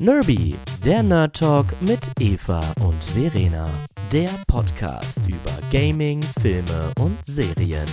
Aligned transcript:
Nerby, 0.00 0.54
der 0.84 1.02
Nerd 1.02 1.34
Talk 1.34 1.66
mit 1.80 1.98
Eva 2.20 2.60
und 2.80 3.02
Verena. 3.02 3.68
Der 4.12 4.30
Podcast 4.46 5.26
über 5.26 5.50
Gaming, 5.72 6.22
Filme 6.40 6.92
und 7.00 7.18
Serien. 7.26 7.88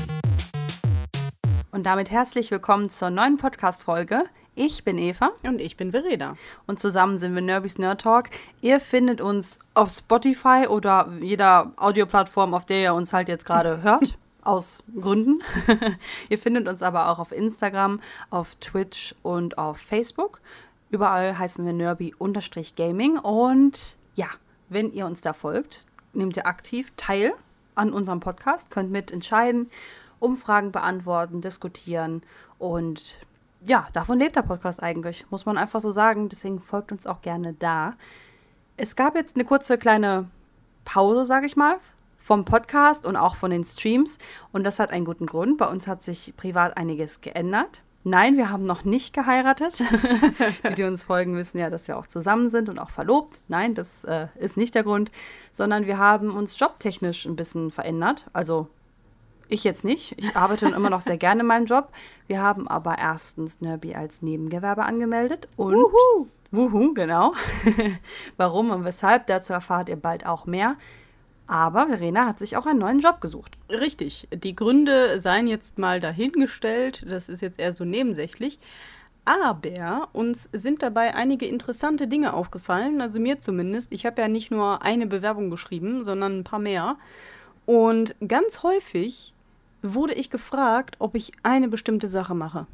Und 1.71 1.88
damit 1.88 2.12
herzlich 2.12 2.52
willkommen 2.52 2.91
zur 2.91 3.09
neuen 3.09 3.38
Podcast-Folge. 3.38 4.21
Ich 4.54 4.84
bin 4.84 4.99
Eva. 4.99 5.31
Und 5.41 5.59
ich 5.59 5.77
bin 5.77 5.89
Verena. 5.89 6.38
Und 6.68 6.80
zusammen 6.80 7.18
sind 7.18 7.34
wir 7.34 7.41
Nerbys 7.41 7.80
Nerd 7.80 8.02
Talk. 8.02 8.30
Ihr 8.62 8.80
findet 8.80 9.20
uns 9.20 9.58
auf 9.73 9.90
Spotify 9.90 10.67
oder 10.70 11.12
jeder 11.22 11.72
Audioplattform, 11.76 12.53
auf 12.53 12.67
der 12.67 12.84
ihr 12.84 12.94
uns 12.94 13.13
halt 13.13 13.30
jetzt 13.30 13.48
gerade 13.48 13.81
hört. 13.81 14.16
Aus 14.44 14.84
Gründen. 15.02 15.41
ihr 16.30 16.38
findet 16.38 16.67
uns 16.67 16.84
aber 16.84 17.09
auch 17.09 17.17
auf 17.17 17.31
Instagram, 17.31 17.99
auf 18.30 18.53
Twitch 18.58 19.16
und 19.23 19.58
auf 19.58 19.80
Facebook. 19.80 20.40
Überall 20.95 21.38
heißen 21.38 21.66
wir 21.66 21.73
Nerby-Gaming. 21.73 23.17
Und 23.17 23.98
ja, 24.13 24.27
wenn 24.70 24.94
ihr 24.94 25.05
uns 25.05 25.20
da 25.20 25.34
folgt, 25.34 25.84
nehmt 26.13 26.38
ihr 26.38 26.48
aktiv 26.48 26.94
teil 26.95 27.34
an 27.76 27.91
unserem 27.91 28.21
Podcast, 28.21 28.71
könnt 28.71 28.91
mitentscheiden, 28.91 29.70
Umfragen 30.20 30.71
beantworten, 30.71 31.41
diskutieren 31.41 32.23
und 32.59 33.18
ja, 33.66 33.90
davon 33.91 34.20
lebt 34.20 34.38
der 34.38 34.44
Podcast 34.44 34.81
eigentlich, 34.81 35.30
muss 35.31 35.45
man 35.45 35.58
einfach 35.58 35.81
so 35.81 35.91
sagen. 35.91 36.30
Deswegen 36.30 36.62
folgt 36.62 36.94
uns 36.94 37.05
auch 37.05 37.21
gerne 37.21 37.52
da. 37.52 37.96
Es 38.77 38.96
gab 38.96 39.16
jetzt 39.16 39.35
eine 39.35 39.43
kurze 39.43 39.77
kleine 39.77 40.30
Pause, 40.85 41.26
sage 41.26 41.46
ich 41.46 41.57
mal, 41.57 41.76
vom 42.20 42.46
Podcast 42.46 43.05
und 43.05 43.18
auch 43.18 43.35
von 43.35 43.52
den 43.52 43.66
Streams. 43.66 44.18
Und 44.54 44.63
das 44.63 44.80
hat 44.80 44.91
einen 44.91 45.04
guten 45.04 45.26
Grund. 45.26 45.57
Bei 45.57 45.68
uns 45.68 45.90
hat 45.90 46.04
sich 46.04 46.34
privat 46.38 46.77
einiges 46.77 47.20
geändert. 47.20 47.82
Nein, 48.08 48.38
wir 48.38 48.52
haben 48.52 48.68
noch 48.68 48.86
nicht 48.86 49.16
geheiratet. 49.16 49.80
die, 50.70 50.76
die 50.76 50.84
uns 50.84 51.04
folgen, 51.04 51.35
wissen 51.35 51.57
ja, 51.57 51.71
dass 51.71 51.88
wir 51.88 51.98
auch 51.98 52.05
zusammen 52.05 52.52
sind 52.52 52.70
und 52.70 52.77
auch 52.77 52.91
verlobt. 52.91 53.41
Nein, 53.48 53.74
das 53.74 54.04
äh, 54.04 54.27
ist 54.35 54.57
nicht 54.57 54.76
der 54.76 54.84
Grund, 54.84 55.12
sondern 55.52 55.88
wir 55.88 55.98
haben 55.98 56.29
uns 56.29 56.60
jobtechnisch 56.60 57.26
ein 57.26 57.35
bisschen 57.35 57.71
verändert. 57.71 58.27
Also 58.32 58.68
ich 59.48 59.63
jetzt 59.63 59.84
nicht. 59.84 60.13
Ich 60.20 60.35
arbeite 60.35 60.68
immer 60.68 60.91
noch 60.91 61.02
sehr 61.02 61.18
gerne 61.18 61.41
in 61.41 61.48
meinem 61.48 61.66
Job. 61.66 61.90
Wir 62.27 62.44
haben 62.44 62.68
aber 62.68 62.99
erstens 62.99 63.60
Nerby 63.60 63.96
als 63.96 64.22
Nebengewerbe 64.22 64.84
angemeldet 64.84 65.47
und 65.56 65.74
Wuhu, 65.74 66.28
Wuhu 66.51 66.94
genau. 66.94 67.34
Warum 68.38 68.69
und 68.69 68.85
weshalb, 68.85 69.25
dazu 69.25 69.53
erfahrt 69.53 69.90
ihr 69.90 69.96
bald 69.96 70.28
auch 70.28 70.46
mehr. 70.46 70.75
Aber 71.47 71.88
Verena 71.88 72.25
hat 72.25 72.40
sich 72.40 72.57
auch 72.57 72.66
einen 72.66 72.79
neuen 72.79 73.00
Job 73.00 73.22
gesucht. 73.22 73.57
Richtig. 73.69 74.28
Die 74.34 74.56
Gründe 74.56 75.19
seien 75.19 75.47
jetzt 75.47 75.78
mal 75.78 76.00
dahingestellt. 76.00 77.06
Das 77.07 77.29
ist 77.29 77.41
jetzt 77.41 77.59
eher 77.59 77.74
so 77.74 77.85
nebensächlich. 77.85 78.59
Aber 79.25 80.09
uns 80.13 80.50
sind 80.53 80.81
dabei 80.81 81.16
einige 81.16 81.46
interessante 81.46 82.07
Dinge 82.07 82.34
aufgefallen. 82.34 83.01
Also 83.01 83.19
mir 83.19 83.40
zumindest. 83.40 83.91
Ich 83.91 84.06
habe 84.06 84.22
ja 84.22 84.28
nicht 84.28 84.51
nur 84.51 84.81
eine 84.81 85.06
Bewerbung 85.06 85.50
geschrieben, 85.50 86.03
sondern 86.03 86.40
ein 86.40 86.44
paar 86.44 86.59
mehr. 86.59 86.97
Und 87.66 88.16
ganz 88.28 88.63
häufig 88.63 89.34
wurde 89.81 90.13
ich 90.13 90.29
gefragt, 90.29 90.96
ob 91.00 91.16
ich 91.16 91.31
eine 91.44 91.68
bestimmte 91.68 92.09
Sache 92.09 92.35
mache. 92.35 92.68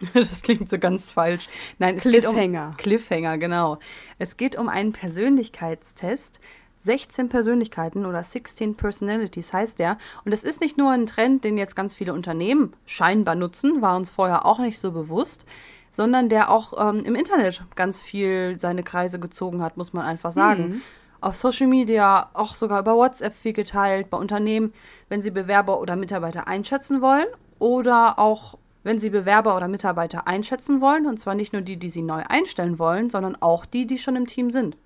Das 0.14 0.40
klingt 0.42 0.70
so 0.70 0.78
ganz 0.78 1.12
falsch. 1.12 1.46
Nein, 1.78 1.96
es 1.96 2.02
Cliffhanger. 2.02 2.66
geht 2.68 2.70
um 2.70 2.76
Cliffhanger, 2.78 3.36
genau. 3.36 3.78
Es 4.18 4.38
geht 4.38 4.56
um 4.56 4.70
einen 4.70 4.92
Persönlichkeitstest. 4.92 6.40
16 6.80 7.28
Persönlichkeiten 7.28 8.06
oder 8.06 8.22
16 8.22 8.74
Personalities 8.74 9.52
heißt 9.52 9.78
der. 9.78 9.98
Und 10.24 10.32
es 10.32 10.44
ist 10.44 10.60
nicht 10.60 10.78
nur 10.78 10.90
ein 10.90 11.06
Trend, 11.06 11.44
den 11.44 11.58
jetzt 11.58 11.76
ganz 11.76 11.94
viele 11.94 12.14
Unternehmen 12.14 12.72
scheinbar 12.86 13.34
nutzen, 13.34 13.82
war 13.82 13.96
uns 13.96 14.10
vorher 14.10 14.46
auch 14.46 14.58
nicht 14.58 14.78
so 14.78 14.92
bewusst, 14.92 15.44
sondern 15.92 16.28
der 16.28 16.50
auch 16.50 16.90
ähm, 16.90 17.04
im 17.04 17.14
Internet 17.14 17.62
ganz 17.76 18.00
viel 18.00 18.58
seine 18.58 18.82
Kreise 18.82 19.18
gezogen 19.18 19.62
hat, 19.62 19.76
muss 19.76 19.92
man 19.92 20.04
einfach 20.04 20.30
sagen. 20.30 20.68
Mhm 20.68 20.82
auf 21.20 21.36
Social 21.36 21.66
Media, 21.66 22.30
auch 22.32 22.54
sogar 22.54 22.80
über 22.80 22.96
WhatsApp 22.96 23.34
viel 23.34 23.52
geteilt, 23.52 24.10
bei 24.10 24.18
Unternehmen, 24.18 24.72
wenn 25.08 25.22
sie 25.22 25.30
Bewerber 25.30 25.80
oder 25.80 25.96
Mitarbeiter 25.96 26.48
einschätzen 26.48 27.02
wollen 27.02 27.26
oder 27.58 28.18
auch 28.18 28.56
wenn 28.82 28.98
sie 28.98 29.10
Bewerber 29.10 29.56
oder 29.56 29.68
Mitarbeiter 29.68 30.26
einschätzen 30.26 30.80
wollen, 30.80 31.06
und 31.06 31.20
zwar 31.20 31.34
nicht 31.34 31.52
nur 31.52 31.60
die, 31.60 31.76
die 31.76 31.90
sie 31.90 32.00
neu 32.00 32.22
einstellen 32.26 32.78
wollen, 32.78 33.10
sondern 33.10 33.36
auch 33.40 33.66
die, 33.66 33.86
die 33.86 33.98
schon 33.98 34.16
im 34.16 34.26
Team 34.26 34.50
sind. 34.50 34.76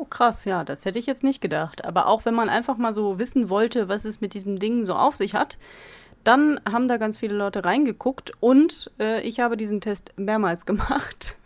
Oh, 0.00 0.04
krass, 0.04 0.44
ja, 0.44 0.62
das 0.62 0.84
hätte 0.84 1.00
ich 1.00 1.06
jetzt 1.06 1.24
nicht 1.24 1.40
gedacht. 1.40 1.84
Aber 1.84 2.06
auch 2.06 2.24
wenn 2.24 2.34
man 2.34 2.48
einfach 2.48 2.76
mal 2.76 2.94
so 2.94 3.18
wissen 3.18 3.50
wollte, 3.50 3.88
was 3.88 4.04
es 4.04 4.20
mit 4.20 4.32
diesem 4.32 4.60
Ding 4.60 4.84
so 4.84 4.94
auf 4.94 5.16
sich 5.16 5.34
hat, 5.34 5.58
dann 6.22 6.60
haben 6.70 6.86
da 6.86 6.98
ganz 6.98 7.18
viele 7.18 7.34
Leute 7.34 7.64
reingeguckt 7.64 8.30
und 8.38 8.92
äh, 9.00 9.20
ich 9.22 9.40
habe 9.40 9.56
diesen 9.56 9.80
Test 9.80 10.12
mehrmals 10.16 10.66
gemacht. 10.66 11.36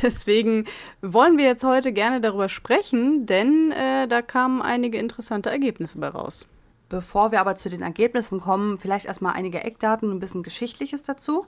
Deswegen 0.00 0.66
wollen 1.02 1.36
wir 1.36 1.44
jetzt 1.44 1.64
heute 1.64 1.92
gerne 1.92 2.20
darüber 2.20 2.48
sprechen, 2.48 3.26
denn 3.26 3.72
äh, 3.72 4.06
da 4.06 4.22
kamen 4.22 4.62
einige 4.62 4.98
interessante 4.98 5.50
Ergebnisse 5.50 5.98
bei 5.98 6.10
raus. 6.10 6.46
Bevor 6.88 7.32
wir 7.32 7.40
aber 7.40 7.56
zu 7.56 7.68
den 7.68 7.82
Ergebnissen 7.82 8.40
kommen, 8.40 8.78
vielleicht 8.78 9.06
erstmal 9.06 9.34
einige 9.34 9.64
Eckdaten 9.64 10.08
und 10.08 10.18
ein 10.18 10.20
bisschen 10.20 10.44
Geschichtliches 10.44 11.02
dazu. 11.02 11.46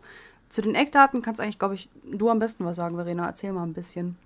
Zu 0.48 0.62
den 0.62 0.74
Eckdaten 0.74 1.22
kannst 1.22 1.40
eigentlich, 1.40 1.60
glaube 1.60 1.76
ich, 1.76 1.88
du 2.02 2.28
am 2.28 2.40
besten 2.40 2.64
was 2.64 2.74
sagen, 2.74 2.96
Verena. 2.96 3.26
Erzähl 3.26 3.52
mal 3.52 3.62
ein 3.62 3.72
bisschen. 3.72 4.16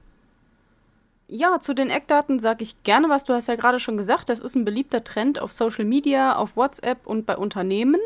Ja, 1.32 1.60
zu 1.60 1.74
den 1.74 1.91
Eckdaten 1.91 2.41
sage 2.41 2.64
ich 2.64 2.82
gerne 2.82 3.08
was. 3.08 3.22
Du 3.22 3.32
hast 3.32 3.46
ja 3.46 3.54
gerade 3.54 3.78
schon 3.78 3.96
gesagt, 3.96 4.28
das 4.28 4.41
ist 4.41 4.56
ein 4.56 4.64
beliebter 4.64 5.04
Trend 5.04 5.38
auf 5.38 5.52
Social 5.52 5.84
Media, 5.84 6.34
auf 6.34 6.56
WhatsApp 6.56 7.06
und 7.06 7.24
bei 7.24 7.36
Unternehmen. 7.36 8.00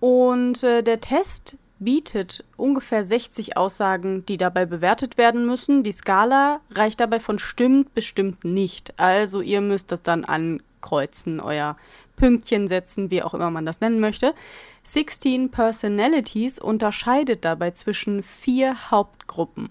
Und 0.00 0.64
äh, 0.64 0.82
der 0.82 1.00
Test 1.00 1.56
bietet 1.78 2.44
ungefähr 2.56 3.04
60 3.04 3.56
Aussagen, 3.56 4.26
die 4.26 4.36
dabei 4.36 4.66
bewertet 4.66 5.16
werden 5.16 5.46
müssen. 5.46 5.84
Die 5.84 5.92
Skala 5.92 6.60
reicht 6.72 6.98
dabei 6.98 7.20
von 7.20 7.38
stimmt 7.38 7.94
bis 7.94 8.04
stimmt 8.04 8.42
nicht. 8.42 8.98
Also 8.98 9.42
ihr 9.42 9.60
müsst 9.60 9.92
das 9.92 10.02
dann 10.02 10.24
ankreuzen, 10.24 11.38
euer 11.38 11.76
Pünktchen 12.16 12.66
setzen, 12.66 13.12
wie 13.12 13.22
auch 13.22 13.32
immer 13.32 13.52
man 13.52 13.64
das 13.64 13.80
nennen 13.80 14.00
möchte. 14.00 14.34
16 14.82 15.52
Personalities 15.52 16.58
unterscheidet 16.58 17.44
dabei 17.44 17.70
zwischen 17.70 18.24
vier 18.24 18.90
Hauptgruppen. 18.90 19.68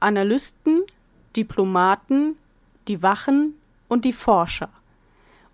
Analysten, 0.00 0.84
Diplomaten, 1.36 2.36
die 2.88 3.02
Wachen 3.02 3.54
und 3.88 4.04
die 4.04 4.12
Forscher. 4.12 4.68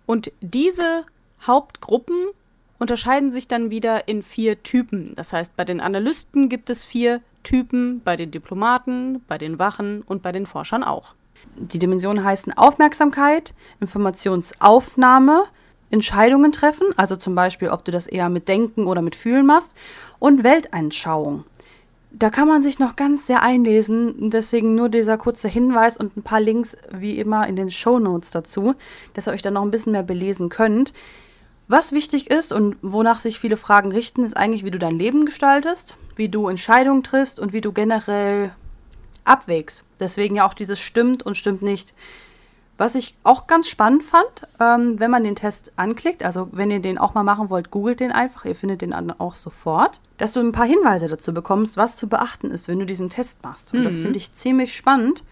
Und 0.05 0.31
diese 0.41 1.05
Hauptgruppen 1.45 2.15
unterscheiden 2.79 3.31
sich 3.31 3.47
dann 3.47 3.69
wieder 3.69 4.07
in 4.07 4.23
vier 4.23 4.61
Typen. 4.63 5.13
Das 5.15 5.33
heißt, 5.33 5.55
bei 5.55 5.65
den 5.65 5.81
Analysten 5.81 6.49
gibt 6.49 6.69
es 6.69 6.83
vier 6.83 7.21
Typen, 7.43 8.01
bei 8.03 8.15
den 8.15 8.31
Diplomaten, 8.31 9.21
bei 9.27 9.37
den 9.37 9.59
Wachen 9.59 10.01
und 10.01 10.21
bei 10.21 10.31
den 10.31 10.45
Forschern 10.45 10.83
auch. 10.83 11.15
Die 11.55 11.79
Dimensionen 11.79 12.23
heißen 12.23 12.53
Aufmerksamkeit, 12.53 13.53
Informationsaufnahme, 13.79 15.45
Entscheidungen 15.89 16.51
treffen, 16.51 16.87
also 16.97 17.15
zum 17.15 17.35
Beispiel, 17.35 17.69
ob 17.69 17.85
du 17.85 17.91
das 17.91 18.07
eher 18.07 18.29
mit 18.29 18.47
Denken 18.47 18.85
oder 18.85 19.01
mit 19.01 19.15
Fühlen 19.15 19.45
machst, 19.45 19.73
und 20.19 20.43
Welteinschauung. 20.43 21.45
Da 22.11 22.29
kann 22.29 22.47
man 22.47 22.61
sich 22.61 22.79
noch 22.79 22.95
ganz 22.95 23.27
sehr 23.27 23.43
einlesen, 23.43 24.29
deswegen 24.29 24.75
nur 24.75 24.89
dieser 24.89 25.17
kurze 25.17 25.49
Hinweis 25.49 25.97
und 25.97 26.15
ein 26.15 26.23
paar 26.23 26.39
Links 26.39 26.77
wie 26.91 27.19
immer 27.19 27.47
in 27.47 27.55
den 27.55 27.69
Show 27.69 27.99
Notes 27.99 28.31
dazu, 28.31 28.75
dass 29.13 29.27
ihr 29.27 29.33
euch 29.33 29.41
dann 29.41 29.55
noch 29.55 29.61
ein 29.61 29.71
bisschen 29.71 29.91
mehr 29.91 30.03
belesen 30.03 30.49
könnt. 30.49 30.93
Was 31.67 31.91
wichtig 31.91 32.31
ist 32.31 32.53
und 32.53 32.77
wonach 32.81 33.19
sich 33.19 33.39
viele 33.39 33.57
Fragen 33.57 33.91
richten, 33.91 34.23
ist 34.23 34.37
eigentlich, 34.37 34.63
wie 34.63 34.71
du 34.71 34.79
dein 34.79 34.97
Leben 34.97 35.25
gestaltest, 35.25 35.97
wie 36.15 36.29
du 36.29 36.47
Entscheidungen 36.47 37.03
triffst 37.03 37.41
und 37.41 37.51
wie 37.51 37.59
du 37.61 37.73
generell 37.73 38.51
abwägst. 39.25 39.83
Deswegen 39.99 40.37
ja 40.37 40.47
auch 40.47 40.53
dieses 40.53 40.79
stimmt 40.79 41.23
und 41.23 41.35
stimmt 41.35 41.61
nicht. 41.61 41.93
Was 42.77 42.93
ich 42.93 43.15
auch 43.23 43.47
ganz 43.47 43.67
spannend 43.67 44.03
fand, 44.03 44.47
ähm, 44.59 44.99
wenn 44.99 45.09
man 45.09 45.23
den 45.23 45.35
Test 45.35 45.71
anklickt, 45.77 46.23
also 46.23 46.49
wenn 46.51 46.69
ihr 46.69 46.79
den 46.79 46.99
auch 46.99 47.15
mal 47.15 47.23
machen 47.23 47.49
wollt, 47.49 47.71
googelt 47.71 47.99
den 47.99 48.11
einfach, 48.11 48.45
ihr 48.45 48.55
findet 48.55 48.81
den 48.81 48.93
auch 48.93 49.33
sofort, 49.33 49.99
dass 50.17 50.33
du 50.33 50.41
ein 50.41 50.51
paar 50.51 50.67
Hinweise 50.67 51.07
dazu 51.07 51.33
bekommst, 51.33 51.75
was 51.75 51.95
zu 51.95 52.07
beachten 52.07 52.51
ist, 52.51 52.67
wenn 52.67 52.79
du 52.79 52.85
diesen 52.85 53.09
Test 53.09 53.43
machst. 53.43 53.73
Und 53.73 53.79
mhm. 53.79 53.85
das 53.85 53.95
finde 53.95 54.17
ich 54.17 54.33
ziemlich 54.33 54.75
spannend. 54.75 55.23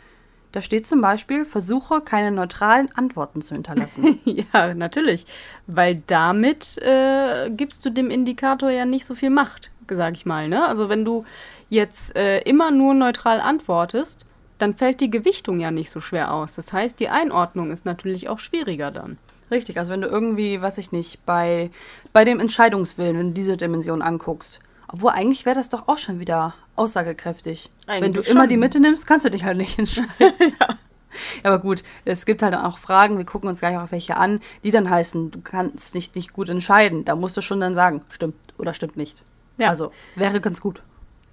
Da 0.54 0.62
steht 0.62 0.88
zum 0.88 1.02
Beispiel, 1.02 1.46
versuche 1.46 2.02
keine 2.02 2.32
neutralen 2.32 2.90
Antworten 2.96 3.42
zu 3.42 3.54
hinterlassen. 3.54 4.20
ja, 4.26 4.74
natürlich. 4.74 5.28
Weil 5.68 6.02
damit 6.08 6.78
äh, 6.78 7.52
gibst 7.52 7.86
du 7.86 7.92
dem 7.92 8.10
Indikator 8.10 8.70
ja 8.72 8.86
nicht 8.86 9.06
so 9.06 9.16
viel 9.16 9.30
Macht, 9.30 9.70
sag 9.90 10.14
ich 10.14 10.26
mal. 10.26 10.48
Ne? 10.48 10.66
Also 10.66 10.88
wenn 10.88 11.04
du 11.04 11.26
jetzt 11.70 12.16
äh, 12.16 12.40
immer 12.40 12.72
nur 12.72 12.94
neutral 12.94 13.42
antwortest, 13.42 14.26
dann 14.58 14.76
fällt 14.76 15.02
die 15.02 15.10
Gewichtung 15.10 15.60
ja 15.60 15.72
nicht 15.72 15.90
so 15.90 16.00
schwer 16.00 16.34
aus. 16.34 16.54
Das 16.54 16.72
heißt, 16.74 17.00
die 17.00 17.10
Einordnung 17.10 17.72
ist 17.72 17.86
natürlich 17.86 18.30
auch 18.30 18.40
schwieriger 18.40 18.92
dann. 18.92 19.18
Richtig, 19.52 19.78
also 19.78 19.94
wenn 19.94 20.02
du 20.02 20.08
irgendwie, 20.08 20.62
weiß 20.62 20.78
ich 20.80 20.92
nicht, 20.92 21.26
bei, 21.26 21.70
bei 22.14 22.26
dem 22.26 22.40
Entscheidungswillen, 22.40 23.18
wenn 23.18 23.28
du 23.28 23.34
diese 23.34 23.58
Dimension 23.58 24.02
anguckst, 24.02 24.60
obwohl 24.88 25.12
eigentlich 25.12 25.46
wäre 25.46 25.56
das 25.56 25.70
doch 25.70 25.88
auch 25.88 25.98
schon 25.98 26.20
wieder 26.20 26.54
aussagekräftig. 26.76 27.72
Eigentlich 27.88 28.02
Wenn 28.02 28.14
du 28.14 28.24
schon. 28.24 28.36
immer 28.36 28.48
die 28.48 28.58
Mitte 28.58 28.80
nimmst, 28.80 29.08
kannst 29.08 29.26
du 29.26 29.30
dich 29.30 29.44
halt 29.44 29.58
nicht 29.58 29.78
entscheiden. 29.78 30.10
ja. 30.20 30.78
Aber 31.44 31.60
gut, 31.60 31.84
es 32.04 32.26
gibt 32.26 32.42
halt 32.44 32.54
dann 32.54 32.66
auch 32.66 32.78
Fragen, 32.78 33.18
wir 33.18 33.26
gucken 33.26 33.50
uns 33.50 33.60
gleich 33.60 33.78
auch 33.78 33.92
welche 33.92 34.18
an, 34.18 34.42
die 34.64 34.72
dann 34.72 34.90
heißen, 34.90 35.32
du 35.32 35.42
kannst 35.42 35.96
dich 35.96 36.14
nicht 36.14 36.34
gut 36.34 36.50
entscheiden. 36.50 37.06
Da 37.06 37.16
musst 37.16 37.38
du 37.38 37.42
schon 37.42 37.60
dann 37.60 37.76
sagen, 37.76 38.02
stimmt 38.10 38.36
oder 38.58 38.74
stimmt 38.74 38.98
nicht. 38.98 39.24
Ja. 39.58 39.70
Also 39.70 39.92
wäre 40.16 40.42
ganz 40.42 40.60
gut. 40.60 40.82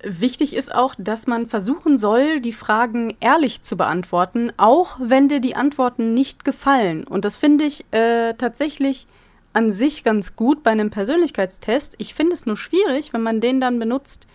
Wichtig 0.05 0.55
ist 0.57 0.75
auch, 0.75 0.95
dass 0.99 1.27
man 1.27 1.47
versuchen 1.47 1.99
soll, 1.99 2.41
die 2.41 2.53
Fragen 2.53 3.17
ehrlich 3.21 3.63
zu 3.63 3.77
beantworten, 3.77 4.53
auch 4.57 4.97
wenn 5.01 5.29
dir 5.29 5.41
die 5.41 5.55
Antworten 5.55 6.13
nicht 6.13 6.45
gefallen. 6.45 7.05
Und 7.05 7.25
das 7.25 7.37
finde 7.37 7.65
ich 7.65 7.85
äh, 7.93 8.35
tatsächlich 8.35 9.07
an 9.53 9.71
sich 9.71 10.03
ganz 10.03 10.35
gut 10.35 10.63
bei 10.63 10.71
einem 10.71 10.91
Persönlichkeitstest. 10.91 11.95
Ich 11.99 12.15
finde 12.15 12.35
es 12.35 12.47
nur 12.47 12.57
schwierig, 12.57 13.13
wenn 13.13 13.23
man 13.23 13.41
den 13.41 13.61
dann 13.61 13.79
benutzt 13.79 14.27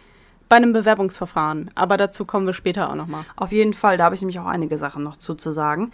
bei 0.49 0.55
einem 0.55 0.73
Bewerbungsverfahren. 0.73 1.71
Aber 1.75 1.97
dazu 1.97 2.25
kommen 2.25 2.45
wir 2.45 2.53
später 2.53 2.89
auch 2.89 2.95
nochmal. 2.95 3.25
Auf 3.35 3.51
jeden 3.51 3.73
Fall, 3.73 3.97
da 3.97 4.05
habe 4.05 4.15
ich 4.15 4.21
nämlich 4.21 4.39
auch 4.39 4.45
einige 4.45 4.77
Sachen 4.77 5.03
noch 5.03 5.17
zuzusagen. 5.17 5.91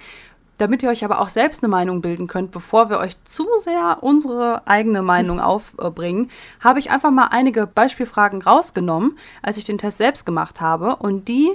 Damit 0.63 0.81
ihr 0.81 0.87
euch 0.87 1.03
aber 1.03 1.19
auch 1.19 1.27
selbst 1.27 1.61
eine 1.61 1.69
Meinung 1.69 1.99
bilden 1.99 2.27
könnt, 2.27 2.51
bevor 2.51 2.89
wir 2.89 2.99
euch 2.99 3.21
zu 3.25 3.45
sehr 3.59 3.97
unsere 3.99 4.65
eigene 4.65 5.01
Meinung 5.01 5.39
aufbringen, 5.41 6.31
habe 6.61 6.79
ich 6.79 6.89
einfach 6.89 7.11
mal 7.11 7.27
einige 7.31 7.67
Beispielfragen 7.67 8.41
rausgenommen, 8.41 9.17
als 9.41 9.57
ich 9.57 9.65
den 9.65 9.77
Test 9.77 9.97
selbst 9.97 10.25
gemacht 10.25 10.61
habe. 10.61 10.95
Und 10.95 11.27
die 11.27 11.51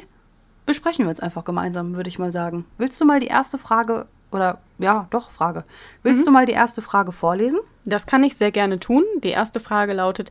besprechen 0.66 1.06
wir 1.06 1.08
jetzt 1.08 1.22
einfach 1.22 1.46
gemeinsam, 1.46 1.96
würde 1.96 2.10
ich 2.10 2.18
mal 2.18 2.32
sagen. 2.32 2.66
Willst 2.76 3.00
du 3.00 3.06
mal 3.06 3.18
die 3.18 3.28
erste 3.28 3.56
Frage 3.56 4.04
oder 4.30 4.58
ja, 4.78 5.06
doch, 5.08 5.30
Frage. 5.30 5.64
Willst 6.02 6.26
du 6.26 6.30
mal 6.30 6.44
die 6.44 6.52
erste 6.52 6.82
Frage 6.82 7.12
vorlesen? 7.12 7.60
Das 7.86 8.06
kann 8.06 8.22
ich 8.22 8.36
sehr 8.36 8.50
gerne 8.50 8.78
tun. 8.78 9.04
Die 9.24 9.30
erste 9.30 9.58
Frage 9.58 9.94
lautet, 9.94 10.30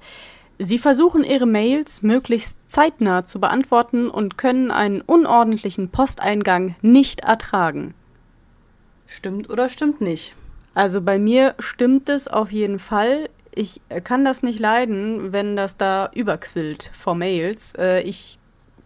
Sie 0.59 0.77
versuchen 0.77 1.23
Ihre 1.23 1.47
Mails 1.47 2.03
möglichst 2.03 2.59
zeitnah 2.69 3.25
zu 3.25 3.39
beantworten 3.39 4.07
und 4.07 4.37
können 4.37 4.69
einen 4.69 5.01
unordentlichen 5.01 5.89
Posteingang 5.89 6.75
nicht 6.83 7.21
ertragen. 7.21 7.95
Stimmt 9.07 9.49
oder 9.49 9.69
stimmt 9.69 10.01
nicht? 10.01 10.35
Also 10.75 11.01
bei 11.01 11.17
mir 11.17 11.55
stimmt 11.57 12.07
es 12.09 12.27
auf 12.27 12.51
jeden 12.51 12.77
Fall. 12.77 13.29
Ich 13.55 13.81
kann 14.03 14.23
das 14.23 14.43
nicht 14.43 14.59
leiden, 14.59 15.31
wenn 15.31 15.55
das 15.55 15.77
da 15.77 16.11
überquillt 16.13 16.91
vor 16.93 17.15
Mails. 17.15 17.73
Äh, 17.75 18.01
Ich 18.01 18.37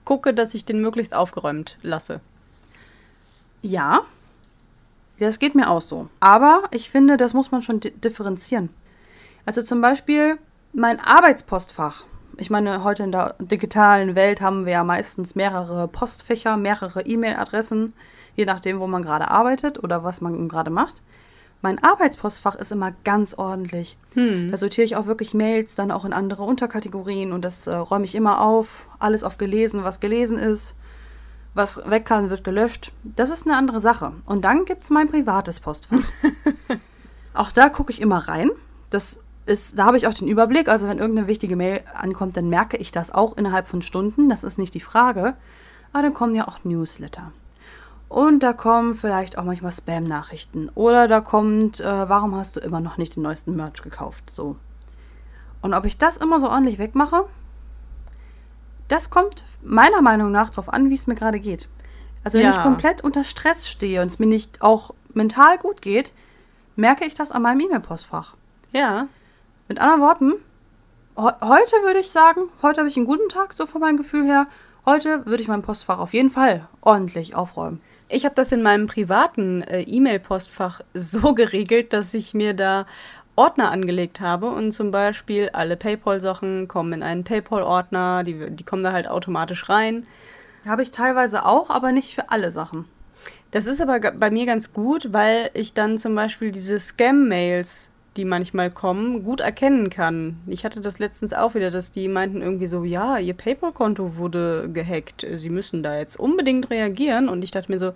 gucke, 0.05 0.33
dass 0.33 0.53
ich 0.53 0.63
den 0.63 0.81
möglichst 0.81 1.13
aufgeräumt 1.13 1.77
lasse. 1.81 2.21
Ja. 3.61 4.01
Das 5.19 5.37
geht 5.37 5.53
mir 5.53 5.69
auch 5.69 5.81
so. 5.81 6.09
Aber 6.19 6.63
ich 6.71 6.89
finde, 6.89 7.17
das 7.17 7.33
muss 7.33 7.51
man 7.51 7.61
schon 7.61 7.79
di 7.79 7.91
differenzieren. 7.91 8.69
Also 9.45 9.61
zum 9.61 9.81
Beispiel 9.81 10.37
mein 10.73 10.99
Arbeitspostfach. 10.99 12.05
Ich 12.37 12.49
meine, 12.49 12.83
heute 12.83 13.03
in 13.03 13.11
der 13.11 13.35
digitalen 13.39 14.15
Welt 14.15 14.41
haben 14.41 14.65
wir 14.65 14.73
ja 14.73 14.83
meistens 14.83 15.35
mehrere 15.35 15.87
Postfächer, 15.87 16.57
mehrere 16.57 17.01
E-Mail-Adressen, 17.05 17.93
je 18.35 18.45
nachdem, 18.45 18.79
wo 18.79 18.87
man 18.87 19.01
gerade 19.01 19.29
arbeitet 19.29 19.83
oder 19.83 20.03
was 20.03 20.21
man 20.21 20.47
gerade 20.49 20.71
macht. 20.71 21.01
Mein 21.61 21.83
Arbeitspostfach 21.83 22.55
ist 22.55 22.71
immer 22.71 22.91
ganz 23.03 23.35
ordentlich. 23.35 23.97
Da 24.51 24.57
sortiere 24.57 24.85
ich 24.85 24.95
auch 24.95 25.05
wirklich 25.05 25.35
Mails 25.35 25.75
dann 25.75 25.91
auch 25.91 26.05
in 26.05 26.13
andere 26.13 26.43
Unterkategorien 26.43 27.33
und 27.33 27.45
das 27.45 27.67
äh, 27.67 27.75
räume 27.75 28.05
ich 28.05 28.15
immer 28.15 28.41
auf. 28.41 28.87
Alles 28.97 29.23
auf 29.23 29.37
gelesen, 29.37 29.83
was 29.83 29.99
gelesen 29.99 30.37
ist. 30.37 30.75
Was 31.53 31.77
weg 31.89 32.05
kann, 32.05 32.29
wird 32.29 32.43
gelöscht. 32.43 32.93
Das 33.03 33.29
ist 33.29 33.45
eine 33.45 33.57
andere 33.57 33.79
Sache. 33.79 34.13
Und 34.25 34.43
dann 34.43 34.65
gibt 34.65 34.83
es 34.83 34.89
mein 34.89 35.09
privates 35.09 35.59
Postfach. 35.59 35.99
auch 37.33 37.51
da 37.51 37.69
gucke 37.69 37.91
ich 37.91 38.01
immer 38.01 38.27
rein. 38.27 38.49
Das 38.89 39.19
ist, 39.45 39.77
da 39.77 39.85
habe 39.85 39.97
ich 39.97 40.07
auch 40.07 40.13
den 40.13 40.29
Überblick. 40.29 40.69
Also 40.69 40.87
wenn 40.87 40.97
irgendeine 40.97 41.27
wichtige 41.27 41.57
Mail 41.57 41.81
ankommt, 41.93 42.37
dann 42.37 42.49
merke 42.49 42.77
ich 42.77 42.91
das 42.91 43.13
auch 43.13 43.37
innerhalb 43.37 43.67
von 43.67 43.81
Stunden. 43.81 44.29
Das 44.29 44.43
ist 44.43 44.57
nicht 44.57 44.73
die 44.73 44.79
Frage. 44.79 45.35
Aber 45.91 46.03
dann 46.03 46.13
kommen 46.13 46.35
ja 46.35 46.47
auch 46.47 46.63
Newsletter. 46.63 47.33
Und 48.11 48.43
da 48.43 48.51
kommen 48.51 48.93
vielleicht 48.93 49.37
auch 49.37 49.45
manchmal 49.45 49.71
Spam-Nachrichten. 49.71 50.67
Oder 50.75 51.07
da 51.07 51.21
kommt, 51.21 51.79
äh, 51.79 52.09
warum 52.09 52.35
hast 52.35 52.57
du 52.57 52.59
immer 52.59 52.81
noch 52.81 52.97
nicht 52.97 53.15
den 53.15 53.23
neuesten 53.23 53.55
Merch 53.55 53.81
gekauft? 53.81 54.29
So. 54.31 54.57
Und 55.61 55.73
ob 55.73 55.85
ich 55.85 55.97
das 55.97 56.17
immer 56.17 56.37
so 56.41 56.49
ordentlich 56.49 56.77
wegmache, 56.77 57.23
das 58.89 59.11
kommt 59.11 59.45
meiner 59.63 60.01
Meinung 60.01 60.29
nach 60.29 60.49
darauf 60.49 60.73
an, 60.73 60.89
wie 60.89 60.95
es 60.95 61.07
mir 61.07 61.15
gerade 61.15 61.39
geht. 61.39 61.69
Also 62.25 62.37
wenn 62.37 62.43
Ja. 62.43 62.51
ich 62.51 62.61
komplett 62.61 63.01
unter 63.01 63.23
Stress 63.23 63.69
stehe 63.69 64.01
und 64.01 64.07
es 64.07 64.19
mir 64.19 64.25
nicht 64.25 64.61
auch 64.61 64.93
mental 65.13 65.57
gut 65.57 65.81
geht, 65.81 66.11
merke 66.75 67.05
ich 67.05 67.15
das 67.15 67.31
an 67.31 67.43
meinem 67.43 67.61
E-Mail-Postfach. 67.61 68.35
Ja. 68.73 69.07
Mit 69.69 69.79
anderen 69.79 70.01
Worten, 70.01 70.33
he 71.17 71.29
heute 71.45 71.75
würde 71.83 71.99
ich 71.99 72.11
sagen, 72.11 72.41
heute 72.61 72.81
habe 72.81 72.89
ich 72.89 72.97
einen 72.97 73.05
guten 73.05 73.29
Tag, 73.29 73.53
so 73.53 73.65
von 73.65 73.79
meinem 73.79 73.95
Gefühl 73.95 74.25
her. 74.25 74.47
Heute 74.85 75.25
würde 75.25 75.41
ich 75.41 75.47
mein 75.47 75.61
Postfach 75.61 75.99
auf 75.99 76.13
jeden 76.13 76.29
Fall 76.29 76.67
ordentlich 76.81 77.35
aufräumen. 77.35 77.79
Ich 78.11 78.25
habe 78.25 78.35
das 78.35 78.51
in 78.51 78.61
meinem 78.61 78.87
privaten 78.87 79.61
äh, 79.61 79.81
E-Mail-Postfach 79.81 80.81
so 80.93 81.33
geregelt, 81.33 81.93
dass 81.93 82.13
ich 82.13 82.33
mir 82.33 82.53
da 82.53 82.85
Ordner 83.35 83.71
angelegt 83.71 84.19
habe 84.19 84.49
und 84.49 84.73
zum 84.73 84.91
Beispiel 84.91 85.49
alle 85.53 85.77
PayPal-Sachen 85.77 86.67
kommen 86.67 86.93
in 86.93 87.03
einen 87.03 87.23
PayPal-Ordner, 87.23 88.23
die, 88.23 88.51
die 88.51 88.63
kommen 88.63 88.83
da 88.83 88.91
halt 88.91 89.07
automatisch 89.07 89.69
rein. 89.69 90.03
Habe 90.67 90.83
ich 90.83 90.91
teilweise 90.91 91.45
auch, 91.45 91.69
aber 91.69 91.91
nicht 91.91 92.13
für 92.13 92.29
alle 92.29 92.51
Sachen. 92.51 92.85
Das 93.51 93.65
ist 93.65 93.81
aber 93.81 93.99
bei 93.99 94.29
mir 94.29 94.45
ganz 94.45 94.73
gut, 94.73 95.13
weil 95.13 95.49
ich 95.53 95.73
dann 95.73 95.97
zum 95.97 96.13
Beispiel 96.15 96.51
diese 96.51 96.79
Scam-Mails, 96.79 97.90
die 98.17 98.25
manchmal 98.25 98.69
kommen, 98.71 99.23
gut 99.23 99.39
erkennen 99.39 99.89
kann. 99.89 100.37
Ich 100.47 100.65
hatte 100.65 100.81
das 100.81 100.99
letztens 100.99 101.33
auch 101.33 101.55
wieder, 101.55 101.71
dass 101.71 101.91
die 101.91 102.07
meinten 102.09 102.41
irgendwie 102.41 102.67
so, 102.67 102.83
ja, 102.83 103.17
ihr 103.17 103.33
PayPal-Konto 103.33 104.17
wurde 104.17 104.69
gehackt, 104.73 105.25
sie 105.35 105.49
müssen 105.49 105.81
da 105.81 105.97
jetzt 105.97 106.17
unbedingt 106.19 106.69
reagieren. 106.69 107.29
Und 107.29 107.41
ich 107.43 107.51
dachte 107.51 107.71
mir 107.71 107.79
so, 107.79 107.93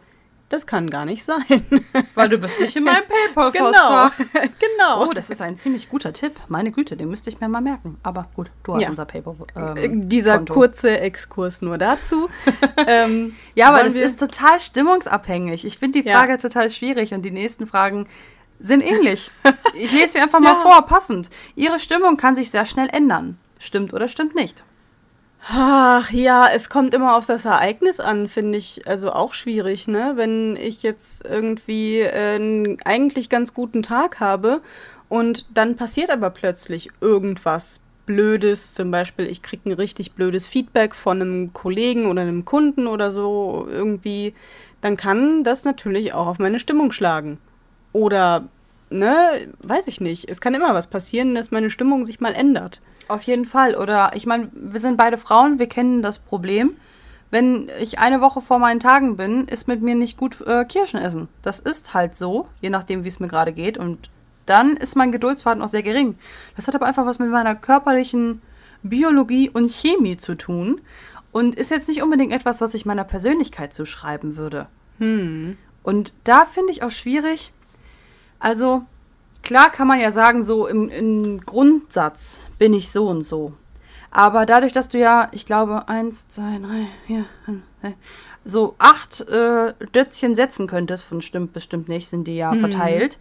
das 0.48 0.68
kann 0.68 0.90
gar 0.92 1.06
nicht 1.06 1.26
sein. 1.26 1.44
Weil 2.16 2.30
du 2.30 2.38
bist 2.38 2.62
nicht 2.62 2.76
in 2.78 2.84
meinem 2.84 3.04
genau, 3.34 3.50
PayPal-Postfach. 3.52 4.14
genau. 4.60 5.06
Oh, 5.08 5.12
das 5.12 5.30
ist 5.32 5.42
ein 5.42 5.58
ziemlich 5.58 5.90
guter 5.90 6.14
Tipp. 6.14 6.34
Meine 6.48 6.72
Güte, 6.72 6.96
den 6.96 7.10
müsste 7.10 7.30
ich 7.32 7.42
mir 7.42 7.50
mal 7.50 7.62
merken. 7.62 7.98
Aber 8.04 8.30
gut, 8.36 8.52
du 8.64 8.76
hast 8.76 8.84
Ja. 8.84 8.90
unser 8.90 9.06
PayPal. 9.06 9.36
Äh, 9.56 9.86
Ähm, 9.86 10.08
Dieser 10.08 10.38
Konto. 10.38 10.54
kurze 10.54 11.00
Exkurs 11.00 11.62
nur 11.62 11.78
dazu. 11.80 12.30
ähm, 12.88 13.34
Ja, 13.56 13.70
aber 13.70 13.84
das 13.84 13.96
ist 13.96 14.20
total 14.20 14.60
stimmungsabhängig. 14.60 15.66
Ich 15.66 15.80
finde 15.80 16.02
die 16.02 16.08
Ja. 16.08 16.20
Frage 16.20 16.38
total 16.38 16.70
schwierig 16.70 17.14
und 17.14 17.24
die 17.24 17.32
nächsten 17.32 17.66
Fragen 17.68 18.08
sind 18.60 18.82
ähnlich. 18.82 19.32
Ich 19.78 19.92
lese 19.92 20.14
sie 20.14 20.20
einfach 20.20 20.40
mal 20.40 20.54
Ja. 20.54 20.62
vor, 20.62 20.82
passend. 20.86 21.30
Ihre 21.56 21.80
Stimmung 21.80 22.16
kann 22.16 22.34
sich 22.34 22.50
sehr 22.50 22.66
schnell 22.66 22.88
ändern. 22.92 23.38
Stimmt 23.60 23.94
oder 23.94 24.08
stimmt 24.08 24.34
nicht? 24.36 24.64
Ach 25.48 26.10
ja, 26.12 26.48
es 26.52 26.70
kommt 26.70 26.94
immer 26.94 27.16
auf 27.18 27.26
das 27.28 27.46
Ereignis 27.46 28.00
an, 28.00 28.28
finde 28.30 28.58
ich 28.58 28.88
also 28.88 29.12
auch 29.12 29.34
schwierig, 29.34 29.88
ne? 29.88 30.14
Wenn 30.16 30.56
ich 30.56 30.82
jetzt 30.82 31.24
irgendwie 31.26 32.00
äh, 32.00 32.36
einen 32.36 32.78
eigentlich 32.84 33.30
ganz 33.30 33.54
guten 33.54 33.84
Tag 33.84 34.20
habe 34.20 34.62
und 35.08 35.46
dann 35.54 35.76
passiert 35.76 36.10
aber 36.10 36.32
plötzlich 36.32 36.90
irgendwas 37.00 37.82
Blödes, 38.08 38.74
zum 38.74 38.90
Beispiel 38.92 39.28
ich 39.28 39.42
kriege 39.44 39.70
ein 39.70 39.74
richtig 39.74 40.14
blödes 40.14 40.48
Feedback 40.48 40.96
von 40.96 41.22
einem 41.22 41.54
Kollegen 41.54 42.06
oder 42.08 42.22
einem 42.22 42.46
Kunden 42.46 42.88
oder 42.88 43.12
so 43.12 43.68
irgendwie, 43.70 44.34
dann 44.82 44.96
kann 44.98 45.44
das 45.44 45.64
natürlich 45.64 46.14
auch 46.14 46.28
auf 46.28 46.40
meine 46.40 46.60
Stimmung 46.60 46.92
schlagen. 46.92 47.38
Oder, 47.96 48.50
ne, 48.90 49.48
weiß 49.60 49.88
ich 49.88 50.02
nicht. 50.02 50.30
Es 50.30 50.42
kann 50.42 50.54
immer 50.54 50.74
was 50.74 50.88
passieren, 50.88 51.34
dass 51.34 51.52
meine 51.52 51.70
Stimmung 51.70 52.04
sich 52.04 52.20
mal 52.20 52.34
ändert. 52.34 52.82
Auf 53.08 53.22
jeden 53.22 53.46
Fall. 53.46 53.74
Oder 53.74 54.12
ich 54.16 54.26
meine, 54.26 54.50
wir 54.52 54.82
sind 54.82 54.98
beide 54.98 55.18
Frauen, 55.18 55.60
wir 55.60 55.68
kennen 55.68 56.02
das 56.02 56.20
Problem. 56.20 56.76
Wenn 57.32 57.72
ich 57.80 57.98
eine 57.98 58.20
Woche 58.20 58.42
vor 58.42 58.60
meinen 58.60 58.82
Tagen 58.82 59.16
bin, 59.16 59.48
ist 59.48 59.70
mit 59.70 59.82
mir 59.82 59.96
nicht 59.96 60.18
gut 60.18 60.42
äh, 60.42 60.66
Kirschen 60.66 61.00
essen. 61.00 61.30
Das 61.42 61.60
ist 61.60 61.94
halt 61.94 62.18
so, 62.18 62.50
je 62.60 62.70
nachdem, 62.70 63.06
wie 63.06 63.08
es 63.08 63.22
mir 63.22 63.30
gerade 63.30 63.54
geht. 63.54 63.78
Und 63.78 64.10
dann 64.46 64.76
ist 64.76 64.98
mein 64.98 65.14
Geduldsfaden 65.14 65.64
auch 65.64 65.70
sehr 65.70 65.84
gering. 65.84 66.18
Das 66.58 66.68
hat 66.68 66.76
aber 66.76 66.86
einfach 66.86 67.06
was 67.06 67.18
mit 67.18 67.30
meiner 67.30 67.56
körperlichen 67.56 68.42
Biologie 68.84 69.50
und 69.50 69.72
Chemie 69.72 70.18
zu 70.18 70.36
tun. 70.36 70.82
Und 71.32 71.56
ist 71.56 71.72
jetzt 71.72 71.88
nicht 71.88 72.04
unbedingt 72.04 72.34
etwas, 72.34 72.60
was 72.60 72.74
ich 72.74 72.86
meiner 72.86 73.06
Persönlichkeit 73.06 73.74
zuschreiben 73.74 74.36
würde. 74.36 74.68
Und 75.82 76.14
da 76.26 76.44
finde 76.44 76.74
ich 76.74 76.84
auch 76.84 76.92
schwierig, 76.92 77.54
also 78.46 78.84
klar 79.42 79.72
kann 79.72 79.88
man 79.88 80.00
ja 80.00 80.12
sagen, 80.12 80.44
so 80.44 80.68
im, 80.68 80.88
im 80.90 81.42
Grundsatz 81.42 82.50
bin 82.60 82.76
ich 82.76 82.92
so 82.92 83.08
und 83.08 83.24
so. 83.24 83.54
Aber 84.12 84.46
dadurch, 84.46 84.72
dass 84.72 84.88
du 84.88 85.00
ja, 85.00 85.30
ich 85.32 85.48
glaube, 85.48 85.90
eins, 85.90 86.28
zwei, 86.30 86.60
drei, 86.60 86.88
vier, 87.08 87.26
fünf, 87.44 87.64
so 88.46 88.76
acht 88.78 89.22
äh, 89.22 89.74
Dötzchen 89.96 90.36
setzen 90.36 90.68
könntest, 90.68 91.06
von 91.06 91.24
stimmt 91.24 91.54
bestimmt 91.54 91.90
nicht, 91.90 92.08
sind 92.08 92.28
die 92.28 92.38
ja 92.38 92.54
verteilt, 92.54 93.18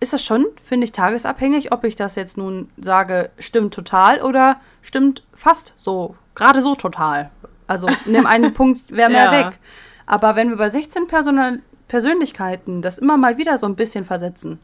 ist 0.00 0.12
das 0.12 0.24
schon, 0.24 0.46
finde 0.64 0.84
ich, 0.86 0.92
tagesabhängig, 0.92 1.72
ob 1.72 1.84
ich 1.84 1.94
das 1.94 2.16
jetzt 2.16 2.36
nun 2.36 2.70
sage, 2.76 3.30
stimmt 3.38 3.72
total 3.72 4.20
oder 4.20 4.56
stimmt 4.82 5.22
fast 5.32 5.74
so, 5.78 6.16
gerade 6.34 6.60
so 6.60 6.74
total. 6.74 7.30
Also 7.68 7.88
nimm 8.04 8.26
einen 8.26 8.52
Punkt, 8.60 8.90
wäre 8.90 9.10
mehr 9.10 9.26
Ja. 9.26 9.32
weg. 9.46 9.58
Aber 10.06 10.34
wenn 10.34 10.48
wir 10.50 10.56
bei 10.56 10.68
16 10.70 11.06
Personal 11.06 11.60
Persönlichkeiten 11.90 12.82
das 12.82 12.98
immer 12.98 13.16
mal 13.16 13.36
wieder 13.36 13.58
so 13.58 13.66
ein 13.66 13.74
bisschen 13.74 14.04
versetzen, 14.04 14.60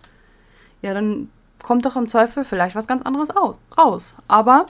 ja, 0.80 0.94
dann 0.94 1.28
kommt 1.60 1.84
doch 1.84 1.96
im 1.96 2.06
Zweifel 2.06 2.44
vielleicht 2.44 2.76
was 2.76 2.86
ganz 2.86 3.02
anderes 3.02 3.34
au- 3.34 3.58
raus. 3.76 4.14
Aber 4.28 4.66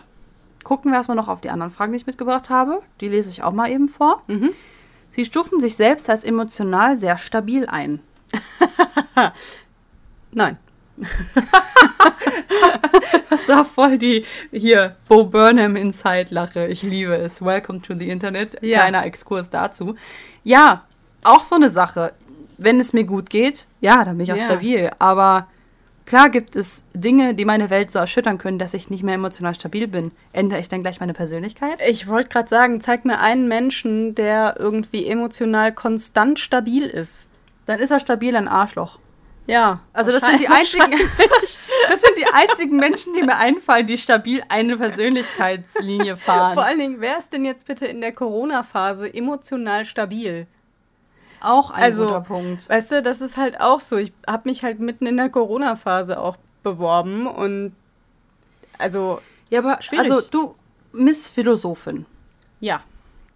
gucken 0.65 0.91
wir 0.91 0.97
erstmal 0.97 1.17
noch 1.17 1.29
auf 1.29 1.43
die 1.43 1.51
anderen 1.51 1.71
Fragen, 1.71 1.93
die 1.93 1.99
ich 1.99 2.07
mitgebracht 2.07 2.49
habe. 2.49 2.81
Die 3.03 3.09
lese 3.09 3.29
ich 3.31 3.43
auch 3.43 3.53
mal 3.53 3.71
eben 3.71 3.89
vor. 3.89 4.23
Sie 5.11 5.25
stufen 5.27 5.61
sich 5.61 5.77
selbst 5.77 6.09
als 6.09 6.25
emotional 6.25 6.97
sehr 6.97 7.19
stabil 7.19 7.67
ein. 7.67 8.01
Nein. 10.33 10.57
Das 13.29 13.49
war 13.49 13.65
voll 13.65 13.99
die 13.99 14.25
hier 14.51 14.97
Bo 15.09 15.25
Burnham 15.25 15.77
Inside 15.77 16.29
Lache. 16.31 16.67
Ich 16.69 16.83
liebe 16.83 17.15
es. 17.17 17.45
Welcome 17.45 17.83
to 17.83 17.95
the 17.95 18.09
Internet. 18.09 18.57
Ja. 18.63 18.81
Kleiner 18.81 19.05
Exkurs 19.05 19.51
dazu. 19.51 19.95
Ja, 20.43 20.85
auch 21.23 21.43
so 21.43 21.55
eine 21.57 21.69
Sache. 21.71 22.13
Wenn 22.59 22.81
es 22.81 22.93
mir 22.93 23.05
gut 23.05 23.31
geht, 23.31 23.67
ja, 23.81 24.05
dann 24.05 24.17
bin 24.19 24.25
ich 24.25 24.33
auch 24.33 24.37
Ja. 24.37 24.45
stabil. 24.45 24.91
Aber 24.99 25.47
klar 26.07 26.31
gibt 26.31 26.57
es 26.57 26.85
Dinge, 26.95 27.35
die 27.35 27.45
meine 27.45 27.69
Welt 27.71 27.91
so 27.91 27.99
erschüttern 27.99 28.39
können, 28.39 28.59
dass 28.59 28.75
ich 28.75 28.89
nicht 28.91 29.03
mehr 29.03 29.15
emotional 29.15 29.55
stabil 29.55 29.89
bin. 29.89 30.13
Ändere 30.33 30.61
ich 30.61 30.69
dann 30.69 30.83
gleich 30.83 31.01
meine 31.01 31.13
Persönlichkeit? 31.15 31.79
Ich 31.89 32.07
wollte 32.09 32.29
gerade 32.31 32.49
sagen, 32.49 32.81
zeig 32.81 33.05
mir 33.05 33.19
einen 33.21 33.49
Menschen, 33.49 34.15
der 34.15 34.57
irgendwie 34.59 35.07
emotional 35.07 35.73
konstant 35.73 36.39
stabil 36.39 36.85
ist. 36.85 37.29
Dann 37.67 37.79
ist 37.81 37.91
er 37.91 38.01
stabil 38.01 38.35
ein 38.37 38.49
Arschloch. 38.49 38.99
Ja. 39.49 39.81
Also 39.93 40.11
das 40.11 40.23
sind 40.23 40.41
die 40.41 40.49
einzigen, 40.49 40.91
das 41.89 42.01
sind 42.03 42.19
die 42.19 42.27
einzigen 42.33 42.77
Menschen, 42.77 43.13
die 43.15 43.23
mir 43.23 43.37
einfallen, 43.37 43.87
die 43.87 43.97
stabil 43.99 44.43
eine 44.49 44.77
Persönlichkeitslinie 44.77 46.17
fahren. 46.17 46.55
Vor 46.55 46.65
allen 46.65 46.79
Dingen, 46.79 47.01
wer 47.01 47.19
ist 47.19 47.33
denn 47.33 47.45
jetzt 47.45 47.67
bitte 47.67 47.87
in 47.87 48.01
der 48.01 48.13
Corona-Phase 48.13 49.13
emotional 49.13 49.85
stabil? 49.85 50.47
Auch 51.47 51.71
ein 51.71 51.83
Also, 51.83 52.07
guter 52.07 52.21
Punkt. 52.23 52.69
Weißt 52.69 52.91
du, 52.93 53.03
das 53.03 53.21
ist 53.21 53.37
halt 53.37 53.61
auch 53.61 53.81
so. 53.81 53.97
Ich 53.97 54.13
habe 54.27 54.49
mich 54.49 54.65
halt 54.65 54.81
mitten 54.81 55.07
in 55.07 55.17
der 55.17 55.29
Corona-Phase 55.31 56.19
auch 56.21 56.37
beworben 56.63 57.27
und 57.27 57.73
also 58.79 59.21
Ja, 59.49 59.61
aber 59.61 59.81
schwierig. 59.81 60.11
also 60.11 60.27
du, 60.29 60.55
Miss 60.93 61.29
Philosophin, 61.29 62.05
ja. 62.61 62.81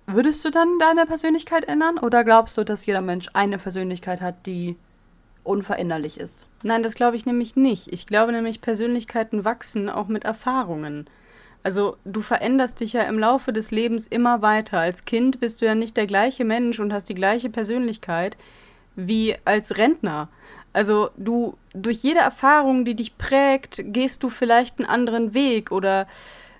würdest 0.07 0.45
du 0.45 0.51
dann 0.51 0.79
deine 0.81 1.07
Persönlichkeit 1.07 1.65
ändern 1.69 1.99
oder 1.99 2.25
glaubst 2.25 2.59
du, 2.59 2.65
dass 2.65 2.85
jeder 2.87 3.01
Mensch 3.01 3.29
eine 3.33 3.59
Persönlichkeit 3.59 4.21
hat, 4.21 4.47
die 4.47 4.77
unveränderlich 5.45 6.19
ist? 6.19 6.47
Nein, 6.63 6.83
das 6.83 6.95
glaube 6.95 7.17
ich 7.17 7.27
nämlich 7.27 7.55
nicht. 7.57 7.93
Ich 7.93 8.07
glaube 8.07 8.33
nämlich, 8.33 8.61
Persönlichkeiten 8.61 9.45
wachsen 9.45 9.89
auch 9.89 10.09
mit 10.09 10.25
Erfahrungen. 10.25 11.09
Also 11.63 11.97
du 12.05 12.23
veränderst 12.23 12.81
dich 12.81 12.95
ja 12.95 13.03
im 13.03 13.19
Laufe 13.19 13.53
des 13.53 13.71
Lebens 13.71 14.07
immer 14.07 14.43
weiter. 14.43 14.79
Als 14.79 15.05
Kind 15.05 15.41
bist 15.41 15.61
du 15.61 15.67
ja 15.67 15.75
nicht 15.75 15.97
der 15.97 16.07
gleiche 16.07 16.45
Mensch 16.45 16.81
und 16.81 16.93
hast 16.93 17.09
die 17.09 17.15
gleiche 17.15 17.51
Persönlichkeit 17.51 18.37
wie 18.97 19.37
als 19.45 19.77
Rentner. 19.77 20.29
Also 20.73 21.11
du 21.17 21.57
durch 21.75 21.99
jede 21.99 22.21
Erfahrung, 22.21 22.85
die 22.85 22.95
dich 22.95 23.19
prägt, 23.19 23.83
gehst 23.85 24.23
du 24.23 24.31
vielleicht 24.31 24.79
einen 24.79 24.89
anderen 24.89 25.35
Weg 25.35 25.73
oder 25.73 26.07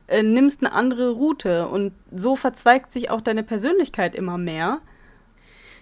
äh, 0.09 0.23
nimmst 0.23 0.65
eine 0.65 0.73
andere 0.73 1.11
Route 1.11 1.69
und 1.69 1.93
so 2.15 2.37
verzweigt 2.37 2.91
sich 2.91 3.11
auch 3.11 3.21
deine 3.21 3.43
Persönlichkeit 3.43 4.15
immer 4.15 4.39
mehr. 4.39 4.81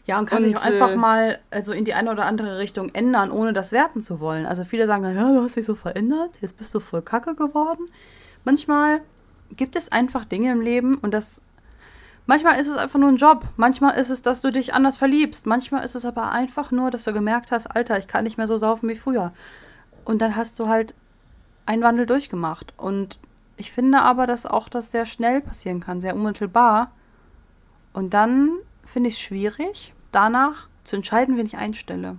Ja, 0.04 0.18
und 0.18 0.26
kann 0.26 0.38
Und, 0.38 0.44
sich 0.44 0.56
auch 0.56 0.64
einfach 0.64 0.92
äh, 0.92 0.96
mal 0.96 1.38
also 1.50 1.72
in 1.72 1.84
die 1.84 1.94
eine 1.94 2.10
oder 2.10 2.24
andere 2.24 2.58
Richtung 2.58 2.94
ändern, 2.94 3.30
ohne 3.30 3.52
das 3.52 3.72
werten 3.72 4.00
zu 4.00 4.20
wollen. 4.20 4.46
Also 4.46 4.64
viele 4.64 4.86
sagen 4.86 5.02
dann, 5.02 5.16
ja, 5.16 5.32
du 5.32 5.42
hast 5.42 5.56
dich 5.56 5.66
so 5.66 5.74
verändert, 5.74 6.38
jetzt 6.40 6.56
bist 6.56 6.74
du 6.74 6.80
voll 6.80 7.02
kacke 7.02 7.34
geworden. 7.34 7.86
Manchmal 8.48 9.02
gibt 9.54 9.76
es 9.76 9.92
einfach 9.92 10.24
Dinge 10.24 10.50
im 10.52 10.62
Leben 10.62 10.96
und 10.96 11.12
das 11.12 11.42
manchmal 12.24 12.58
ist 12.58 12.68
es 12.68 12.78
einfach 12.78 12.98
nur 12.98 13.10
ein 13.10 13.16
Job, 13.16 13.44
manchmal 13.58 13.98
ist 13.98 14.08
es, 14.08 14.22
dass 14.22 14.40
du 14.40 14.48
dich 14.48 14.72
anders 14.72 14.96
verliebst, 14.96 15.44
manchmal 15.44 15.84
ist 15.84 15.94
es 15.94 16.06
aber 16.06 16.32
einfach 16.32 16.70
nur, 16.70 16.90
dass 16.90 17.04
du 17.04 17.12
gemerkt 17.12 17.52
hast, 17.52 17.66
Alter, 17.66 17.98
ich 17.98 18.08
kann 18.08 18.24
nicht 18.24 18.38
mehr 18.38 18.46
so 18.46 18.56
saufen 18.56 18.88
wie 18.88 18.94
früher. 18.94 19.34
Und 20.06 20.22
dann 20.22 20.34
hast 20.34 20.58
du 20.58 20.66
halt 20.66 20.94
einen 21.66 21.82
Wandel 21.82 22.06
durchgemacht 22.06 22.72
und 22.78 23.18
ich 23.58 23.70
finde 23.70 24.00
aber, 24.00 24.26
dass 24.26 24.46
auch 24.46 24.70
das 24.70 24.92
sehr 24.92 25.04
schnell 25.04 25.42
passieren 25.42 25.80
kann, 25.80 26.00
sehr 26.00 26.16
unmittelbar. 26.16 26.92
Und 27.92 28.14
dann 28.14 28.52
finde 28.86 29.10
ich 29.10 29.16
es 29.16 29.20
schwierig, 29.20 29.92
danach 30.10 30.68
zu 30.84 30.96
entscheiden, 30.96 31.36
wen 31.36 31.44
ich 31.44 31.58
einstelle. 31.58 32.16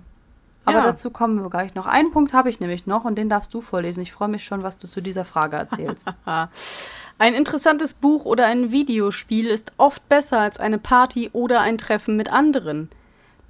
Aber 0.64 0.78
Ja. 0.80 0.84
dazu 0.84 1.10
kommen 1.10 1.42
wir 1.42 1.48
gleich 1.50 1.74
noch. 1.74 1.86
Einen 1.86 2.10
Punkt 2.10 2.32
habe 2.34 2.50
ich 2.50 2.60
nämlich 2.60 2.86
noch 2.86 3.04
und 3.04 3.16
den 3.16 3.28
darfst 3.28 3.52
du 3.54 3.60
vorlesen. 3.60 4.02
Ich 4.02 4.12
freue 4.12 4.28
mich 4.28 4.44
schon, 4.44 4.62
was 4.62 4.78
du 4.78 4.86
zu 4.86 5.00
dieser 5.00 5.24
Frage 5.24 5.56
erzählst. 5.56 6.06
Ein 7.18 7.34
interessantes 7.34 7.92
Buch 7.94 8.24
oder 8.24 8.46
ein 8.46 8.70
Videospiel 8.72 9.46
ist 9.46 9.72
oft 9.76 10.08
besser 10.08 10.38
als 10.40 10.58
eine 10.58 10.78
Party 10.78 11.28
oder 11.34 11.60
ein 11.60 11.76
Treffen 11.76 12.16
mit 12.16 12.32
anderen. 12.32 12.88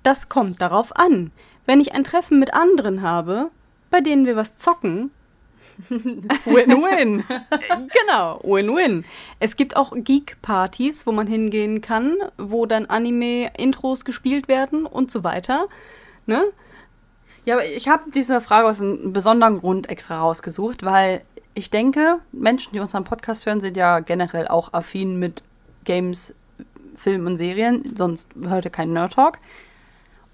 Das 0.02 0.28
kommt 0.28 0.60
darauf 0.60 0.96
an. 0.96 1.30
Wenn 1.66 1.80
ich 1.80 1.94
ein 1.94 2.02
Treffen 2.02 2.40
mit 2.40 2.52
anderen 2.52 3.00
habe, 3.02 3.50
bei 3.90 4.00
denen 4.00 4.26
wir 4.26 4.34
was 4.34 4.58
zocken, 4.58 5.12
Win-win. 5.88 7.24
genau, 7.68 8.40
Win-Win. 8.42 9.04
Es 9.38 9.54
gibt 9.56 9.76
auch 9.76 9.92
Geek-Partys, 9.94 11.06
wo 11.06 11.12
man 11.12 11.26
hingehen 11.28 11.80
kann, 11.80 12.16
wo 12.38 12.66
dann 12.66 12.86
Anime-Intros 12.86 14.04
gespielt 14.04 14.48
werden 14.48 14.84
und 14.84 15.10
so 15.12 15.22
weiter. 15.22 15.66
Ne? 16.26 16.42
Ja, 17.44 17.54
aber 17.54 17.66
ich 17.66 17.88
habe 17.88 18.10
diese 18.14 18.40
Frage 18.40 18.68
aus 18.68 18.80
einem 18.80 19.12
besonderen 19.12 19.60
Grund 19.60 19.88
extra 19.88 20.20
rausgesucht, 20.20 20.84
weil 20.84 21.22
ich 21.54 21.70
denke, 21.70 22.20
Menschen, 22.32 22.72
die 22.72 22.80
unseren 22.80 23.04
Podcast 23.04 23.46
hören, 23.46 23.60
sind 23.60 23.76
ja 23.76 24.00
generell 24.00 24.48
auch 24.48 24.72
affin 24.72 25.18
mit 25.18 25.42
Games, 25.84 26.34
Filmen 26.94 27.26
und 27.26 27.36
Serien, 27.36 27.94
sonst 27.96 28.28
hört 28.42 28.66
ihr 28.66 28.70
keinen 28.70 28.92
Nerd 28.92 29.14
Talk. 29.14 29.38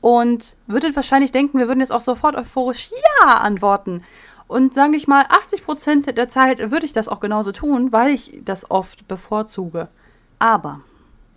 Und 0.00 0.56
würdet 0.66 0.94
wahrscheinlich 0.94 1.32
denken, 1.32 1.58
wir 1.58 1.68
würden 1.68 1.80
jetzt 1.80 1.92
auch 1.92 2.00
sofort 2.00 2.36
euphorisch 2.36 2.90
Ja 3.22 3.38
antworten. 3.38 4.02
Und 4.48 4.74
sage 4.74 4.96
ich 4.96 5.08
mal, 5.08 5.24
80% 5.24 6.12
der 6.12 6.28
Zeit 6.28 6.70
würde 6.70 6.86
ich 6.86 6.92
das 6.92 7.08
auch 7.08 7.20
genauso 7.20 7.50
tun, 7.52 7.92
weil 7.92 8.10
ich 8.10 8.40
das 8.44 8.70
oft 8.70 9.08
bevorzuge. 9.08 9.88
Aber 10.38 10.80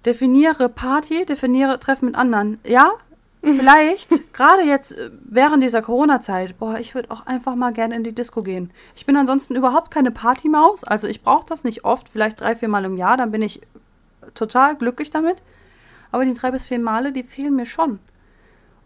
definiere 0.05 0.69
Party, 0.69 1.25
definiere 1.25 1.79
Treffen 1.79 2.05
mit 2.05 2.15
anderen. 2.15 2.59
Ja, 2.65 2.91
vielleicht, 3.41 4.33
gerade 4.33 4.63
jetzt 4.63 4.91
äh, 4.97 5.11
während 5.23 5.63
dieser 5.63 5.81
Corona-Zeit, 5.81 6.57
boah, 6.59 6.77
ich 6.77 6.93
würde 6.95 7.11
auch 7.11 7.25
einfach 7.25 7.55
mal 7.55 7.71
gerne 7.71 7.95
in 7.95 8.03
die 8.03 8.13
Disco 8.13 8.43
gehen. 8.43 8.71
Ich 8.95 9.05
bin 9.05 9.15
ansonsten 9.15 9.55
überhaupt 9.55 9.91
keine 9.91 10.11
Partymaus, 10.11 10.83
also 10.83 11.07
ich 11.07 11.23
brauche 11.23 11.45
das 11.45 11.63
nicht 11.63 11.85
oft, 11.85 12.09
vielleicht 12.09 12.41
drei, 12.41 12.55
vier 12.55 12.67
Mal 12.67 12.85
im 12.85 12.97
Jahr, 12.97 13.17
dann 13.17 13.31
bin 13.31 13.41
ich 13.41 13.61
total 14.33 14.75
glücklich 14.75 15.09
damit. 15.09 15.41
Aber 16.11 16.25
die 16.25 16.33
drei 16.33 16.51
bis 16.51 16.65
vier 16.65 16.79
Male, 16.79 17.11
die 17.11 17.23
fehlen 17.23 17.55
mir 17.55 17.65
schon. 17.65 17.99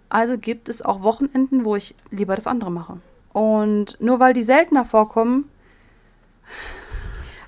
Also 0.09 0.37
gibt 0.37 0.69
es 0.69 0.81
auch 0.81 1.01
Wochenenden, 1.01 1.65
wo 1.65 1.75
ich 1.75 1.95
lieber 2.11 2.35
das 2.35 2.47
andere 2.47 2.71
mache. 2.71 2.97
Und 3.31 3.97
nur 3.99 4.19
weil 4.19 4.33
die 4.33 4.43
seltener 4.43 4.85
vorkommen, 4.85 5.49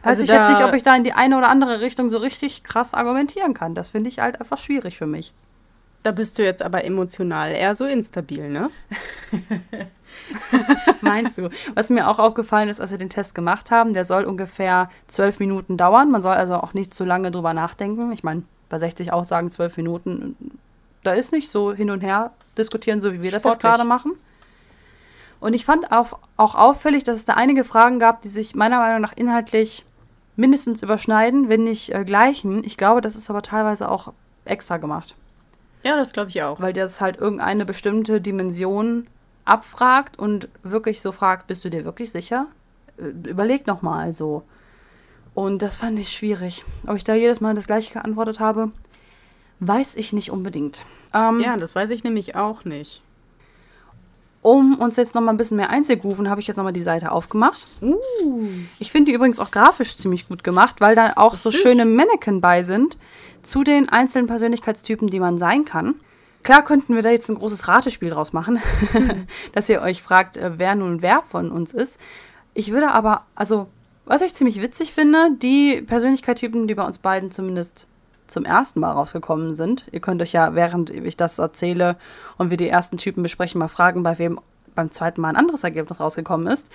weiß 0.01 0.19
Also 0.19 0.23
ich 0.23 0.29
jetzt 0.29 0.49
nicht, 0.49 0.63
ob 0.63 0.73
ich 0.73 0.81
da 0.81 0.95
in 0.95 1.03
die 1.03 1.13
eine 1.13 1.37
oder 1.37 1.49
andere 1.49 1.81
Richtung 1.81 2.09
so 2.09 2.17
richtig 2.17 2.63
krass 2.63 2.93
argumentieren 2.93 3.53
kann. 3.53 3.75
Das 3.75 3.89
finde 3.89 4.09
ich 4.09 4.19
halt 4.19 4.39
einfach 4.41 4.57
schwierig 4.57 4.97
für 4.97 5.05
mich. 5.05 5.33
Da 6.05 6.11
bist 6.11 6.37
du 6.37 6.43
jetzt 6.43 6.61
aber 6.61 6.85
emotional 6.85 7.51
eher 7.51 7.73
so 7.73 7.83
instabil, 7.83 8.47
ne? 8.47 8.69
Meinst 11.01 11.39
du? 11.39 11.49
Was 11.73 11.89
mir 11.89 12.07
auch 12.07 12.19
aufgefallen 12.19 12.69
ist, 12.69 12.79
als 12.79 12.91
wir 12.91 12.99
den 12.99 13.09
Test 13.09 13.33
gemacht 13.33 13.71
haben, 13.71 13.95
der 13.95 14.05
soll 14.05 14.25
ungefähr 14.25 14.91
zwölf 15.07 15.39
Minuten 15.39 15.77
dauern. 15.77 16.11
Man 16.11 16.21
soll 16.21 16.35
also 16.35 16.57
auch 16.57 16.75
nicht 16.75 16.93
zu 16.93 17.05
lange 17.05 17.31
drüber 17.31 17.55
nachdenken. 17.55 18.11
Ich 18.11 18.23
meine, 18.23 18.43
bei 18.69 18.77
60 18.77 19.13
Aussagen 19.13 19.49
zwölf 19.49 19.77
Minuten, 19.77 20.35
da 21.01 21.13
ist 21.13 21.31
nicht 21.31 21.49
so 21.49 21.73
hin 21.73 21.89
und 21.89 22.01
her 22.01 22.33
diskutieren, 22.55 23.01
so 23.01 23.11
wie 23.11 23.23
wir 23.23 23.31
das 23.31 23.43
jetzt 23.43 23.55
Sportlich. 23.55 23.71
gerade 23.71 23.83
machen. 23.83 24.11
Und 25.39 25.55
ich 25.55 25.65
fand 25.65 25.91
auch, 25.91 26.19
auch 26.37 26.53
auffällig, 26.53 27.03
dass 27.03 27.17
es 27.17 27.25
da 27.25 27.33
einige 27.33 27.63
Fragen 27.63 27.97
gab, 27.97 28.21
die 28.21 28.29
sich 28.29 28.53
meiner 28.53 28.77
Meinung 28.77 29.01
nach 29.01 29.13
inhaltlich 29.15 29.85
mindestens 30.35 30.83
überschneiden, 30.83 31.49
wenn 31.49 31.63
nicht 31.63 31.95
äh, 31.95 32.05
gleichen. 32.05 32.63
Ich 32.63 32.77
glaube, 32.77 33.01
das 33.01 33.15
ist 33.15 33.31
aber 33.31 33.41
teilweise 33.41 33.89
auch 33.89 34.13
extra 34.45 34.77
gemacht 34.77 35.15
Ja, 35.85 35.95
das 35.95 36.11
glaube 36.13 36.29
ich 36.29 36.41
auch. 36.43 36.59
weil 36.59 36.73
das 36.73 36.99
halt 36.99 37.17
irgendeine 37.17 37.63
bestimmte 37.65 38.19
Dimension 38.19 39.07
abfragt 39.45 40.17
und 40.17 40.49
wirklich 40.63 40.99
so 41.01 41.11
fragt, 41.11 41.47
bist 41.47 41.63
du 41.63 41.69
dir 41.69 41.85
wirklich 41.85 42.11
sicher? 42.11 42.47
Äh, 42.97 43.29
Überleg 43.29 43.67
noch 43.67 43.81
mal 43.81 44.11
so. 44.11 44.43
Und 45.35 45.61
das 45.61 45.77
fand 45.77 45.99
ich 45.99 46.11
schwierig. 46.11 46.63
Ob 46.87 46.95
ich 46.95 47.03
da 47.03 47.13
jedes 47.13 47.41
Mal 47.41 47.53
das 47.55 47.67
gleiche 47.67 47.93
geantwortet 47.93 48.39
habe, 48.39 48.71
weiß 49.59 49.95
ich 49.97 50.13
nicht 50.13 50.31
unbedingt. 50.31 50.85
Ähm, 51.13 51.39
Ja, 51.41 51.55
das 51.57 51.75
weiß 51.75 51.89
ich 51.91 52.03
nämlich 52.03 52.35
auch 52.35 52.65
nicht. 52.65 53.03
Um 54.45 54.75
uns 54.77 54.95
jetzt 54.95 55.15
noch 55.15 55.23
mal 55.23 55.31
ein 55.31 55.37
bisschen 55.37 55.57
mehr 55.57 55.71
einzugrooven, 55.71 56.29
habe 56.29 56.39
ich 56.39 56.45
jetzt 56.45 56.57
noch 56.57 56.63
mal 56.63 56.71
die 56.71 56.83
Seite 56.83 57.11
aufgemacht. 57.11 57.65
Uh. 57.81 57.97
Ich 58.77 58.91
finde 58.91 59.09
die 59.09 59.15
übrigens 59.15 59.39
auch 59.39 59.49
grafisch 59.49 59.97
ziemlich 59.97 60.27
gut 60.27 60.43
gemacht, 60.43 60.81
weil 60.81 60.95
da 60.95 61.13
auch 61.15 61.35
so 61.35 61.49
ist- 61.49 61.55
schöne 61.55 61.83
Mannequin 61.83 62.41
bei 62.41 62.61
sind 62.61 62.99
zu 63.41 63.63
den 63.63 63.89
einzelnen 63.89 64.27
Persönlichkeitstypen, 64.27 65.07
die 65.07 65.19
man 65.19 65.39
sein 65.39 65.65
kann. 65.65 65.95
Klar 66.43 66.63
könnten 66.63 66.93
wir 66.93 67.01
da 67.01 67.09
jetzt 67.09 67.27
ein 67.27 67.39
großes 67.39 67.67
Ratespiel 67.67 68.11
draus 68.11 68.33
machen, 68.33 68.59
dass 69.53 69.67
ihr 69.67 69.81
euch 69.81 70.03
fragt, 70.03 70.37
äh, 70.37 70.51
wer 70.57 70.75
nun 70.75 71.01
wer 71.01 71.23
von 71.23 71.49
uns 71.49 71.73
ist. 71.73 71.99
Ich 72.53 72.71
würde 72.71 72.91
aber, 72.91 73.25
also, 73.33 73.65
was 74.05 74.21
ich 74.21 74.35
ziemlich 74.35 74.61
witzig 74.61 74.93
finde, 74.93 75.29
die 75.41 75.81
Persönlichkeitstypen, 75.81 76.67
die 76.67 76.75
bei 76.75 76.85
uns 76.85 76.99
beiden 76.99 77.31
zumindest 77.31 77.87
zum 78.27 78.45
ersten 78.45 78.79
Mal 78.79 78.91
rausgekommen 78.91 79.55
sind. 79.55 79.85
Ihr 79.91 79.99
könnt 79.99 80.21
euch 80.21 80.33
ja, 80.33 80.55
während 80.55 80.89
ich 80.89 81.17
das 81.17 81.39
erzähle 81.39 81.97
und 82.37 82.49
wir 82.49 82.57
die 82.57 82.69
ersten 82.69 82.97
Typen 82.97 83.23
besprechen, 83.23 83.59
mal 83.59 83.67
fragen, 83.67 84.03
bei 84.03 84.17
wem 84.17 84.39
beim 84.75 84.91
zweiten 84.91 85.21
Mal 85.21 85.29
ein 85.29 85.35
anderes 85.35 85.63
Ergebnis 85.63 85.99
rausgekommen 85.99 86.47
ist. 86.47 86.69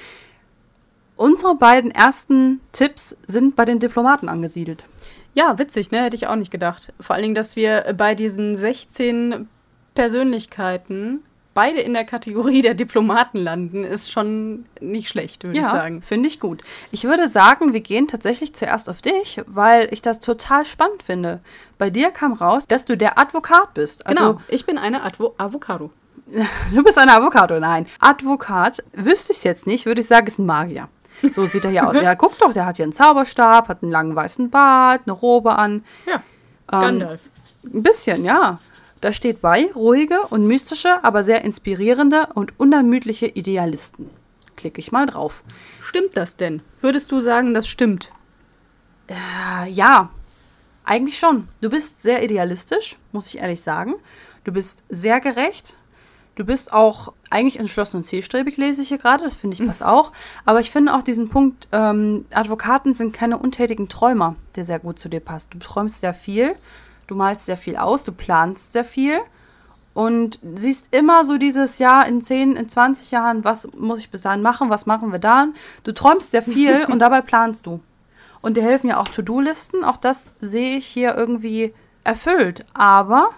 Unsere 1.17 1.55
beiden 1.55 1.91
ersten 1.91 2.61
Tipps 2.73 3.17
sind 3.27 3.55
bei 3.57 3.67
den 3.67 3.79
Diplomaten 3.79 4.29
angesiedelt. 4.29 4.87
Ja, 5.35 5.59
witzig, 5.59 5.91
ne? 5.91 6.03
Hätte 6.03 6.17
ich 6.17 6.27
auch 6.27 6.37
nicht 6.37 6.51
gedacht. 6.51 6.93
Vor 6.99 7.15
allen 7.15 7.23
Dingen, 7.23 7.35
dass 7.35 7.57
wir 7.57 7.95
bei 7.97 8.15
diesen 8.15 8.57
16 8.57 9.49
Persönlichkeiten 9.95 11.23
beide 11.55 11.81
in 11.81 11.93
der 11.95 12.05
Kategorie 12.05 12.63
der 12.63 12.75
Diplomaten 12.75 13.39
landen, 13.39 13.85
ist 13.85 14.11
schon 14.11 14.67
nicht 14.81 15.09
schlecht, 15.09 15.45
würde 15.45 15.59
ich 15.59 15.65
sagen. 15.65 16.03
finde 16.03 16.29
ich 16.29 16.41
gut. 16.41 16.63
Ich 16.93 17.05
würde 17.05 17.29
sagen, 17.29 17.73
wir 17.73 17.81
gehen 17.81 18.09
tatsächlich 18.09 18.55
zuerst 18.55 18.89
auf 18.89 19.03
dich, 19.03 19.41
weil 19.47 19.89
ich 19.93 20.03
das 20.03 20.21
total 20.21 20.65
spannend 20.65 21.03
finde. 21.03 21.41
Bei 21.79 21.91
dir 21.91 22.11
kam 22.11 22.33
raus, 22.35 22.67
dass 22.67 22.85
du 22.85 22.97
der 22.97 23.19
Advokat 23.19 23.75
bist. 23.75 24.07
Also, 24.07 24.19
genau, 24.35 24.41
ich 24.49 24.65
bin 24.67 24.79
eine 24.79 25.03
Advo 25.03 25.35
Avocado. 25.39 25.91
Du 26.73 26.83
bist 26.85 26.97
eine 26.99 27.13
Avocado, 27.15 27.59
nein. 27.59 27.87
Advokat, 27.99 28.85
wüsste 28.93 29.33
ich 29.33 29.39
es 29.39 29.45
jetzt 29.45 29.67
nicht, 29.67 29.87
würde 29.87 30.01
ich 30.01 30.07
sagen, 30.07 30.27
ist 30.29 30.39
ein 30.39 30.47
Magier. 30.47 30.89
So 31.33 31.45
sieht 31.47 31.65
er 31.65 31.73
ja 31.73 31.87
aus. 31.89 31.97
Ja, 32.03 32.15
guck 32.15 32.39
doch, 32.39 32.53
der 32.53 32.67
hat 32.67 32.77
hier 32.77 32.85
einen 32.85 32.93
Zauberstab, 32.93 33.69
hat 33.69 33.83
einen 33.83 33.91
langen 33.91 34.15
weißen 34.15 34.49
Bart, 34.51 35.03
eine 35.07 35.13
Robe 35.13 35.57
an. 35.59 35.85
Ja, 36.07 36.23
Ähm, 36.73 36.81
Gandalf. 36.81 37.21
Ein 37.65 37.83
bisschen, 37.83 38.25
ja. 38.25 38.59
Da 39.01 39.13
steht 39.13 39.41
bei, 39.41 39.71
ruhige 39.75 40.21
und 40.29 40.47
mystische, 40.47 41.03
aber 41.03 41.23
sehr 41.23 41.43
inspirierende 41.45 42.29
und 42.35 42.59
unermüdliche 42.59 43.27
Idealisten. 43.27 44.11
Klicke 44.57 44.81
ich 44.81 44.93
mal 44.93 45.07
drauf. 45.07 45.43
Stimmt 45.83 46.17
das 46.17 46.37
denn? 46.37 46.63
Würdest 46.83 47.11
du 47.11 47.21
sagen, 47.21 47.55
das 47.55 47.67
stimmt? 47.67 48.13
Äh, 49.09 49.71
ja, 49.71 50.11
eigentlich 50.85 51.19
schon. 51.19 51.49
Du 51.61 51.71
bist 51.71 52.03
sehr 52.03 52.23
idealistisch, 52.23 52.97
muss 53.13 53.29
ich 53.29 53.39
ehrlich 53.39 53.63
sagen. 53.63 53.95
Du 54.45 54.53
bist 54.53 54.83
sehr 54.89 55.21
gerecht. 55.21 55.77
Du 56.37 56.45
bist 56.45 56.73
auch 56.73 57.13
eigentlich 57.29 57.59
entschlossen 57.59 57.99
und 57.99 58.05
zielstrebig, 58.05 58.57
lese 58.57 58.83
ich 58.83 58.89
hier 58.89 58.99
gerade. 58.99 59.25
Das 59.25 59.37
finde 59.37 59.55
ich 59.55 59.67
passt 59.67 59.83
auch. 59.83 60.13
Aber 60.45 60.61
ich 60.61 60.71
finde 60.71 60.95
auch 60.95 61.03
diesen 61.03 61.29
Punkt, 61.29 61.69
ähm, 61.73 62.27
Advokaten 62.33 62.95
sind 62.95 63.13
keine 63.13 63.39
untätigen 63.39 63.89
Träumer, 63.89 64.37
der 64.57 64.65
sehr 64.65 64.79
gut 64.79 64.99
zu 64.99 65.09
dir 65.09 65.21
passt. 65.21 65.53
Du 65.55 65.59
träumst 65.59 66.01
sehr 66.01 66.15
viel, 66.15 66.55
du 67.11 67.17
malst 67.17 67.47
sehr 67.47 67.57
viel 67.57 67.77
aus, 67.77 68.05
du 68.05 68.13
planst 68.13 68.73
sehr 68.73 68.85
viel 68.85 69.19
und 69.95 70.39
siehst 70.55 70.95
immer 70.95 71.25
so 71.25 71.37
dieses 71.37 71.79
Jahr 71.79 72.07
in 72.07 72.23
10, 72.23 72.55
in 72.55 72.69
20 72.69 73.11
Jahren, 73.11 73.45
was 73.45 73.69
muss 73.77 73.99
ich 73.99 74.11
bis 74.11 74.23
dahin 74.23 74.43
machen, 74.43 74.71
was 74.71 74.87
machen 74.87 75.11
wir 75.11 75.19
dann. 75.19 75.55
Du 75.83 75.93
träumst 75.93 76.31
sehr 76.31 76.43
viel 76.43 76.85
und 76.89 77.01
dabei 77.01 77.21
planst 77.21 77.67
du. 77.67 77.81
Und 78.41 78.57
dir 78.57 78.63
helfen 78.63 78.89
ja 78.89 78.99
auch 78.99 79.09
To-Do-Listen. 79.09 79.85
Auch 79.85 79.97
das 79.97 80.37
sehe 80.41 80.79
ich 80.79 80.87
hier 80.87 81.17
irgendwie 81.17 81.75
erfüllt. 82.05 82.65
Aber 82.73 83.31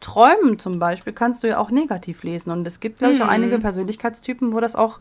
Träumen 0.00 0.58
zum 0.58 0.78
Beispiel 0.78 1.12
kannst 1.12 1.42
du 1.42 1.48
ja 1.48 1.58
auch 1.58 1.70
negativ 1.70 2.24
lesen. 2.24 2.50
Und 2.50 2.66
es 2.66 2.80
gibt, 2.80 2.98
glaube 2.98 3.14
ich, 3.14 3.22
auch 3.22 3.28
einige 3.28 3.58
Persönlichkeitstypen, 3.58 4.52
wo 4.52 4.60
das 4.60 4.76
auch 4.76 4.98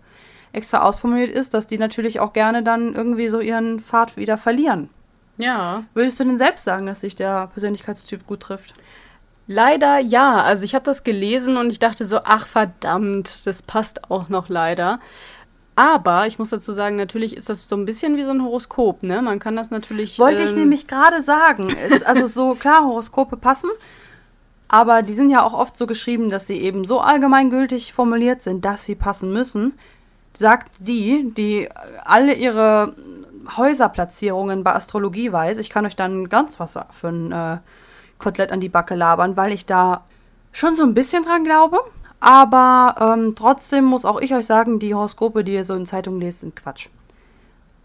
extra 0.54 0.82
ausformuliert 0.82 1.32
ist, 1.32 1.54
dass 1.54 1.68
die 1.68 1.78
natürlich 1.78 2.20
auch 2.20 2.34
gerne 2.34 2.64
dann 2.64 2.96
irgendwie 2.96 3.28
so 3.28 3.40
ihren 3.40 3.80
Pfad 3.80 4.16
wieder 4.16 4.38
verlieren. 4.38 4.90
Ja. 5.40 5.86
Würdest 5.94 6.20
du 6.20 6.26
denn 6.26 6.38
selbst 6.38 6.66
sagen, 6.66 6.86
dass 6.86 7.02
sich 7.02 7.16
der 7.16 7.48
Persönlichkeitstyp 7.48 8.28
gut 8.28 8.42
trifft? 8.42 8.74
Leider 9.48 9.98
ja. 9.98 10.44
Also 10.44 10.66
ich 10.66 10.76
habe 10.76 10.86
das 10.86 11.04
gelesen 11.04 11.58
und 11.58 11.72
ich 11.72 11.80
dachte 11.80 12.06
so, 12.06 12.20
ach 12.24 12.46
verdammt, 12.46 13.48
das 13.48 13.62
passt 13.62 14.12
auch 14.12 14.30
noch 14.30 14.50
leider. 14.50 15.00
Aber 15.76 16.28
ich 16.28 16.38
muss 16.38 16.50
dazu 16.50 16.74
sagen, 16.74 16.98
natürlich 16.98 17.38
ist 17.38 17.48
das 17.48 17.68
so 17.68 17.78
ein 17.78 17.86
bisschen 17.86 18.18
wie 18.18 18.24
so 18.24 18.32
ein 18.32 18.44
Horoskop, 18.44 19.02
ne? 19.02 19.22
Man 19.22 19.40
kann 19.40 19.56
das 19.56 19.72
natürlich. 19.72 20.20
Wollte 20.20 20.44
ich 20.44 20.52
ähm, 20.52 20.60
nämlich 20.60 20.88
gerade 20.88 21.22
sagen. 21.22 21.70
Ist 21.70 22.06
also 22.06 22.28
so, 22.28 22.56
klar, 22.60 22.84
Horoskope 22.86 23.38
passen, 23.38 23.70
aber 24.68 25.04
die 25.04 25.14
sind 25.14 25.30
ja 25.30 25.42
auch 25.42 25.54
oft 25.54 25.78
so 25.78 25.88
geschrieben, 25.88 26.28
dass 26.28 26.48
sie 26.48 26.58
eben 26.58 26.84
so 26.84 27.00
allgemeingültig 27.00 27.94
formuliert 27.94 28.44
sind, 28.44 28.66
dass 28.66 28.84
sie 28.84 28.96
passen 28.96 29.32
müssen. 29.32 29.74
Sagt 30.34 30.74
die, 30.80 31.34
die 31.36 31.70
alle 32.04 32.34
ihre 32.34 32.94
Häuserplatzierungen 33.58 34.64
bei 34.64 34.74
Astrologie 34.74 35.32
weiß. 35.32 35.58
Ich 35.58 35.70
kann 35.70 35.86
euch 35.86 35.96
dann 35.96 36.30
ganz 36.30 36.60
was 36.60 36.78
für 36.92 37.10
ein 37.10 37.32
äh, 37.32 37.58
Kotelett 38.18 38.52
an 38.52 38.60
die 38.60 38.70
Backe 38.70 38.96
labern, 38.96 39.38
weil 39.38 39.54
ich 39.54 39.66
da 39.66 40.04
schon 40.52 40.76
so 40.76 40.84
ein 40.84 40.94
bisschen 40.94 41.24
dran 41.24 41.44
glaube. 41.44 41.80
Aber 42.20 42.96
ähm, 43.00 43.34
trotzdem 43.36 43.86
muss 43.86 44.06
auch 44.06 44.20
ich 44.20 44.34
euch 44.34 44.46
sagen, 44.46 44.80
die 44.80 44.94
Horoskope, 44.94 45.44
die 45.44 45.54
ihr 45.54 45.64
so 45.64 45.76
in 45.76 45.86
Zeitungen 45.86 46.20
lest, 46.20 46.42
sind 46.42 46.56
Quatsch. 46.56 46.90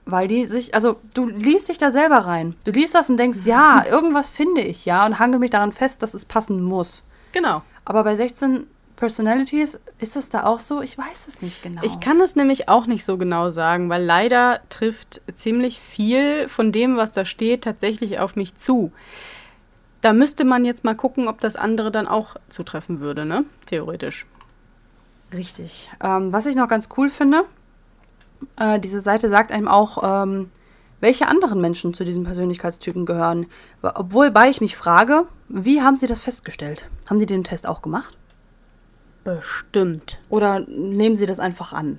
Weil 0.07 0.29
die 0.29 0.47
sich, 0.47 0.75
also 0.75 0.97
du 1.15 1.27
liest 1.29 1.69
dich 1.69 1.79
da 1.79 1.91
selber 1.91 2.19
rein. 2.19 2.57
Du 2.65 2.73
liest 2.73 2.95
das 2.95 3.09
und 3.09 3.17
denkst, 3.17 3.41
ja, 3.45 3.85
irgendwas 3.91 4.29
finde 4.29 4.61
ich, 4.61 4.85
ja, 4.85 5.07
und 5.07 5.19
hange 5.19 5.39
mich 5.39 5.51
daran 5.51 5.73
fest, 5.73 6.03
dass 6.03 6.15
es 6.15 6.25
passen 6.25 6.63
muss. 6.63 7.03
Genau. 7.33 7.63
Aber 7.85 8.05
bei 8.05 8.17
16 8.17 8.67
Personalities 9.05 9.79
ist 9.99 10.17
das 10.17 10.31
da 10.31 10.45
auch 10.45 10.59
so? 10.59 10.81
Ich 10.81 10.97
weiß 10.97 11.29
es 11.29 11.43
nicht 11.43 11.63
genau. 11.63 11.83
Ich 11.85 12.01
kann 12.01 12.19
es 12.23 12.37
nämlich 12.37 12.71
auch 12.71 12.87
nicht 12.87 13.05
so 13.05 13.19
genau 13.19 13.51
sagen, 13.51 13.91
weil 13.91 14.03
leider 14.03 14.61
trifft 14.71 15.21
ziemlich 15.35 15.79
viel 15.79 16.49
von 16.49 16.73
dem, 16.73 16.97
was 16.97 17.13
da 17.13 17.27
steht, 17.27 17.65
tatsächlich 17.65 18.19
auf 18.19 18.35
mich 18.35 18.57
zu. 18.57 18.93
Da 20.01 20.15
müsste 20.15 20.47
man 20.47 20.65
jetzt 20.65 20.85
mal 20.85 20.95
gucken, 20.95 21.29
ob 21.29 21.39
das 21.39 21.55
andere 21.55 21.91
dann 21.91 22.09
auch 22.09 22.37
zutreffen 22.49 23.01
würde, 23.01 23.27
ne? 23.27 23.45
Theoretisch. 23.67 24.25
Richtig. 25.35 25.91
Ähm, 26.03 26.33
was 26.33 26.47
ich 26.47 26.57
noch 26.57 26.69
ganz 26.69 26.89
cool 26.97 27.11
finde, 27.11 27.45
äh, 28.57 28.81
diese 28.81 29.03
Seite 29.03 29.29
sagt 29.29 29.53
einem 29.53 29.69
auch, 29.69 30.25
ähm, 30.25 30.51
welche 31.01 31.29
anderen 31.29 31.61
Menschen 31.61 31.93
zu 31.93 32.05
diesen 32.05 32.25
Persönlichkeitstypen 32.25 33.05
gehören. 33.05 33.49
Obwohl 33.83 34.31
bei 34.31 34.49
ich 34.49 34.63
mich 34.63 34.79
frage, 34.79 35.27
wie 35.51 35.83
haben 35.83 35.97
sie 35.97 36.07
das 36.07 36.21
festgestellt? 36.21 36.89
Haben 37.11 37.19
sie 37.19 37.27
den 37.27 37.45
Test 37.45 37.69
auch 37.69 37.83
gemacht? 37.83 38.17
Bestimmt. 39.25 40.21
Oder 40.29 40.61
nehmen 40.61 41.17
sie 41.17 41.27
das 41.27 41.41
einfach 41.41 41.73
an? 41.73 41.99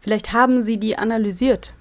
Vielleicht 0.00 0.32
haben 0.32 0.62
sie 0.62 0.78
die 0.78 0.96
analysiert. 0.96 1.74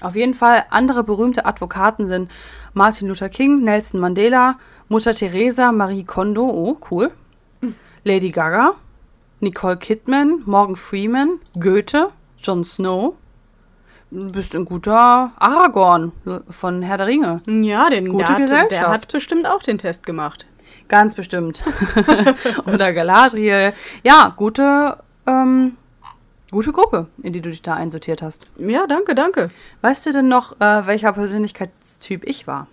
Auf 0.00 0.16
jeden 0.16 0.32
Fall 0.32 0.64
andere 0.70 1.04
berühmte 1.04 1.44
Advokaten 1.44 2.06
sind 2.06 2.30
Martin 2.72 3.08
Luther 3.08 3.28
King, 3.28 3.64
Nelson 3.64 4.00
Mandela, 4.00 4.58
Mutter 4.88 5.12
Teresa, 5.12 5.72
Marie 5.72 6.04
Kondo, 6.04 6.42
oh 6.48 6.78
cool, 6.90 7.10
Lady 8.02 8.30
Gaga, 8.30 8.76
Nicole 9.40 9.76
Kidman, 9.76 10.42
Morgan 10.46 10.76
Freeman, 10.76 11.40
Goethe, 11.60 12.10
Jon 12.38 12.64
Snow. 12.64 13.16
Du 14.10 14.32
bist 14.32 14.54
ein 14.54 14.64
guter 14.64 15.32
Aragorn 15.36 16.12
von 16.48 16.80
Herr 16.80 16.96
der 16.96 17.06
Ringe. 17.06 17.42
Ja, 17.46 17.90
den 17.90 18.08
Gute 18.08 18.24
der 18.24 18.32
hat, 18.32 18.38
Gesellschaft. 18.38 18.70
der 18.70 18.88
hat 18.88 19.12
bestimmt 19.12 19.46
auch 19.46 19.62
den 19.62 19.76
Test 19.76 20.06
gemacht. 20.06 20.46
Ganz 20.88 21.14
bestimmt. 21.14 21.62
Oder 22.66 22.92
Galadriel. 22.92 23.72
Ja, 24.02 24.32
gute, 24.36 24.98
ähm, 25.26 25.76
gute 26.50 26.72
Gruppe, 26.72 27.06
in 27.22 27.32
die 27.32 27.40
du 27.40 27.50
dich 27.50 27.62
da 27.62 27.74
einsortiert 27.74 28.22
hast. 28.22 28.46
Ja, 28.58 28.86
danke, 28.86 29.14
danke. 29.14 29.48
Weißt 29.82 30.06
du 30.06 30.12
denn 30.12 30.28
noch, 30.28 30.60
äh, 30.60 30.86
welcher 30.86 31.12
Persönlichkeitstyp 31.12 32.24
ich 32.24 32.46
war? 32.46 32.66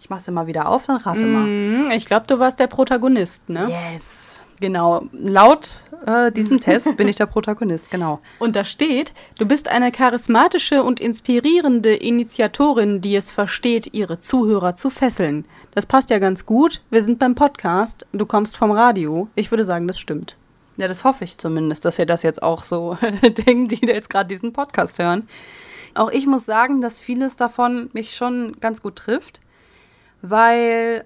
Ich 0.00 0.10
mach's 0.10 0.28
mal 0.30 0.46
wieder 0.46 0.68
auf, 0.68 0.86
dann 0.86 0.96
rate 0.96 1.24
mal. 1.24 1.44
Mhm, 1.44 1.90
ich 1.90 2.06
glaube, 2.06 2.26
du 2.26 2.38
warst 2.38 2.58
der 2.58 2.68
Protagonist, 2.68 3.48
ne? 3.48 3.68
Yes. 3.68 4.42
Genau. 4.60 5.04
Laut 5.12 5.84
äh, 6.06 6.32
diesem 6.32 6.60
Test 6.60 6.96
bin 6.96 7.08
ich 7.08 7.16
der 7.16 7.26
Protagonist, 7.26 7.90
genau. 7.90 8.20
Und 8.38 8.56
da 8.56 8.64
steht, 8.64 9.12
du 9.38 9.46
bist 9.46 9.68
eine 9.68 9.92
charismatische 9.92 10.82
und 10.82 11.00
inspirierende 11.00 11.94
Initiatorin, 11.94 13.00
die 13.00 13.16
es 13.16 13.30
versteht, 13.30 13.94
ihre 13.94 14.20
Zuhörer 14.20 14.74
zu 14.74 14.90
fesseln. 14.90 15.46
Das 15.78 15.86
passt 15.86 16.10
ja 16.10 16.18
ganz 16.18 16.44
gut. 16.44 16.82
Wir 16.90 17.04
sind 17.04 17.20
beim 17.20 17.36
Podcast. 17.36 18.04
Du 18.10 18.26
kommst 18.26 18.56
vom 18.56 18.72
Radio. 18.72 19.28
Ich 19.36 19.52
würde 19.52 19.62
sagen, 19.62 19.86
das 19.86 19.96
stimmt. 19.96 20.36
Ja, 20.76 20.88
das 20.88 21.04
hoffe 21.04 21.22
ich 21.22 21.38
zumindest, 21.38 21.84
dass 21.84 22.00
ihr 22.00 22.04
das 22.04 22.24
jetzt 22.24 22.42
auch 22.42 22.64
so 22.64 22.98
denkt, 23.22 23.70
die 23.70 23.86
jetzt 23.86 24.10
gerade 24.10 24.26
diesen 24.26 24.52
Podcast 24.52 24.98
hören. 24.98 25.28
Auch 25.94 26.10
ich 26.10 26.26
muss 26.26 26.44
sagen, 26.44 26.80
dass 26.80 27.00
vieles 27.00 27.36
davon 27.36 27.90
mich 27.92 28.16
schon 28.16 28.56
ganz 28.58 28.82
gut 28.82 28.96
trifft, 28.96 29.40
weil, 30.20 31.04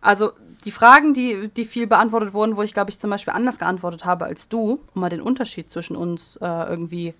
also 0.00 0.30
die 0.64 0.70
Fragen, 0.70 1.14
die, 1.14 1.48
die 1.48 1.64
viel 1.64 1.88
beantwortet 1.88 2.32
wurden, 2.32 2.56
wo 2.56 2.62
ich, 2.62 2.74
glaube 2.74 2.92
ich, 2.92 3.00
zum 3.00 3.10
Beispiel 3.10 3.34
anders 3.34 3.58
geantwortet 3.58 4.04
habe 4.04 4.26
als 4.26 4.48
du, 4.48 4.78
um 4.94 5.00
mal 5.00 5.08
den 5.08 5.20
Unterschied 5.20 5.68
zwischen 5.68 5.96
uns 5.96 6.36
äh, 6.36 6.70
irgendwie 6.70 7.14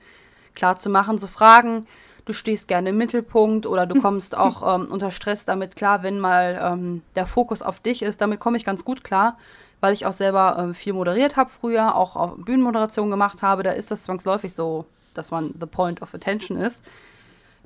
klar 0.54 0.78
zu 0.78 0.88
machen, 0.88 1.18
so 1.18 1.26
Fragen, 1.26 1.88
du 2.24 2.32
stehst 2.32 2.68
gerne 2.68 2.90
im 2.90 2.98
Mittelpunkt 2.98 3.66
oder 3.66 3.86
du 3.86 4.00
kommst 4.02 4.36
auch 4.36 4.74
ähm, 4.74 4.88
unter 4.90 5.10
Stress 5.10 5.44
damit 5.44 5.76
klar, 5.76 6.02
wenn 6.02 6.20
mal 6.20 6.60
ähm, 6.62 7.02
der 7.14 7.26
Fokus 7.26 7.62
auf 7.62 7.80
dich 7.80 8.02
ist. 8.02 8.20
Damit 8.20 8.40
komme 8.40 8.56
ich 8.56 8.64
ganz 8.64 8.84
gut 8.84 9.04
klar, 9.04 9.36
weil 9.80 9.92
ich 9.92 10.06
auch 10.06 10.12
selber 10.12 10.56
ähm, 10.58 10.74
viel 10.74 10.92
moderiert 10.92 11.36
habe 11.36 11.50
früher, 11.50 11.96
auch, 11.96 12.16
auch 12.16 12.36
Bühnenmoderation 12.36 13.10
gemacht 13.10 13.42
habe. 13.42 13.62
Da 13.62 13.70
ist 13.70 13.90
das 13.90 14.04
zwangsläufig 14.04 14.54
so, 14.54 14.86
dass 15.14 15.30
man 15.30 15.54
the 15.58 15.66
point 15.66 16.02
of 16.02 16.14
attention 16.14 16.56
ist. 16.56 16.84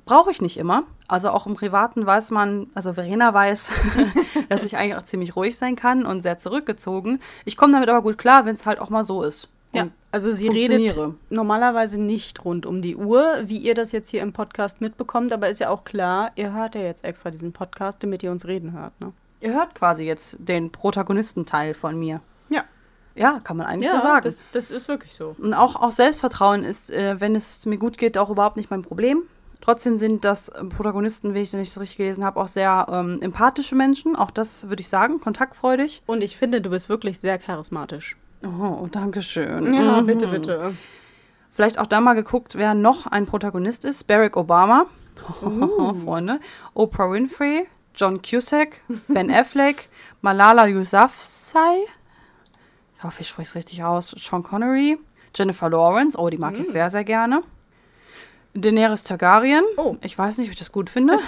Brauche 0.05 0.31
ich 0.31 0.41
nicht 0.41 0.57
immer. 0.57 0.83
Also 1.09 1.31
auch 1.31 1.47
im 1.47 1.55
Privaten 1.55 2.05
weiß 2.05 2.31
man, 2.31 2.67
also 2.73 2.93
Verena 2.93 3.33
weiß, 3.33 3.71
dass 4.49 4.63
ich 4.63 4.77
eigentlich 4.77 4.95
auch 4.95 5.03
ziemlich 5.03 5.35
ruhig 5.35 5.57
sein 5.57 5.75
kann 5.75 6.05
und 6.05 6.21
sehr 6.21 6.37
zurückgezogen. 6.37 7.19
Ich 7.43 7.57
komme 7.57 7.73
damit 7.73 7.89
aber 7.89 8.01
gut 8.01 8.17
klar, 8.17 8.45
wenn 8.45 8.55
es 8.55 8.65
halt 8.65 8.79
auch 8.79 8.89
mal 8.89 9.03
so 9.03 9.23
ist. 9.23 9.49
Ja, 9.77 9.87
also 10.11 10.31
sie 10.31 10.47
redet 10.47 10.97
normalerweise 11.29 11.99
nicht 12.01 12.43
rund 12.45 12.65
um 12.65 12.81
die 12.81 12.95
Uhr, 12.95 13.23
wie 13.43 13.57
ihr 13.57 13.73
das 13.75 13.91
jetzt 13.91 14.09
hier 14.09 14.21
im 14.21 14.33
Podcast 14.33 14.81
mitbekommt, 14.81 15.31
aber 15.31 15.49
ist 15.49 15.59
ja 15.59 15.69
auch 15.69 15.83
klar, 15.83 16.31
ihr 16.35 16.53
hört 16.53 16.75
ja 16.75 16.81
jetzt 16.81 17.03
extra 17.03 17.29
diesen 17.31 17.53
Podcast, 17.53 18.01
damit 18.03 18.23
ihr 18.23 18.31
uns 18.31 18.47
reden 18.47 18.73
hört, 18.73 18.99
ne? 18.99 19.13
Ihr 19.39 19.53
hört 19.53 19.75
quasi 19.75 20.03
jetzt 20.03 20.37
den 20.39 20.71
Protagonistenteil 20.71 21.75
von 21.75 21.97
mir. 21.99 22.21
Ja. 22.49 22.63
Ja, 23.15 23.39
kann 23.39 23.57
man 23.57 23.67
eigentlich 23.67 23.91
Ja, 23.91 23.97
so 23.97 24.07
sagen. 24.07 24.23
das, 24.23 24.45
das 24.51 24.71
ist 24.71 24.87
wirklich 24.87 25.13
so. 25.13 25.35
Und 25.37 25.53
auch, 25.53 25.75
auch 25.75 25.91
Selbstvertrauen 25.91 26.63
ist, 26.63 26.89
äh, 26.89 27.19
wenn 27.19 27.35
es 27.35 27.65
mir 27.65 27.77
gut 27.77 27.97
geht, 27.97 28.17
auch 28.17 28.29
überhaupt 28.31 28.57
nicht 28.57 28.71
mein 28.71 28.81
Problem. 28.81 29.23
Trotzdem 29.61 29.97
sind 29.97 30.23
das 30.23 30.49
äh, 30.49 30.63
Protagonisten, 30.65 31.33
wie 31.33 31.41
ich 31.41 31.51
das 31.51 31.59
nicht 31.59 31.71
so 31.71 31.79
richtig 31.79 31.97
gelesen 31.97 32.23
habe, 32.25 32.39
auch 32.39 32.47
sehr 32.47 32.87
ähm, 32.89 33.19
empathische 33.21 33.75
Menschen. 33.75 34.15
Auch 34.15 34.31
das 34.31 34.69
würde 34.69 34.81
ich 34.81 34.89
sagen, 34.89 35.19
kontaktfreudig. 35.19 36.01
Und 36.05 36.23
ich 36.23 36.37
finde, 36.37 36.61
du 36.61 36.69
bist 36.69 36.89
wirklich 36.89 37.19
sehr 37.19 37.37
charismatisch. 37.37 38.15
Oh, 38.43 38.87
danke 38.91 39.21
schön. 39.21 39.73
Ja, 39.73 40.01
Mhm. 40.01 40.05
bitte, 40.05 40.27
bitte. 40.27 40.75
Vielleicht 41.51 41.79
auch 41.79 41.87
da 41.87 42.01
mal 42.01 42.13
geguckt, 42.13 42.55
wer 42.55 42.73
noch 42.75 43.07
ein 43.07 43.25
Protagonist 43.25 43.83
ist. 43.85 44.05
Barack 44.05 44.37
Obama, 44.37 44.85
Freunde. 46.05 46.39
Oprah 46.75 47.11
Winfrey, 47.11 47.67
John 47.95 48.21
Cusack, 48.21 48.81
Ben 49.07 49.31
Affleck, 49.31 49.89
Malala 50.21 50.67
Yousafzai. 50.67 51.77
Ich 52.97 53.03
hoffe, 53.03 53.21
ich 53.21 53.27
spreche 53.29 53.49
es 53.49 53.55
richtig 53.55 53.83
aus. 53.83 54.11
Sean 54.17 54.43
Connery, 54.43 54.99
Jennifer 55.35 55.69
Lawrence. 55.69 56.17
Oh, 56.17 56.29
die 56.29 56.37
mag 56.37 56.57
ich 56.59 56.67
sehr, 56.67 56.89
sehr 56.89 57.03
gerne. 57.03 57.41
Daenerys 58.53 59.03
Targaryen. 59.03 59.63
Oh. 59.77 59.97
Ich 60.01 60.17
weiß 60.17 60.37
nicht, 60.39 60.47
ob 60.47 60.53
ich 60.53 60.59
das 60.59 60.71
gut 60.71 60.89
finde. 60.89 61.19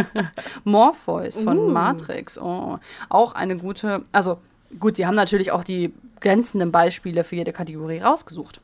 Morpheus 0.64 1.40
von 1.42 1.58
Uh. 1.58 1.68
Matrix. 1.70 2.38
Oh. 2.38 2.78
Auch 3.08 3.32
eine 3.34 3.56
gute. 3.56 4.04
Also, 4.12 4.38
gut, 4.80 4.96
sie 4.96 5.06
haben 5.06 5.14
natürlich 5.14 5.52
auch 5.52 5.62
die 5.62 5.92
glänzenden 6.24 6.72
Beispiele 6.72 7.22
für 7.22 7.36
jede 7.36 7.52
Kategorie 7.52 7.98
rausgesucht. 7.98 8.62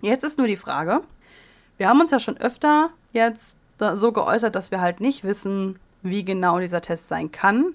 Jetzt 0.00 0.24
ist 0.24 0.36
nur 0.36 0.48
die 0.48 0.56
Frage, 0.56 1.02
wir 1.78 1.88
haben 1.88 2.00
uns 2.00 2.10
ja 2.10 2.18
schon 2.18 2.36
öfter 2.36 2.90
jetzt 3.12 3.56
so 3.78 4.10
geäußert, 4.10 4.56
dass 4.56 4.72
wir 4.72 4.80
halt 4.80 5.00
nicht 5.00 5.22
wissen, 5.22 5.78
wie 6.02 6.24
genau 6.24 6.58
dieser 6.58 6.80
Test 6.80 7.06
sein 7.06 7.30
kann, 7.30 7.74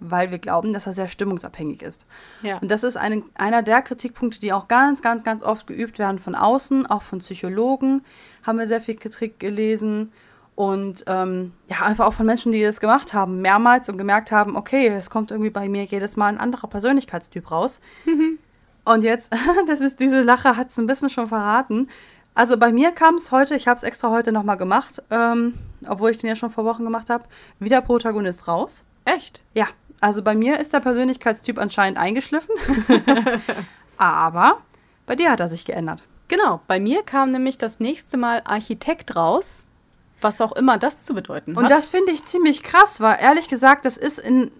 weil 0.00 0.30
wir 0.30 0.38
glauben, 0.38 0.74
dass 0.74 0.86
er 0.86 0.92
sehr 0.92 1.08
stimmungsabhängig 1.08 1.80
ist. 1.80 2.04
Ja. 2.42 2.58
Und 2.58 2.70
das 2.70 2.84
ist 2.84 2.98
eine, 2.98 3.22
einer 3.34 3.62
der 3.62 3.80
Kritikpunkte, 3.80 4.38
die 4.38 4.52
auch 4.52 4.68
ganz, 4.68 5.00
ganz, 5.00 5.24
ganz 5.24 5.42
oft 5.42 5.66
geübt 5.66 5.98
werden 5.98 6.18
von 6.18 6.34
außen, 6.34 6.84
auch 6.86 7.02
von 7.02 7.20
Psychologen 7.20 8.04
haben 8.42 8.58
wir 8.58 8.66
sehr 8.66 8.82
viel 8.82 8.96
Kritik 8.96 9.40
gelesen 9.40 10.12
und 10.54 11.04
ähm, 11.06 11.52
ja, 11.68 11.80
einfach 11.80 12.06
auch 12.06 12.12
von 12.12 12.26
Menschen, 12.26 12.52
die 12.52 12.62
das 12.62 12.80
gemacht 12.80 13.14
haben, 13.14 13.40
mehrmals 13.40 13.88
und 13.88 13.96
gemerkt 13.96 14.30
haben, 14.30 14.56
okay, 14.56 14.88
es 14.88 15.08
kommt 15.08 15.30
irgendwie 15.30 15.50
bei 15.50 15.68
mir 15.68 15.84
jedes 15.84 16.16
Mal 16.16 16.26
ein 16.26 16.38
anderer 16.38 16.68
Persönlichkeitstyp 16.68 17.50
raus. 17.50 17.80
Und 18.84 19.04
jetzt, 19.04 19.32
das 19.66 19.80
ist 19.80 20.00
diese 20.00 20.22
Lache, 20.22 20.56
hat 20.56 20.70
es 20.70 20.78
ein 20.78 20.86
bisschen 20.86 21.10
schon 21.10 21.28
verraten. 21.28 21.88
Also 22.34 22.56
bei 22.56 22.72
mir 22.72 22.92
kam 22.92 23.16
es 23.16 23.30
heute, 23.30 23.54
ich 23.54 23.68
habe 23.68 23.76
es 23.76 23.82
extra 23.82 24.10
heute 24.10 24.32
nochmal 24.32 24.56
gemacht, 24.56 25.02
ähm, 25.10 25.54
obwohl 25.86 26.10
ich 26.10 26.18
den 26.18 26.28
ja 26.28 26.36
schon 26.36 26.50
vor 26.50 26.64
Wochen 26.64 26.84
gemacht 26.84 27.10
habe, 27.10 27.24
wieder 27.58 27.82
Protagonist 27.82 28.48
raus. 28.48 28.84
Echt? 29.04 29.42
Ja, 29.54 29.66
also 30.00 30.22
bei 30.22 30.34
mir 30.34 30.58
ist 30.58 30.72
der 30.72 30.80
Persönlichkeitstyp 30.80 31.58
anscheinend 31.58 31.98
eingeschliffen. 31.98 32.54
Aber 33.98 34.58
bei 35.06 35.14
dir 35.14 35.30
hat 35.30 35.40
er 35.40 35.48
sich 35.48 35.64
geändert. 35.64 36.04
Genau, 36.28 36.60
bei 36.66 36.80
mir 36.80 37.02
kam 37.02 37.30
nämlich 37.30 37.58
das 37.58 37.78
nächste 37.78 38.16
Mal 38.16 38.40
Architekt 38.44 39.14
raus, 39.14 39.66
was 40.22 40.40
auch 40.40 40.52
immer 40.52 40.78
das 40.78 41.04
zu 41.04 41.12
bedeuten 41.12 41.56
Und 41.56 41.64
hat. 41.64 41.70
das 41.70 41.88
finde 41.88 42.12
ich 42.12 42.24
ziemlich 42.24 42.62
krass, 42.62 43.00
weil 43.00 43.18
ehrlich 43.20 43.48
gesagt, 43.48 43.84
das 43.84 43.98
ist 43.98 44.18
in, 44.18 44.50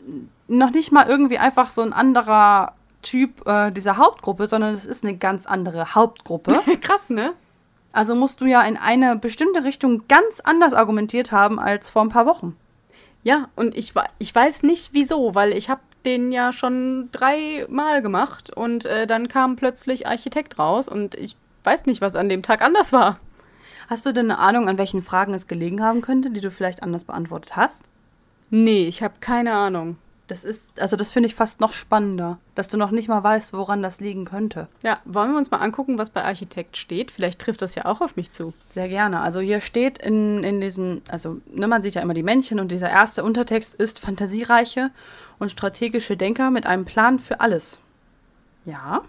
noch 0.49 0.71
nicht 0.71 0.93
mal 0.93 1.09
irgendwie 1.09 1.39
einfach 1.39 1.71
so 1.71 1.81
ein 1.81 1.95
anderer 1.95 2.75
Typ 3.03 3.47
äh, 3.47 3.71
dieser 3.71 3.97
Hauptgruppe, 3.97 4.47
sondern 4.47 4.75
es 4.75 4.87
ist 4.87 5.05
eine 5.05 5.17
ganz 5.17 5.47
andere 5.47 5.95
Hauptgruppe. 5.95 6.61
krass, 6.81 7.11
ne? 7.11 7.35
Also 7.93 8.15
musst 8.15 8.41
du 8.41 8.47
ja 8.47 8.63
in 8.63 8.77
eine 8.77 9.17
bestimmte 9.17 9.65
Richtung 9.65 10.09
ganz 10.09 10.41
anders 10.41 10.73
argumentiert 10.73 11.31
haben 11.31 11.59
als 11.59 11.91
vor 11.91 12.03
ein 12.03 12.09
paar 12.09 12.27
Wochen. 12.27 12.57
Ja, 13.23 13.49
und 13.55 13.77
ich, 13.77 13.93
ich 14.19 14.35
weiß 14.35 14.63
nicht 14.63 14.95
wieso, 14.95 15.35
weil 15.35 15.53
ich 15.53 15.69
habe 15.69 15.83
den 16.05 16.33
ja 16.33 16.53
schon 16.53 17.11
dreimal 17.13 18.03
gemacht 18.03 18.51
und 18.55 18.85
äh, 18.87 19.07
dann 19.07 19.29
kam 19.29 19.57
plötzlich 19.57 20.09
Architekt 20.09 20.59
raus 20.59 20.89
und 20.89 21.15
ich 21.15 21.37
weiß 21.65 21.87
nicht, 21.87 22.01
was 22.01 22.17
an 22.17 22.29
dem 22.29 22.43
Tag 22.43 22.63
anders 22.63 22.93
war. 22.93 23.19
Hast 23.89 24.07
du 24.07 24.13
denn 24.13 24.31
eine 24.31 24.39
Ahnung, 24.41 24.69
an 24.69 24.79
welchen 24.79 25.03
Fragen 25.03 25.35
es 25.35 25.47
gelegen 25.47 25.83
haben 25.83 26.01
könnte, 26.01 26.31
die 26.31 26.41
du 26.41 26.51
vielleicht 26.51 26.83
anders 26.83 27.05
beantwortet 27.05 27.57
hast? 27.57 27.91
Nee, 28.51 28.87
ich 28.89 29.03
habe 29.03 29.15
keine 29.21 29.53
Ahnung. 29.53 29.97
Das 30.33 30.45
ist, 30.45 30.81
also 30.81 30.97
das 30.97 31.13
finde 31.13 31.27
ich 31.27 31.35
fast 31.35 31.61
noch 31.61 31.73
spannender, 31.73 32.39
dass 32.55 32.69
du 32.69 32.79
noch 32.79 32.91
nicht 32.91 33.07
mal 33.07 33.23
weißt, 33.23 33.53
woran 33.53 33.83
das 33.83 34.01
liegen 34.01 34.25
könnte. 34.25 34.67
Ja, 34.83 34.99
wollen 35.05 35.31
wir 35.31 35.37
uns 35.37 35.51
mal 35.51 35.59
angucken, 35.59 35.99
was 35.99 36.09
bei 36.09 36.25
Architekt 36.25 36.79
steht? 36.79 37.11
Vielleicht 37.11 37.39
trifft 37.39 37.61
das 37.61 37.75
ja 37.75 37.85
auch 37.85 38.01
auf 38.01 38.17
mich 38.17 38.31
zu. 38.31 38.55
Sehr 38.71 38.89
gerne. 38.89 39.21
Also 39.21 39.41
hier 39.41 39.61
steht 39.61 39.99
in, 39.99 40.43
in 40.43 40.63
diesen, 40.63 41.03
also 41.11 41.43
ne, 41.53 41.69
man 41.69 41.83
sieht 41.83 41.97
ja 41.97 42.01
immer 42.01 42.15
die 42.15 42.23
Männchen 42.23 42.61
und 42.61 42.73
dieser 42.73 42.89
erste 42.89 43.25
Untertext 43.25 43.75
ist 43.75 43.99
fantasiereiche 43.99 44.91
und 45.39 45.51
strategische 45.51 46.17
Denker 46.17 46.51
mit 46.51 46.65
einem 46.65 46.87
Plan 46.87 47.19
für 47.19 47.41
alles. 47.41 47.79
Ja, 48.65 49.03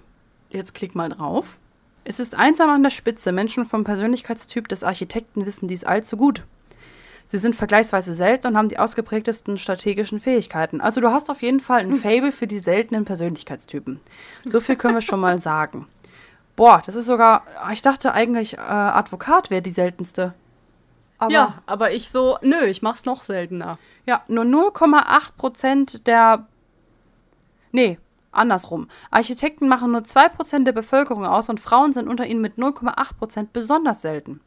jetzt 0.49 0.73
klick 0.73 0.93
mal 0.93 1.07
drauf. 1.07 1.57
Es 2.03 2.19
ist 2.19 2.36
einsam 2.36 2.69
an 2.69 2.83
der 2.83 2.89
Spitze. 2.89 3.31
Menschen 3.31 3.63
vom 3.63 3.86
Persönlichkeitstyp 3.86 4.67
des 4.67 4.83
Architekten 4.83 5.45
wissen 5.45 5.69
dies 5.69 5.86
allzu 5.86 6.17
gut. 6.17 6.43
Sie 7.25 7.38
sind 7.38 7.55
vergleichsweise 7.55 8.13
selten 8.13 8.47
und 8.47 8.57
haben 8.57 8.69
die 8.69 8.79
ausgeprägtesten 8.79 9.57
strategischen 9.57 10.19
Fähigkeiten. 10.19 10.81
Also 10.81 11.01
du 11.01 11.12
hast 11.12 11.29
auf 11.29 11.41
jeden 11.41 11.59
Fall 11.59 11.79
ein 11.81 11.93
Fable 11.93 12.31
für 12.31 12.47
die 12.47 12.59
seltenen 12.59 13.05
Persönlichkeitstypen. 13.05 13.99
So 14.45 14.59
viel 14.59 14.75
können 14.75 14.95
wir 14.95 15.01
schon 15.01 15.19
mal 15.19 15.39
sagen. 15.39 15.88
Boah, 16.55 16.83
das 16.86 16.95
ist 16.95 17.05
sogar, 17.05 17.43
ich 17.71 17.81
dachte 17.81 18.13
eigentlich, 18.13 18.55
äh, 18.55 18.62
Advokat 18.62 19.49
wäre 19.49 19.62
die 19.62 19.71
seltenste. 19.71 20.33
Aber 21.17 21.31
ja, 21.31 21.63
aber 21.65 21.91
ich 21.93 22.12
so, 22.12 22.38
nö, 22.41 22.65
ich 22.65 22.81
mach's 22.81 23.05
noch 23.05 23.23
seltener. 23.23 23.79
ja, 24.05 24.23
nur 24.27 24.43
0,8 24.43 25.36
Prozent 25.38 26.07
der. 26.07 26.45
Nee, 27.71 27.97
andersrum. 28.31 28.89
Architekten 29.09 29.67
machen 29.67 29.91
nur 29.91 30.03
2 30.03 30.29
Prozent 30.29 30.67
der 30.67 30.73
Bevölkerung 30.73 31.25
aus 31.25 31.49
und 31.49 31.59
Frauen 31.59 31.93
sind 31.93 32.07
unter 32.07 32.25
ihnen 32.25 32.41
mit 32.41 32.57
0,8 32.57 33.15
Prozent 33.17 33.53
besonders 33.53 34.01
selten. 34.01 34.41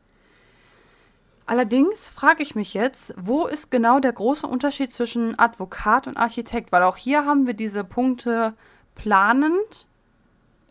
Allerdings 1.46 2.08
frage 2.08 2.42
ich 2.42 2.56
mich 2.56 2.74
jetzt, 2.74 3.14
wo 3.16 3.46
ist 3.46 3.70
genau 3.70 4.00
der 4.00 4.12
große 4.12 4.46
Unterschied 4.46 4.92
zwischen 4.92 5.38
Advokat 5.38 6.08
und 6.08 6.16
Architekt? 6.16 6.72
Weil 6.72 6.82
auch 6.82 6.96
hier 6.96 7.24
haben 7.24 7.46
wir 7.46 7.54
diese 7.54 7.84
Punkte 7.84 8.54
planend, 8.94 9.86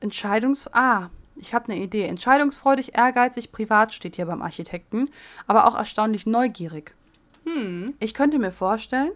Entscheidungs... 0.02 0.70
Ah, 0.74 1.10
ich 1.38 1.54
habe 1.54 1.72
eine 1.72 1.82
Idee. 1.82 2.04
Entscheidungsfreudig, 2.04 2.98
ehrgeizig, 2.98 3.52
privat 3.52 3.94
steht 3.94 4.16
hier 4.16 4.26
beim 4.26 4.42
Architekten, 4.42 5.10
aber 5.48 5.68
auch 5.68 5.76
erstaunlich 5.76 6.26
neugierig. 6.26 6.96
Ich 8.00 8.14
könnte 8.14 8.40
mir 8.40 8.52
vorstellen, 8.52 9.12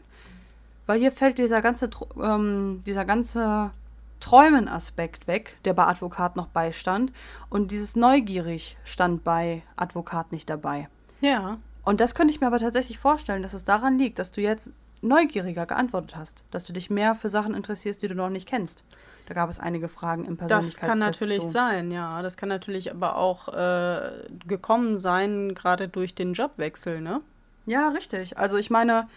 weil 0.86 1.00
hier 1.00 1.12
fällt 1.12 1.38
dieser 1.38 1.62
ganze, 1.62 1.89
ähm, 2.22 2.84
dieser 2.86 3.06
ganze 3.06 3.72
Träumen-Aspekt 4.19 5.28
weg, 5.28 5.58
der 5.65 5.74
bei 5.74 5.86
Advokat 5.88 6.36
noch 6.36 6.48
beistand, 6.48 7.12
und 7.50 7.72
dieses 7.72 7.95
neugierig 7.95 8.78
stand 8.84 9.24
bei 9.24 9.63
Advokat 9.78 10.32
nicht 10.32 10.50
dabei. 10.50 10.89
Ja. 11.21 11.58
Und 11.84 12.01
das 12.01 12.15
könnte 12.15 12.34
ich 12.34 12.41
mir 12.41 12.47
aber 12.47 12.60
tatsächlich 12.60 12.99
vorstellen, 12.99 13.41
dass 13.41 13.53
es 13.53 13.65
daran 13.65 13.97
liegt, 13.97 14.19
dass 14.19 14.32
du 14.32 14.41
jetzt 14.41 14.71
neugieriger 15.01 15.65
geantwortet 15.65 16.15
hast, 16.15 16.43
dass 16.51 16.65
du 16.65 16.73
dich 16.73 16.89
mehr 16.89 17.15
für 17.15 17.29
Sachen 17.29 17.53
interessierst, 17.53 18.01
die 18.01 18.08
du 18.08 18.15
noch 18.15 18.29
nicht 18.29 18.47
kennst. 18.47 18.84
Da 19.27 19.34
gab 19.34 19.49
es 19.49 19.60
einige 19.60 19.88
Fragen 19.88 20.25
im 20.25 20.38
Das 20.38 20.47
Persönlichkeitstest 20.47 20.89
kann 20.89 20.99
natürlich 20.99 21.41
zu. 21.41 21.49
sein, 21.49 21.91
ja. 21.91 22.21
Das 22.21 22.36
kann 22.36 22.49
natürlich 22.49 22.91
aber 22.91 23.15
auch 23.15 23.47
äh, 23.49 24.27
gekommen 24.47 24.97
sein, 24.97 25.55
gerade 25.55 25.88
durch 25.88 26.15
den 26.15 26.34
Jobwechsel, 26.34 26.99
ne? 26.99 27.21
Ja, 27.65 27.89
richtig. 27.89 28.38
Also 28.38 28.58
ich 28.58 28.69
meine, 28.69 29.08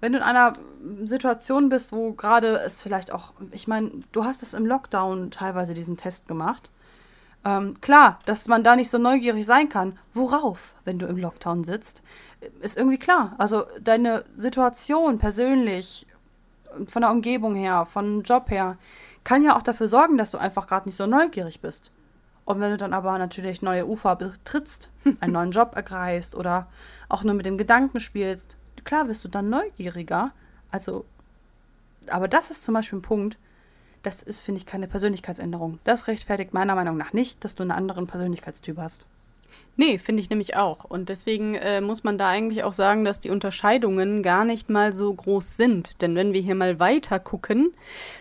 wenn 0.00 0.12
du 0.12 0.18
in 0.18 0.24
einer 0.24 0.52
Situation 1.04 1.68
bist, 1.68 1.92
wo 1.92 2.12
gerade 2.12 2.58
es 2.58 2.82
vielleicht 2.82 3.12
auch, 3.12 3.32
ich 3.50 3.66
meine, 3.66 3.90
du 4.12 4.24
hast 4.24 4.42
es 4.42 4.54
im 4.54 4.66
Lockdown 4.66 5.30
teilweise 5.30 5.74
diesen 5.74 5.96
Test 5.96 6.28
gemacht. 6.28 6.70
Ähm, 7.46 7.80
klar, 7.80 8.18
dass 8.24 8.48
man 8.48 8.64
da 8.64 8.74
nicht 8.74 8.90
so 8.90 8.98
neugierig 8.98 9.46
sein 9.46 9.68
kann. 9.68 9.96
Worauf, 10.14 10.74
wenn 10.84 10.98
du 10.98 11.06
im 11.06 11.16
Lockdown 11.16 11.62
sitzt, 11.62 12.02
ist 12.60 12.76
irgendwie 12.76 12.98
klar. 12.98 13.36
Also 13.38 13.66
deine 13.80 14.24
Situation 14.34 15.20
persönlich, 15.20 16.08
von 16.88 17.02
der 17.02 17.12
Umgebung 17.12 17.54
her, 17.54 17.86
von 17.86 18.24
Job 18.24 18.50
her, 18.50 18.78
kann 19.22 19.44
ja 19.44 19.56
auch 19.56 19.62
dafür 19.62 19.86
sorgen, 19.86 20.18
dass 20.18 20.32
du 20.32 20.38
einfach 20.38 20.66
gerade 20.66 20.88
nicht 20.88 20.96
so 20.96 21.06
neugierig 21.06 21.60
bist. 21.60 21.92
Und 22.44 22.58
wenn 22.58 22.72
du 22.72 22.76
dann 22.78 22.92
aber 22.92 23.16
natürlich 23.16 23.62
neue 23.62 23.86
Ufer 23.86 24.16
betrittst, 24.16 24.90
einen 25.20 25.32
neuen 25.32 25.52
Job 25.52 25.76
ergreifst 25.76 26.34
oder 26.34 26.66
auch 27.08 27.22
nur 27.22 27.34
mit 27.34 27.46
dem 27.46 27.58
Gedanken 27.58 28.00
spielst, 28.00 28.56
klar 28.82 29.06
wirst 29.06 29.22
du 29.22 29.28
dann 29.28 29.50
neugieriger. 29.50 30.32
Also, 30.72 31.04
aber 32.10 32.26
das 32.26 32.50
ist 32.50 32.64
zum 32.64 32.74
Beispiel 32.74 32.98
ein 32.98 33.02
Punkt, 33.02 33.38
das 34.06 34.22
ist, 34.22 34.42
finde 34.42 34.60
ich, 34.60 34.66
keine 34.66 34.86
Persönlichkeitsänderung. 34.86 35.80
Das 35.82 36.06
rechtfertigt 36.06 36.54
meiner 36.54 36.76
Meinung 36.76 36.96
nach 36.96 37.12
nicht, 37.12 37.44
dass 37.44 37.56
du 37.56 37.64
einen 37.64 37.72
anderen 37.72 38.06
Persönlichkeitstyp 38.06 38.78
hast. 38.78 39.06
Nee, 39.78 39.98
finde 39.98 40.22
ich 40.22 40.30
nämlich 40.30 40.56
auch. 40.56 40.84
Und 40.84 41.08
deswegen 41.08 41.54
äh, 41.56 41.80
muss 41.80 42.04
man 42.04 42.16
da 42.16 42.28
eigentlich 42.28 42.62
auch 42.62 42.72
sagen, 42.72 43.04
dass 43.04 43.20
die 43.20 43.30
Unterscheidungen 43.30 44.22
gar 44.22 44.44
nicht 44.44 44.70
mal 44.70 44.94
so 44.94 45.12
groß 45.12 45.56
sind. 45.56 46.00
Denn 46.00 46.14
wenn 46.14 46.32
wir 46.32 46.40
hier 46.40 46.54
mal 46.54 46.78
weiter 46.78 47.18
gucken, 47.18 47.74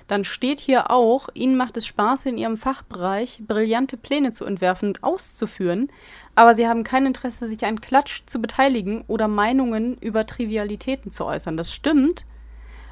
dann 0.07 0.25
steht 0.25 0.59
hier 0.59 0.89
auch, 0.91 1.29
Ihnen 1.33 1.55
macht 1.55 1.77
es 1.77 1.85
Spaß, 1.85 2.25
in 2.25 2.37
Ihrem 2.37 2.57
Fachbereich 2.57 3.41
brillante 3.47 3.95
Pläne 3.95 4.33
zu 4.33 4.43
entwerfen 4.43 4.89
und 4.89 5.03
auszuführen, 5.03 5.89
aber 6.33 6.55
Sie 6.55 6.67
haben 6.67 6.83
kein 6.83 7.05
Interesse, 7.05 7.45
sich 7.45 7.63
an 7.63 7.79
Klatsch 7.79 8.23
zu 8.25 8.41
beteiligen 8.41 9.03
oder 9.07 9.29
Meinungen 9.29 9.97
über 10.01 10.25
Trivialitäten 10.25 11.11
zu 11.11 11.25
äußern. 11.25 11.55
Das 11.55 11.71
stimmt. 11.71 12.25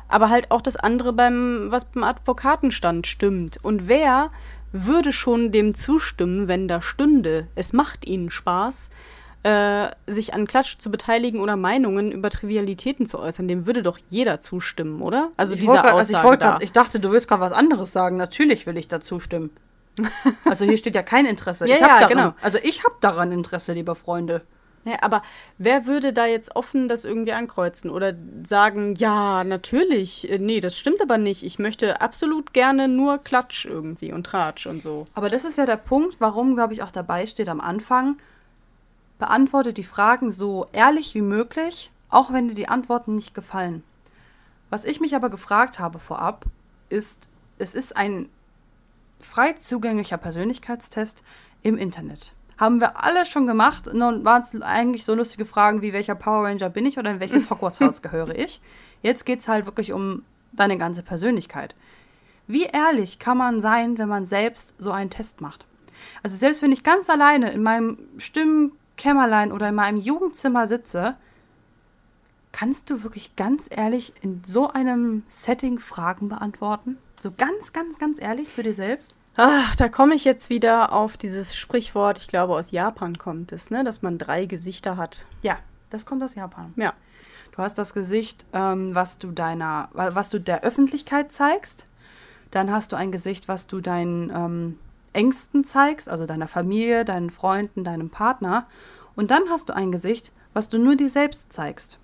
Aber 0.07 0.29
halt 0.29 0.51
auch 0.51 0.61
das 0.61 0.75
andere 0.75 1.13
beim, 1.13 1.67
was 1.69 1.85
beim 1.85 2.03
Advokatenstand 2.03 3.07
stimmt. 3.07 3.57
Und 3.63 3.87
wer 3.87 4.29
würde 4.71 5.11
schon 5.11 5.51
dem 5.51 5.75
zustimmen, 5.75 6.47
wenn 6.47 6.67
da 6.67 6.81
stünde, 6.81 7.47
es 7.55 7.73
macht 7.73 8.05
ihnen 8.05 8.29
Spaß, 8.29 8.89
äh, 9.43 9.89
sich 10.07 10.33
an 10.33 10.47
Klatsch 10.47 10.77
zu 10.79 10.89
beteiligen 10.89 11.41
oder 11.41 11.55
Meinungen 11.57 12.11
über 12.11 12.29
Trivialitäten 12.29 13.05
zu 13.07 13.19
äußern, 13.19 13.47
dem 13.47 13.65
würde 13.67 13.81
doch 13.81 13.99
jeder 14.09 14.39
zustimmen, 14.39 15.01
oder? 15.01 15.31
Also 15.37 15.53
ich 15.55 15.59
dieser 15.59 15.81
grad- 15.81 15.93
Aussage 15.93 16.17
ich, 16.17 16.23
wollte 16.23 16.45
da. 16.45 16.51
grad, 16.51 16.63
ich 16.63 16.71
dachte, 16.71 16.99
du 16.99 17.11
willst 17.11 17.27
gerade 17.27 17.41
was 17.41 17.51
anderes 17.51 17.91
sagen. 17.91 18.15
Natürlich 18.17 18.65
will 18.65 18.77
ich 18.77 18.87
dazu 18.87 19.19
stimmen. 19.19 19.49
Also 20.45 20.65
hier 20.65 20.77
steht 20.77 20.95
ja 20.95 21.03
kein 21.03 21.25
Interesse. 21.25 21.67
Ja, 21.67 21.75
ich 21.75 21.81
hab 21.83 21.89
ja, 21.89 21.99
daran, 21.99 22.09
genau. 22.17 22.33
Also 22.41 22.57
ich 22.63 22.83
habe 22.83 22.95
daran 23.01 23.31
Interesse, 23.31 23.73
liebe 23.73 23.95
Freunde. 23.95 24.41
Ja, 24.85 24.97
aber 25.01 25.21
wer 25.57 25.85
würde 25.85 26.11
da 26.11 26.25
jetzt 26.25 26.55
offen 26.55 26.89
das 26.89 27.05
irgendwie 27.05 27.31
ankreuzen 27.31 27.89
oder 27.89 28.13
sagen, 28.45 28.95
ja, 28.95 29.43
natürlich, 29.43 30.29
äh, 30.29 30.39
nee, 30.39 30.59
das 30.59 30.77
stimmt 30.77 31.01
aber 31.01 31.17
nicht. 31.17 31.43
Ich 31.43 31.57
möchte 31.57 32.01
absolut 32.01 32.53
gerne 32.53 32.89
nur 32.89 33.17
Klatsch 33.19 33.65
irgendwie 33.65 34.11
und 34.11 34.25
Tratsch 34.25 34.67
und 34.67 34.81
so. 34.81 35.07
Aber 35.13 35.29
das 35.29 35.45
ist 35.45 35.57
ja 35.57 35.65
der 35.65 35.77
Punkt, 35.77 36.19
warum, 36.19 36.55
glaube 36.55 36.73
ich, 36.73 36.83
auch 36.83 36.91
dabei 36.91 37.25
steht 37.27 37.47
am 37.47 37.61
Anfang, 37.61 38.17
beantworte 39.19 39.71
die 39.71 39.85
Fragen 39.85 40.31
so 40.31 40.67
ehrlich 40.73 41.15
wie 41.15 41.21
möglich, 41.21 41.91
auch 42.09 42.33
wenn 42.33 42.49
dir 42.49 42.55
die 42.55 42.67
Antworten 42.67 43.15
nicht 43.15 43.33
gefallen. 43.33 43.83
Was 44.69 44.83
ich 44.83 44.99
mich 44.99 45.15
aber 45.15 45.29
gefragt 45.29 45.79
habe 45.79 45.99
vorab, 45.99 46.45
ist, 46.89 47.29
es 47.57 47.73
ist 47.73 47.95
ein 47.95 48.27
frei 49.21 49.53
zugänglicher 49.53 50.17
Persönlichkeitstest 50.17 51.23
im 51.61 51.77
Internet. 51.77 52.33
Haben 52.57 52.79
wir 52.79 53.03
alle 53.03 53.25
schon 53.25 53.47
gemacht. 53.47 53.89
Nun 53.93 54.23
waren 54.23 54.41
es 54.41 54.61
eigentlich 54.61 55.05
so 55.05 55.15
lustige 55.15 55.45
Fragen 55.45 55.81
wie, 55.81 55.93
welcher 55.93 56.15
Power 56.15 56.45
Ranger 56.47 56.69
bin 56.69 56.85
ich 56.85 56.97
oder 56.97 57.11
in 57.11 57.19
welches 57.19 57.49
Hogwarts-Haus 57.49 58.01
gehöre 58.01 58.35
ich. 58.35 58.61
Jetzt 59.01 59.25
geht 59.25 59.39
es 59.39 59.47
halt 59.47 59.65
wirklich 59.65 59.91
um 59.91 60.23
deine 60.51 60.77
ganze 60.77 61.03
Persönlichkeit. 61.03 61.75
Wie 62.47 62.65
ehrlich 62.65 63.19
kann 63.19 63.37
man 63.37 63.61
sein, 63.61 63.97
wenn 63.97 64.09
man 64.09 64.25
selbst 64.25 64.75
so 64.77 64.91
einen 64.91 65.09
Test 65.09 65.41
macht? 65.41 65.65
Also 66.21 66.35
selbst 66.35 66.61
wenn 66.61 66.71
ich 66.71 66.83
ganz 66.83 67.09
alleine 67.09 67.51
in 67.51 67.63
meinem 67.63 67.97
Stimmkämmerlein 68.17 69.51
oder 69.51 69.69
in 69.69 69.75
meinem 69.75 69.97
Jugendzimmer 69.97 70.67
sitze, 70.67 71.15
kannst 72.51 72.89
du 72.89 73.03
wirklich 73.03 73.35
ganz 73.35 73.67
ehrlich 73.69 74.13
in 74.21 74.41
so 74.45 74.69
einem 74.69 75.23
Setting 75.27 75.79
Fragen 75.79 76.29
beantworten? 76.29 76.97
So 77.21 77.31
ganz, 77.31 77.73
ganz, 77.73 77.97
ganz 77.97 78.21
ehrlich 78.21 78.51
zu 78.51 78.63
dir 78.63 78.73
selbst? 78.73 79.15
Ach, 79.35 79.75
da 79.75 79.89
komme 79.89 80.13
ich 80.13 80.25
jetzt 80.25 80.49
wieder 80.49 80.93
auf 80.93 81.17
dieses 81.17 81.55
Sprichwort, 81.55 82.19
ich 82.19 82.27
glaube 82.27 82.53
aus 82.53 82.69
Japan 82.71 83.17
kommt 83.17 83.51
es, 83.51 83.71
ne, 83.71 83.83
dass 83.83 84.01
man 84.03 84.17
drei 84.19 84.45
Gesichter 84.45 84.95
hat. 84.97 85.25
Ja, 85.41 85.57
das 85.89 86.05
kommt 86.05 86.21
aus 86.23 86.35
Japan. 86.35 86.73
Ja. 86.75 86.93
Du 87.51 87.57
hast 87.61 87.77
das 87.77 87.93
Gesicht, 87.93 88.45
ähm, 88.53 88.93
was 88.95 89.17
du 89.17 89.31
deiner, 89.31 89.89
wa- 89.93 90.13
was 90.15 90.29
du 90.29 90.39
der 90.39 90.63
Öffentlichkeit 90.63 91.31
zeigst. 91.31 91.85
Dann 92.51 92.71
hast 92.71 92.91
du 92.91 92.95
ein 92.95 93.11
Gesicht, 93.11 93.47
was 93.47 93.67
du 93.67 93.79
deinen 93.81 94.29
ähm, 94.31 94.79
Ängsten 95.13 95.63
zeigst, 95.63 96.09
also 96.09 96.25
deiner 96.25 96.47
Familie, 96.47 97.05
deinen 97.05 97.29
Freunden, 97.29 97.83
deinem 97.83 98.09
Partner. 98.09 98.65
Und 99.15 99.29
dann 99.31 99.43
hast 99.49 99.69
du 99.69 99.75
ein 99.75 99.91
Gesicht, 99.91 100.31
was 100.53 100.69
du 100.69 100.77
nur 100.79 100.95
dir 100.95 101.09
selbst 101.09 101.51
zeigst. 101.53 101.97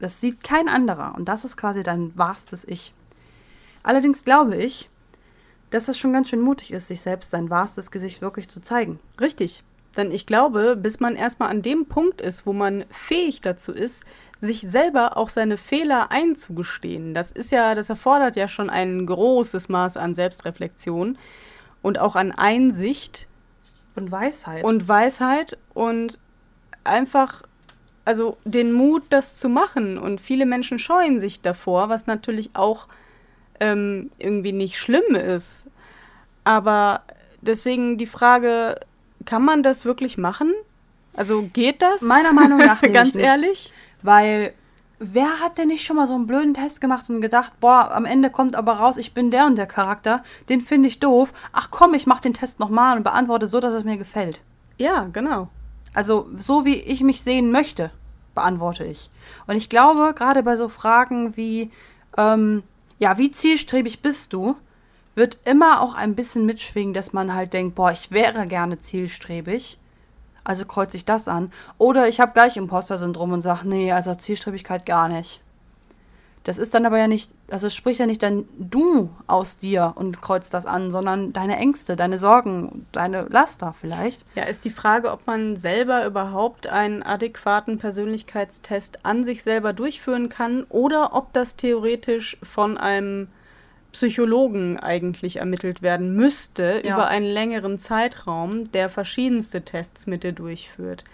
Das 0.00 0.20
sieht 0.20 0.42
kein 0.42 0.68
anderer. 0.68 1.14
Und 1.16 1.28
das 1.28 1.44
ist 1.44 1.56
quasi 1.56 1.82
dein 1.84 2.16
wahrstes 2.16 2.64
Ich. 2.66 2.92
Allerdings 3.84 4.24
glaube 4.24 4.56
ich, 4.56 4.90
dass 5.72 5.88
es 5.88 5.98
schon 5.98 6.12
ganz 6.12 6.28
schön 6.28 6.40
mutig 6.40 6.72
ist, 6.72 6.88
sich 6.88 7.00
selbst 7.00 7.32
sein 7.32 7.50
wahrstes 7.50 7.90
Gesicht 7.90 8.20
wirklich 8.20 8.48
zu 8.48 8.60
zeigen. 8.60 9.00
Richtig. 9.20 9.64
Denn 9.96 10.10
ich 10.10 10.26
glaube, 10.26 10.76
bis 10.76 11.00
man 11.00 11.16
erstmal 11.16 11.50
an 11.50 11.62
dem 11.62 11.86
Punkt 11.86 12.20
ist, 12.20 12.46
wo 12.46 12.52
man 12.52 12.84
fähig 12.90 13.40
dazu 13.40 13.72
ist, 13.72 14.04
sich 14.38 14.62
selber 14.62 15.16
auch 15.16 15.28
seine 15.28 15.56
Fehler 15.56 16.10
einzugestehen, 16.10 17.14
das 17.14 17.32
ist 17.32 17.52
ja, 17.52 17.74
das 17.74 17.90
erfordert 17.90 18.36
ja 18.36 18.48
schon 18.48 18.70
ein 18.70 19.06
großes 19.06 19.68
Maß 19.68 19.96
an 19.96 20.14
Selbstreflexion 20.14 21.18
und 21.82 21.98
auch 21.98 22.16
an 22.16 22.32
Einsicht 22.32 23.28
Und 23.94 24.10
Weisheit. 24.10 24.64
und 24.64 24.88
Weisheit 24.88 25.58
und 25.74 26.18
einfach, 26.84 27.42
also 28.04 28.36
den 28.44 28.72
Mut, 28.72 29.04
das 29.10 29.38
zu 29.38 29.48
machen. 29.48 29.98
Und 29.98 30.20
viele 30.20 30.46
Menschen 30.46 30.78
scheuen 30.78 31.20
sich 31.20 31.40
davor, 31.40 31.88
was 31.88 32.06
natürlich 32.06 32.50
auch 32.54 32.88
ähm, 33.62 34.10
irgendwie 34.18 34.52
nicht 34.52 34.76
schlimm 34.76 35.14
ist. 35.14 35.66
Aber 36.42 37.02
deswegen 37.40 37.96
die 37.96 38.06
Frage, 38.06 38.80
kann 39.24 39.44
man 39.44 39.62
das 39.62 39.84
wirklich 39.84 40.18
machen? 40.18 40.52
Also 41.16 41.42
geht 41.52 41.80
das? 41.80 42.02
Meiner 42.02 42.32
Meinung 42.32 42.58
nach 42.58 42.82
Ganz 42.92 43.14
nicht. 43.14 43.24
ehrlich? 43.24 43.72
Weil 44.02 44.52
wer 44.98 45.40
hat 45.40 45.58
denn 45.58 45.68
nicht 45.68 45.84
schon 45.84 45.94
mal 45.96 46.08
so 46.08 46.14
einen 46.14 46.26
blöden 46.26 46.54
Test 46.54 46.80
gemacht 46.80 47.08
und 47.08 47.20
gedacht, 47.20 47.52
boah, 47.60 47.92
am 47.92 48.04
Ende 48.04 48.30
kommt 48.30 48.56
aber 48.56 48.72
raus, 48.74 48.96
ich 48.96 49.14
bin 49.14 49.30
der 49.30 49.46
und 49.46 49.56
der 49.56 49.66
Charakter, 49.66 50.24
den 50.48 50.60
finde 50.60 50.88
ich 50.88 50.98
doof. 50.98 51.32
Ach 51.52 51.68
komm, 51.70 51.94
ich 51.94 52.06
mache 52.06 52.22
den 52.22 52.34
Test 52.34 52.58
nochmal 52.58 52.96
und 52.96 53.04
beantworte 53.04 53.46
so, 53.46 53.60
dass 53.60 53.74
es 53.74 53.84
mir 53.84 53.96
gefällt. 53.96 54.42
Ja, 54.78 55.08
genau. 55.12 55.48
Also 55.94 56.28
so 56.36 56.64
wie 56.64 56.76
ich 56.76 57.02
mich 57.02 57.22
sehen 57.22 57.52
möchte, 57.52 57.90
beantworte 58.34 58.84
ich. 58.84 59.08
Und 59.46 59.54
ich 59.54 59.68
glaube, 59.68 60.14
gerade 60.16 60.42
bei 60.42 60.56
so 60.56 60.68
Fragen 60.68 61.36
wie, 61.36 61.70
ähm, 62.16 62.64
ja, 63.02 63.18
wie 63.18 63.32
zielstrebig 63.32 64.00
bist 64.00 64.32
du, 64.32 64.54
wird 65.16 65.36
immer 65.44 65.80
auch 65.80 65.94
ein 65.94 66.14
bisschen 66.14 66.46
mitschwingen, 66.46 66.94
dass 66.94 67.12
man 67.12 67.34
halt 67.34 67.52
denkt, 67.52 67.74
boah, 67.74 67.90
ich 67.90 68.12
wäre 68.12 68.46
gerne 68.46 68.78
zielstrebig. 68.78 69.76
Also 70.44 70.66
kreuze 70.66 70.98
ich 70.98 71.04
das 71.04 71.26
an. 71.26 71.52
Oder 71.78 72.06
ich 72.06 72.20
habe 72.20 72.30
gleich 72.32 72.56
Imposter-Syndrom 72.56 73.32
und 73.32 73.42
sage, 73.42 73.68
nee, 73.68 73.90
also 73.90 74.14
Zielstrebigkeit 74.14 74.86
gar 74.86 75.08
nicht. 75.08 75.41
Das 76.44 76.58
ist 76.58 76.74
dann 76.74 76.86
aber 76.86 76.98
ja 76.98 77.06
nicht, 77.06 77.30
also 77.50 77.68
es 77.68 77.74
spricht 77.74 78.00
ja 78.00 78.06
nicht 78.06 78.22
dann 78.22 78.48
du 78.58 79.10
aus 79.28 79.58
dir 79.58 79.92
und 79.94 80.20
kreuzt 80.20 80.52
das 80.54 80.66
an, 80.66 80.90
sondern 80.90 81.32
deine 81.32 81.56
Ängste, 81.56 81.94
deine 81.94 82.18
Sorgen, 82.18 82.86
deine 82.90 83.26
Laster 83.28 83.74
vielleicht. 83.80 84.24
Ja, 84.34 84.44
ist 84.44 84.64
die 84.64 84.70
Frage, 84.70 85.12
ob 85.12 85.26
man 85.28 85.56
selber 85.56 86.04
überhaupt 86.04 86.66
einen 86.66 87.02
adäquaten 87.04 87.78
Persönlichkeitstest 87.78 89.04
an 89.04 89.22
sich 89.22 89.42
selber 89.44 89.72
durchführen 89.72 90.28
kann 90.28 90.64
oder 90.68 91.14
ob 91.14 91.32
das 91.32 91.54
theoretisch 91.56 92.36
von 92.42 92.76
einem 92.76 93.28
Psychologen 93.92 94.78
eigentlich 94.80 95.36
ermittelt 95.36 95.82
werden 95.82 96.14
müsste 96.16 96.80
Ja. 96.82 96.94
über 96.94 97.08
einen 97.08 97.26
längeren 97.26 97.78
Zeitraum, 97.78 98.70
der 98.72 98.88
verschiedenste 98.88 99.62
Tests 99.62 100.06
mit 100.06 100.24
dir 100.24 100.32
durchführt. 100.32 101.04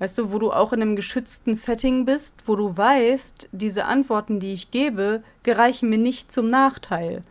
Weißt 0.00 0.18
du, 0.18 0.32
wo 0.32 0.38
du 0.38 0.50
auch 0.50 0.72
in 0.72 0.82
einem 0.82 0.96
geschützten 0.96 1.54
Setting 1.54 2.04
bist, 2.04 2.36
wo 2.46 2.56
du 2.56 2.76
weißt, 2.76 3.48
diese 3.52 3.84
Antworten, 3.84 4.40
die 4.40 4.52
ich 4.52 4.70
gebe, 4.70 5.22
gereichen 5.44 5.88
mir 5.88 5.98
nicht 5.98 6.32
zum 6.32 6.50
Nachteil. 6.50 7.22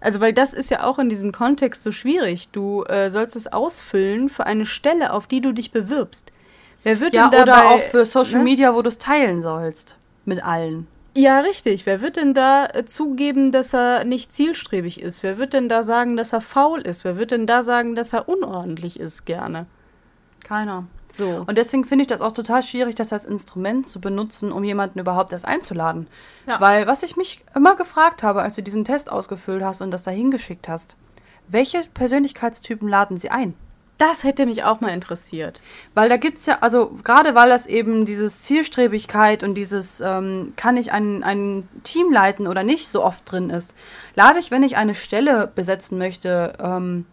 Also, 0.00 0.20
weil 0.20 0.32
das 0.32 0.52
ist 0.52 0.70
ja 0.70 0.84
auch 0.84 0.98
in 0.98 1.08
diesem 1.08 1.30
Kontext 1.32 1.82
so 1.82 1.92
schwierig. 1.92 2.48
Du 2.50 2.82
äh, 2.84 3.10
sollst 3.10 3.36
es 3.36 3.52
ausfüllen 3.52 4.30
für 4.30 4.46
eine 4.46 4.66
Stelle, 4.66 5.12
auf 5.12 5.26
die 5.26 5.40
du 5.40 5.52
dich 5.52 5.70
bewirbst. 5.70 6.32
Wer 6.82 6.98
wird 6.98 7.14
Ja, 7.14 7.28
denn 7.28 7.46
dabei, 7.46 7.66
oder 7.66 7.70
auch 7.70 7.82
für 7.82 8.04
Social 8.04 8.38
ne? 8.38 8.44
Media, 8.44 8.74
wo 8.74 8.82
du 8.82 8.88
es 8.88 8.98
teilen 8.98 9.42
sollst. 9.42 9.96
Mit 10.24 10.42
allen. 10.42 10.88
Ja, 11.14 11.40
richtig. 11.40 11.86
Wer 11.86 12.00
wird 12.00 12.16
denn 12.16 12.34
da 12.34 12.66
äh, 12.66 12.84
zugeben, 12.84 13.52
dass 13.52 13.74
er 13.74 14.04
nicht 14.04 14.32
zielstrebig 14.32 15.00
ist? 15.00 15.22
Wer 15.22 15.38
wird 15.38 15.52
denn 15.52 15.68
da 15.68 15.82
sagen, 15.82 16.16
dass 16.16 16.32
er 16.32 16.40
faul 16.40 16.80
ist? 16.80 17.04
Wer 17.04 17.16
wird 17.16 17.30
denn 17.30 17.46
da 17.46 17.62
sagen, 17.62 17.94
dass 17.94 18.12
er 18.12 18.28
unordentlich 18.28 18.98
ist 18.98 19.24
gerne? 19.24 19.66
Keiner. 20.42 20.86
So. 21.16 21.44
Und 21.46 21.58
deswegen 21.58 21.84
finde 21.84 22.02
ich 22.02 22.08
das 22.08 22.20
auch 22.20 22.32
total 22.32 22.62
schwierig, 22.62 22.94
das 22.94 23.12
als 23.12 23.24
Instrument 23.24 23.86
zu 23.86 24.00
benutzen, 24.00 24.52
um 24.52 24.64
jemanden 24.64 24.98
überhaupt 24.98 25.32
erst 25.32 25.46
einzuladen. 25.46 26.06
Ja. 26.46 26.60
Weil 26.60 26.86
was 26.86 27.02
ich 27.02 27.16
mich 27.16 27.44
immer 27.54 27.76
gefragt 27.76 28.22
habe, 28.22 28.42
als 28.42 28.56
du 28.56 28.62
diesen 28.62 28.84
Test 28.84 29.10
ausgefüllt 29.10 29.62
hast 29.62 29.80
und 29.80 29.90
das 29.90 30.04
dahin 30.04 30.30
geschickt 30.30 30.68
hast, 30.68 30.96
welche 31.48 31.82
Persönlichkeitstypen 31.92 32.88
laden 32.88 33.18
sie 33.18 33.30
ein? 33.30 33.54
das 34.02 34.24
hätte 34.24 34.46
mich 34.46 34.64
auch 34.64 34.80
mal 34.80 34.88
interessiert. 34.88 35.62
Weil 35.94 36.08
da 36.08 36.16
gibt 36.16 36.38
es 36.38 36.46
ja, 36.46 36.58
also 36.60 36.92
gerade 37.04 37.36
weil 37.36 37.48
das 37.48 37.66
eben 37.66 38.04
dieses 38.04 38.42
Zielstrebigkeit 38.42 39.44
und 39.44 39.54
dieses, 39.54 40.00
ähm, 40.00 40.52
kann 40.56 40.76
ich 40.76 40.90
ein, 40.90 41.22
ein 41.22 41.68
Team 41.84 42.10
leiten 42.10 42.48
oder 42.48 42.64
nicht, 42.64 42.88
so 42.88 43.04
oft 43.04 43.30
drin 43.30 43.48
ist, 43.50 43.76
lade 44.16 44.40
ich, 44.40 44.50
wenn 44.50 44.64
ich 44.64 44.76
eine 44.76 44.96
Stelle 44.96 45.50
besetzen 45.54 45.98
möchte, 45.98 46.54
ähm, 46.60 47.06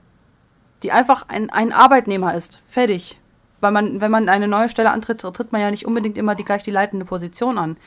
die 0.81 0.91
einfach 0.91 1.25
ein, 1.27 1.51
ein 1.51 1.73
Arbeitnehmer 1.73 2.33
ist, 2.33 2.59
fertig. 2.67 3.19
Weil 3.62 3.72
man, 3.72 4.02
wenn 4.02 4.12
man 4.12 4.30
eine 4.30 4.48
neue 4.48 4.69
Stelle 4.69 4.91
antritt, 4.91 5.22
tritt 5.22 5.52
man 5.52 5.62
ja 5.62 5.72
nicht 5.72 5.86
unbedingt 5.86 6.17
immer 6.17 6.36
die 6.36 6.45
gleich 6.45 6.63
die 6.63 6.72
leitende 6.72 7.06
Position 7.06 7.58
an. 7.58 7.78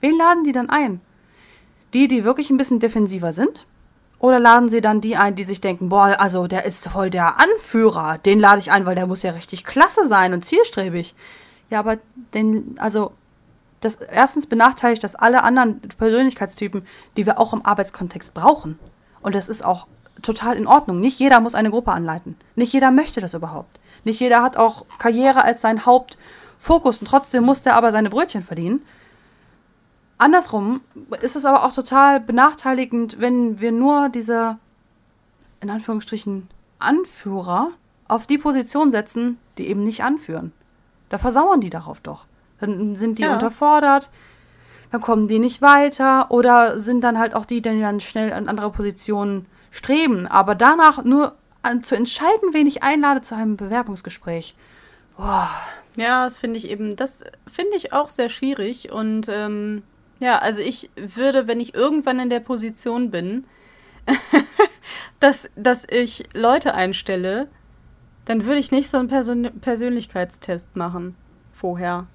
Wen 0.00 0.16
laden 0.16 0.44
die 0.44 0.52
dann 0.52 0.70
ein? 0.70 1.00
Die, 1.94 2.06
die 2.06 2.24
wirklich 2.24 2.50
ein 2.50 2.56
bisschen 2.56 2.80
defensiver 2.80 3.32
sind? 3.32 3.66
Oder 4.20 4.40
laden 4.40 4.68
sie 4.68 4.80
dann 4.80 5.00
die 5.00 5.16
ein, 5.16 5.34
die 5.36 5.44
sich 5.44 5.60
denken, 5.60 5.88
boah, 5.88 6.16
also 6.18 6.48
der 6.48 6.64
ist 6.64 6.88
voll 6.88 7.10
der 7.10 7.38
Anführer, 7.38 8.18
den 8.18 8.40
lade 8.40 8.58
ich 8.58 8.72
ein, 8.72 8.84
weil 8.84 8.96
der 8.96 9.06
muss 9.06 9.22
ja 9.22 9.30
richtig 9.30 9.64
klasse 9.64 10.08
sein 10.08 10.32
und 10.32 10.44
zielstrebig. 10.44 11.14
Ja, 11.70 11.78
aber 11.78 11.98
den, 12.34 12.74
also, 12.78 13.12
das 13.80 13.96
erstens 13.96 14.46
benachteiligt 14.46 15.04
das 15.04 15.14
alle 15.14 15.44
anderen 15.44 15.80
Persönlichkeitstypen, 15.80 16.84
die 17.16 17.26
wir 17.26 17.38
auch 17.38 17.52
im 17.52 17.64
Arbeitskontext 17.64 18.34
brauchen. 18.34 18.78
Und 19.20 19.36
das 19.36 19.48
ist 19.48 19.64
auch 19.64 19.86
total 20.22 20.56
in 20.56 20.66
Ordnung. 20.66 20.98
Nicht 20.98 21.20
jeder 21.20 21.40
muss 21.40 21.54
eine 21.54 21.70
Gruppe 21.70 21.92
anleiten. 21.92 22.36
Nicht 22.56 22.72
jeder 22.72 22.90
möchte 22.90 23.20
das 23.20 23.34
überhaupt. 23.34 23.78
Nicht 24.04 24.20
jeder 24.20 24.42
hat 24.42 24.56
auch 24.56 24.86
Karriere 24.98 25.42
als 25.42 25.60
sein 25.60 25.86
Hauptfokus 25.86 26.98
und 27.00 27.06
trotzdem 27.06 27.44
muss 27.44 27.62
der 27.62 27.76
aber 27.76 27.92
seine 27.92 28.10
Brötchen 28.10 28.42
verdienen. 28.42 28.82
Andersrum 30.18 30.80
ist 31.22 31.36
es 31.36 31.44
aber 31.44 31.64
auch 31.64 31.72
total 31.72 32.18
benachteiligend, 32.20 33.20
wenn 33.20 33.60
wir 33.60 33.70
nur 33.70 34.08
diese, 34.08 34.58
in 35.60 35.70
Anführungsstrichen, 35.70 36.48
Anführer 36.80 37.68
auf 38.08 38.26
die 38.26 38.38
Position 38.38 38.90
setzen, 38.90 39.38
die 39.58 39.68
eben 39.68 39.82
nicht 39.84 40.02
anführen. 40.02 40.52
Da 41.08 41.18
versauern 41.18 41.60
die 41.60 41.70
darauf 41.70 42.00
doch. 42.00 42.26
Dann 42.60 42.96
sind 42.96 43.18
die 43.18 43.22
Ja. 43.22 43.34
unterfordert, 43.34 44.10
dann 44.90 45.00
kommen 45.00 45.28
die 45.28 45.38
nicht 45.38 45.62
weiter 45.62 46.30
oder 46.30 46.78
sind 46.78 47.02
dann 47.02 47.18
halt 47.18 47.34
auch 47.34 47.44
die, 47.44 47.60
die 47.60 47.80
dann 47.80 48.00
schnell 48.00 48.32
an 48.32 48.48
andere 48.48 48.70
Positionen 48.70 49.46
streben, 49.70 50.26
aber 50.26 50.54
danach 50.54 51.04
nur 51.04 51.34
an, 51.68 51.84
zu 51.84 51.94
entscheiden, 51.94 52.52
wen 52.52 52.66
ich 52.66 52.82
einlade 52.82 53.20
zu 53.20 53.36
einem 53.36 53.56
Bewerbungsgespräch. 53.56 54.56
Boah. 55.16 55.50
Ja, 55.96 56.24
das 56.24 56.38
finde 56.38 56.58
ich 56.58 56.70
eben, 56.70 56.94
das 56.96 57.24
finde 57.52 57.76
ich 57.76 57.92
auch 57.92 58.10
sehr 58.10 58.28
schwierig. 58.28 58.92
Und 58.92 59.28
ähm, 59.28 59.82
ja, 60.20 60.38
also 60.38 60.60
ich 60.60 60.90
würde, 60.96 61.46
wenn 61.46 61.60
ich 61.60 61.74
irgendwann 61.74 62.20
in 62.20 62.30
der 62.30 62.40
Position 62.40 63.10
bin, 63.10 63.44
dass, 65.20 65.48
dass 65.56 65.86
ich 65.90 66.24
Leute 66.34 66.74
einstelle, 66.74 67.48
dann 68.24 68.44
würde 68.44 68.60
ich 68.60 68.70
nicht 68.70 68.88
so 68.90 68.98
einen 68.98 69.08
Persön 69.08 69.50
Persönlichkeitstest 69.60 70.76
machen 70.76 71.16
vorher. 71.52 72.06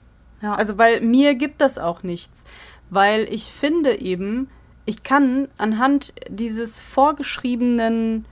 Ja. 0.42 0.54
Also, 0.56 0.78
weil 0.78 1.02
mir 1.02 1.36
gibt 1.36 1.60
das 1.62 1.78
auch 1.78 2.04
nichts. 2.04 2.46
Weil 2.90 3.24
ich 3.34 3.52
finde 3.52 4.00
eben, 4.00 4.50
ich 4.86 5.04
kann 5.04 5.48
anhand 5.58 6.14
dieses 6.30 6.80
vorgeschriebenen 6.80 8.26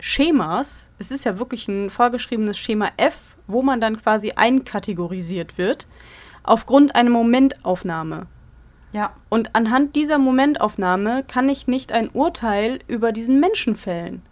Schemas, 0.00 0.90
es 0.98 1.10
ist 1.10 1.24
ja 1.24 1.38
wirklich 1.38 1.68
ein 1.68 1.90
vorgeschriebenes 1.90 2.58
Schema 2.58 2.90
F, 2.96 3.16
wo 3.46 3.62
man 3.62 3.80
dann 3.80 3.96
quasi 4.00 4.32
einkategorisiert 4.32 5.56
wird, 5.58 5.86
aufgrund 6.42 6.94
einer 6.94 7.10
Momentaufnahme. 7.10 8.26
ja. 8.92 9.12
Und 9.28 9.54
anhand 9.54 9.96
dieser 9.96 10.18
Momentaufnahme 10.18 11.24
kann 11.24 11.48
ich 11.48 11.66
nicht 11.66 11.92
ein 11.92 12.08
Urteil 12.10 12.80
über 12.88 13.12
diesen 13.12 13.40
Menschen 13.40 13.76
fällen. 13.76 14.22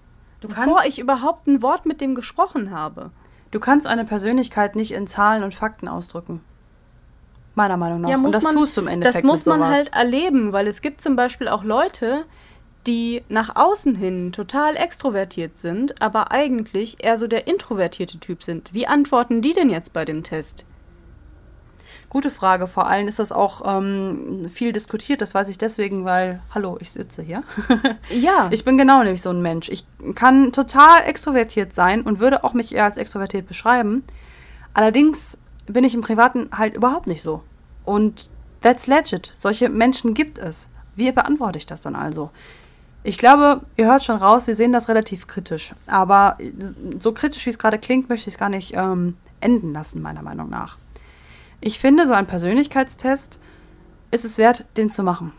Du 0.40 0.48
bevor 0.48 0.84
ich 0.86 0.98
überhaupt 0.98 1.46
ein 1.46 1.62
Wort 1.62 1.86
mit 1.86 2.00
dem 2.00 2.14
gesprochen 2.14 2.70
habe. 2.70 3.10
du 3.50 3.60
kannst 3.60 3.86
eine 3.86 4.04
Persönlichkeit 4.04 4.76
nicht 4.76 4.92
in 4.92 5.06
Zahlen 5.06 5.42
und 5.42 5.54
Fakten 5.54 5.88
ausdrücken. 5.88 6.40
Meiner 7.54 7.76
Meinung 7.76 8.00
nach. 8.00 8.10
und 8.16 8.34
das 8.34 8.42
tust 8.44 8.76
du 8.76 8.80
im 8.80 8.88
Endeffekt 8.88 9.16
Das 9.16 9.22
muss 9.22 9.46
man 9.46 9.60
sowas. 9.60 9.72
halt 9.74 9.94
erleben, 9.94 10.52
weil 10.52 10.66
es 10.66 10.82
gibt 10.82 11.00
zum 11.00 11.14
Beispiel 11.14 11.46
auch 11.48 11.62
Leute, 11.62 12.24
die 12.86 13.22
nach 13.28 13.56
außen 13.56 13.94
hin 13.94 14.32
total 14.32 14.76
extrovertiert 14.76 15.56
sind, 15.56 16.00
aber 16.02 16.32
eigentlich 16.32 17.02
eher 17.02 17.16
so 17.16 17.26
der 17.26 17.46
introvertierte 17.46 18.18
Typ 18.18 18.42
sind. 18.42 18.72
Wie 18.72 18.86
antworten 18.86 19.42
die 19.42 19.52
denn 19.52 19.70
jetzt 19.70 19.92
bei 19.92 20.04
dem 20.04 20.22
Test? 20.22 20.66
Gute 22.10 22.30
Frage. 22.30 22.68
Vor 22.68 22.86
allem 22.86 23.08
ist 23.08 23.18
das 23.18 23.32
auch 23.32 23.62
ähm, 23.66 24.48
viel 24.48 24.72
diskutiert. 24.72 25.20
Das 25.20 25.34
weiß 25.34 25.48
ich 25.48 25.58
deswegen, 25.58 26.04
weil, 26.04 26.40
hallo, 26.54 26.76
ich 26.80 26.92
sitze 26.92 27.22
hier. 27.22 27.42
Ja, 28.10 28.48
Ich 28.52 28.64
bin 28.64 28.78
genau 28.78 29.02
nämlich 29.02 29.22
so 29.22 29.30
ein 29.30 29.42
Mensch. 29.42 29.68
Ich 29.68 29.84
kann 30.14 30.52
total 30.52 31.02
extrovertiert 31.06 31.74
sein 31.74 32.02
und 32.02 32.20
würde 32.20 32.44
auch 32.44 32.52
mich 32.52 32.72
eher 32.72 32.84
als 32.84 32.98
extrovertiert 32.98 33.48
beschreiben. 33.48 34.04
Allerdings 34.74 35.38
bin 35.66 35.82
ich 35.82 35.94
im 35.94 36.02
Privaten 36.02 36.50
halt 36.56 36.74
überhaupt 36.74 37.08
nicht 37.08 37.22
so. 37.22 37.42
Und 37.84 38.28
that's 38.60 38.86
legit. 38.86 39.32
Solche 39.36 39.68
Menschen 39.68 40.14
gibt 40.14 40.38
es. 40.38 40.68
Wie 40.94 41.10
beantworte 41.10 41.58
ich 41.58 41.66
das 41.66 41.80
dann 41.80 41.96
also? 41.96 42.30
Ich 43.06 43.18
glaube, 43.18 43.60
ihr 43.76 43.86
hört 43.86 44.02
schon 44.02 44.16
raus, 44.16 44.46
wir 44.46 44.54
sehen 44.54 44.72
das 44.72 44.88
relativ 44.88 45.26
kritisch. 45.26 45.74
Aber 45.86 46.38
so 46.98 47.12
kritisch, 47.12 47.44
wie 47.44 47.50
es 47.50 47.58
gerade 47.58 47.78
klingt, 47.78 48.08
möchte 48.08 48.30
ich 48.30 48.34
es 48.34 48.40
gar 48.40 48.48
nicht 48.48 48.72
ähm, 48.74 49.18
enden 49.42 49.74
lassen, 49.74 50.00
meiner 50.00 50.22
Meinung 50.22 50.48
nach. 50.48 50.78
Ich 51.60 51.78
finde, 51.78 52.06
so 52.06 52.14
ein 52.14 52.26
Persönlichkeitstest 52.26 53.38
ist 54.10 54.24
es 54.24 54.38
wert, 54.38 54.64
den 54.78 54.90
zu 54.90 55.02
machen. 55.02 55.32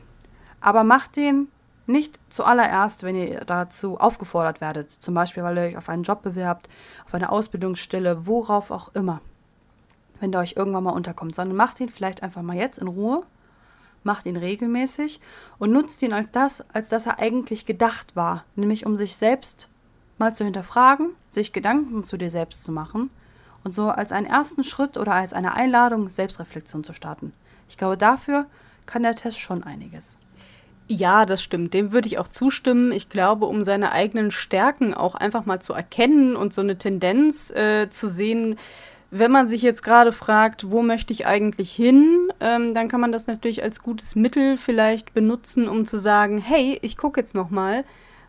Aber 0.61 0.83
macht 0.83 1.15
den 1.15 1.47
nicht 1.87 2.19
zuallererst, 2.29 3.01
wenn 3.01 3.15
ihr 3.15 3.39
dazu 3.45 3.99
aufgefordert 3.99 4.61
werdet. 4.61 4.91
Zum 4.91 5.15
Beispiel, 5.15 5.41
weil 5.41 5.57
ihr 5.57 5.63
euch 5.63 5.77
auf 5.77 5.89
einen 5.89 6.03
Job 6.03 6.21
bewerbt, 6.21 6.69
auf 7.05 7.15
eine 7.15 7.31
Ausbildungsstelle, 7.31 8.27
worauf 8.27 8.69
auch 8.69 8.93
immer. 8.93 9.21
Wenn 10.19 10.31
der 10.31 10.41
euch 10.41 10.53
irgendwann 10.55 10.83
mal 10.83 10.91
unterkommt. 10.91 11.33
Sondern 11.33 11.57
macht 11.57 11.79
ihn 11.79 11.89
vielleicht 11.89 12.21
einfach 12.21 12.43
mal 12.43 12.55
jetzt 12.55 12.77
in 12.77 12.87
Ruhe, 12.87 13.23
macht 14.05 14.25
ihn 14.25 14.37
regelmäßig 14.37 15.19
und 15.57 15.71
nutzt 15.71 16.01
ihn 16.01 16.13
als 16.13 16.31
das, 16.31 16.63
als 16.73 16.89
dass 16.89 17.05
er 17.05 17.19
eigentlich 17.19 17.65
gedacht 17.65 18.15
war. 18.15 18.45
Nämlich 18.55 18.85
um 18.85 18.95
sich 18.95 19.15
selbst 19.15 19.69
mal 20.17 20.33
zu 20.33 20.45
hinterfragen, 20.45 21.09
sich 21.29 21.53
Gedanken 21.53 22.03
zu 22.03 22.17
dir 22.17 22.29
selbst 22.29 22.63
zu 22.63 22.71
machen 22.71 23.09
und 23.63 23.73
so 23.73 23.89
als 23.89 24.11
einen 24.11 24.27
ersten 24.27 24.63
Schritt 24.63 24.97
oder 24.97 25.13
als 25.13 25.33
eine 25.33 25.53
Einladung, 25.53 26.09
Selbstreflexion 26.09 26.83
zu 26.83 26.93
starten. 26.93 27.33
Ich 27.67 27.77
glaube, 27.77 27.97
dafür 27.97 28.45
kann 28.85 29.03
der 29.03 29.15
Test 29.15 29.39
schon 29.39 29.63
einiges. 29.63 30.17
Ja, 30.87 31.25
das 31.25 31.41
stimmt. 31.41 31.73
Dem 31.73 31.91
würde 31.91 32.07
ich 32.07 32.19
auch 32.19 32.27
zustimmen. 32.27 32.91
Ich 32.91 33.09
glaube, 33.09 33.47
um 33.47 33.63
seine 33.63 33.91
eigenen 33.91 34.29
Stärken 34.29 34.93
auch 34.93 35.15
einfach 35.15 35.45
mal 35.47 35.59
zu 35.59 35.73
erkennen 35.73 36.35
und 36.35 36.53
so 36.53 36.61
eine 36.61 36.77
Tendenz 36.77 37.49
äh, 37.49 37.89
zu 37.89 38.07
sehen, 38.07 38.57
wenn 39.17 39.31
man 39.31 39.47
sich 39.47 39.61
jetzt 39.61 39.81
gerade 39.81 40.11
fragt, 40.11 40.69
wo 40.71 40.81
möchte 40.81 41.13
ich 41.13 41.25
eigentlich 41.25 41.71
hin, 41.71 42.31
ähm, 42.41 42.73
dann 42.73 42.89
kann 42.89 42.99
man 42.99 43.13
das 43.13 43.27
natürlich 43.27 43.63
als 43.63 43.81
gutes 43.81 44.15
Mittel 44.15 44.57
vielleicht 44.57 45.13
benutzen, 45.13 45.69
um 45.69 45.85
zu 45.85 45.97
sagen, 45.97 46.37
hey, 46.37 46.77
ich 46.81 46.97
gucke 46.97 47.21
jetzt 47.21 47.33
noch 47.33 47.49
mal, 47.49 47.85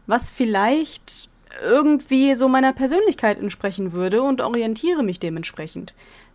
was 0.06 0.30
vielleicht 0.30 1.28
irgendwie 1.60 2.36
so 2.36 2.48
meiner 2.48 2.72
Persönlichkeit 2.72 3.40
entsprechen 3.40 3.92
würde 3.94 4.22
und 4.22 4.40
orientiere 4.40 5.02
mich 5.02 5.18
dementsprechend. 5.18 5.94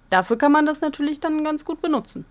Dafür 0.09 0.37
kann 0.37 0.51
man 0.51 0.65
das 0.65 0.81
natürlich 0.81 1.21
dann 1.21 1.45
ganz 1.45 1.63
gut 1.63 1.81
benutzen. 1.81 2.25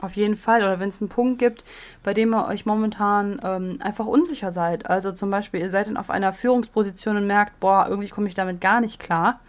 Auf 0.00 0.16
jeden 0.16 0.36
Fall. 0.36 0.62
Oder 0.62 0.80
wenn 0.80 0.88
es 0.88 1.02
einen 1.02 1.10
Punkt 1.10 1.38
gibt, 1.38 1.64
bei 2.02 2.14
dem 2.14 2.34
ihr 2.34 2.46
euch 2.48 2.64
momentan 2.64 3.40
ähm, 3.44 3.78
einfach 3.80 4.06
unsicher 4.06 4.50
seid. 4.50 4.88
Also 4.88 5.12
zum 5.12 5.30
Beispiel, 5.30 5.60
ihr 5.60 5.70
seid 5.70 5.88
dann 5.88 5.98
auf 5.98 6.08
einer 6.08 6.32
Führungsposition 6.32 7.18
und 7.18 7.26
merkt, 7.26 7.60
boah, 7.60 7.86
irgendwie 7.88 8.08
komme 8.08 8.28
ich 8.28 8.34
damit 8.34 8.60
gar 8.60 8.80
nicht 8.80 8.98
klar. 8.98 9.40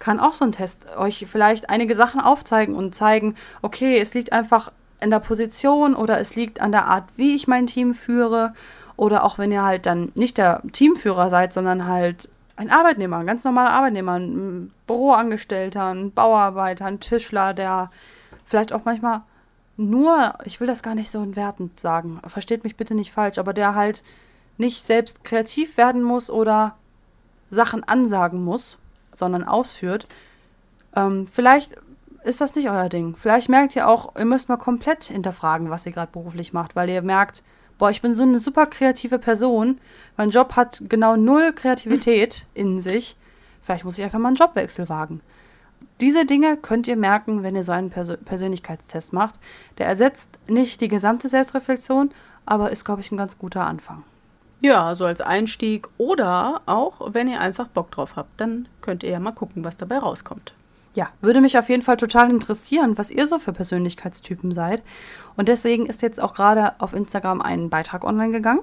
Kann 0.00 0.18
auch 0.18 0.34
so 0.34 0.44
ein 0.44 0.50
Test 0.50 0.86
euch 0.96 1.26
vielleicht 1.30 1.70
einige 1.70 1.94
Sachen 1.94 2.20
aufzeigen 2.20 2.74
und 2.74 2.96
zeigen, 2.96 3.36
okay, 3.62 4.00
es 4.00 4.14
liegt 4.14 4.32
einfach 4.32 4.72
in 5.00 5.10
der 5.10 5.20
Position 5.20 5.94
oder 5.94 6.18
es 6.18 6.34
liegt 6.34 6.60
an 6.60 6.72
der 6.72 6.86
Art, 6.86 7.04
wie 7.16 7.36
ich 7.36 7.46
mein 7.46 7.68
Team 7.68 7.94
führe. 7.94 8.54
Oder 8.96 9.24
auch 9.24 9.38
wenn 9.38 9.52
ihr 9.52 9.62
halt 9.62 9.86
dann 9.86 10.10
nicht 10.14 10.36
der 10.36 10.60
Teamführer 10.72 11.30
seid, 11.30 11.52
sondern 11.52 11.86
halt 11.86 12.28
ein 12.56 12.70
Arbeitnehmer, 12.70 13.18
ein 13.18 13.26
ganz 13.26 13.44
normaler 13.44 13.70
Arbeitnehmer, 13.70 14.18
ein 14.18 14.70
Büroangestellter, 14.86 15.86
ein 15.86 16.12
Bauarbeiter, 16.12 16.84
ein 16.84 17.00
Tischler, 17.00 17.54
der 17.54 17.90
vielleicht 18.44 18.72
auch 18.72 18.84
manchmal 18.84 19.22
nur, 19.78 20.34
ich 20.44 20.60
will 20.60 20.66
das 20.66 20.82
gar 20.82 20.94
nicht 20.94 21.10
so 21.10 21.36
wertend 21.36 21.80
sagen, 21.80 22.20
versteht 22.26 22.64
mich 22.64 22.76
bitte 22.76 22.94
nicht 22.94 23.12
falsch, 23.12 23.38
aber 23.38 23.54
der 23.54 23.74
halt 23.74 24.02
nicht 24.58 24.84
selbst 24.84 25.24
kreativ 25.24 25.78
werden 25.78 26.02
muss 26.02 26.28
oder 26.28 26.76
Sachen 27.48 27.82
ansagen 27.84 28.44
muss, 28.44 28.76
sondern 29.20 29.44
ausführt. 29.44 30.08
Ähm, 30.96 31.28
vielleicht 31.28 31.76
ist 32.24 32.40
das 32.40 32.54
nicht 32.54 32.68
euer 32.68 32.88
Ding. 32.88 33.14
Vielleicht 33.16 33.48
merkt 33.48 33.76
ihr 33.76 33.88
auch, 33.88 34.16
ihr 34.16 34.24
müsst 34.24 34.48
mal 34.48 34.56
komplett 34.56 35.04
hinterfragen, 35.04 35.70
was 35.70 35.86
ihr 35.86 35.92
gerade 35.92 36.10
beruflich 36.10 36.52
macht, 36.52 36.74
weil 36.74 36.88
ihr 36.90 37.02
merkt, 37.02 37.44
boah, 37.78 37.90
ich 37.90 38.02
bin 38.02 38.12
so 38.12 38.24
eine 38.24 38.38
super 38.38 38.66
kreative 38.66 39.18
Person, 39.18 39.80
mein 40.16 40.30
Job 40.30 40.54
hat 40.56 40.82
genau 40.88 41.16
null 41.16 41.52
Kreativität 41.52 42.46
in 42.54 42.80
sich. 42.80 43.16
Vielleicht 43.62 43.84
muss 43.84 43.98
ich 43.98 44.04
einfach 44.04 44.18
mal 44.18 44.28
einen 44.28 44.36
Jobwechsel 44.36 44.88
wagen. 44.88 45.20
Diese 46.00 46.24
Dinge 46.24 46.56
könnt 46.56 46.88
ihr 46.88 46.96
merken, 46.96 47.42
wenn 47.42 47.56
ihr 47.56 47.62
so 47.62 47.72
einen 47.72 47.90
Persö 47.90 48.16
Persönlichkeitstest 48.16 49.12
macht. 49.12 49.38
Der 49.78 49.86
ersetzt 49.86 50.30
nicht 50.48 50.80
die 50.80 50.88
gesamte 50.88 51.28
Selbstreflexion, 51.28 52.10
aber 52.46 52.70
ist, 52.70 52.84
glaube 52.84 53.02
ich, 53.02 53.12
ein 53.12 53.18
ganz 53.18 53.38
guter 53.38 53.66
Anfang. 53.66 54.02
Ja, 54.60 54.94
so 54.94 55.06
als 55.06 55.20
Einstieg 55.20 55.88
oder 55.96 56.60
auch, 56.66 57.12
wenn 57.14 57.28
ihr 57.28 57.40
einfach 57.40 57.68
Bock 57.68 57.90
drauf 57.90 58.16
habt, 58.16 58.40
dann 58.40 58.68
könnt 58.82 59.02
ihr 59.02 59.10
ja 59.10 59.20
mal 59.20 59.32
gucken, 59.32 59.64
was 59.64 59.78
dabei 59.78 59.98
rauskommt. 59.98 60.52
Ja, 60.94 61.08
würde 61.20 61.40
mich 61.40 61.56
auf 61.56 61.68
jeden 61.68 61.82
Fall 61.82 61.96
total 61.96 62.30
interessieren, 62.30 62.98
was 62.98 63.10
ihr 63.10 63.26
so 63.26 63.38
für 63.38 63.52
Persönlichkeitstypen 63.52 64.52
seid. 64.52 64.82
Und 65.36 65.48
deswegen 65.48 65.86
ist 65.86 66.02
jetzt 66.02 66.20
auch 66.20 66.34
gerade 66.34 66.72
auf 66.80 66.92
Instagram 66.92 67.40
ein 67.40 67.70
Beitrag 67.70 68.04
online 68.04 68.32
gegangen. 68.32 68.60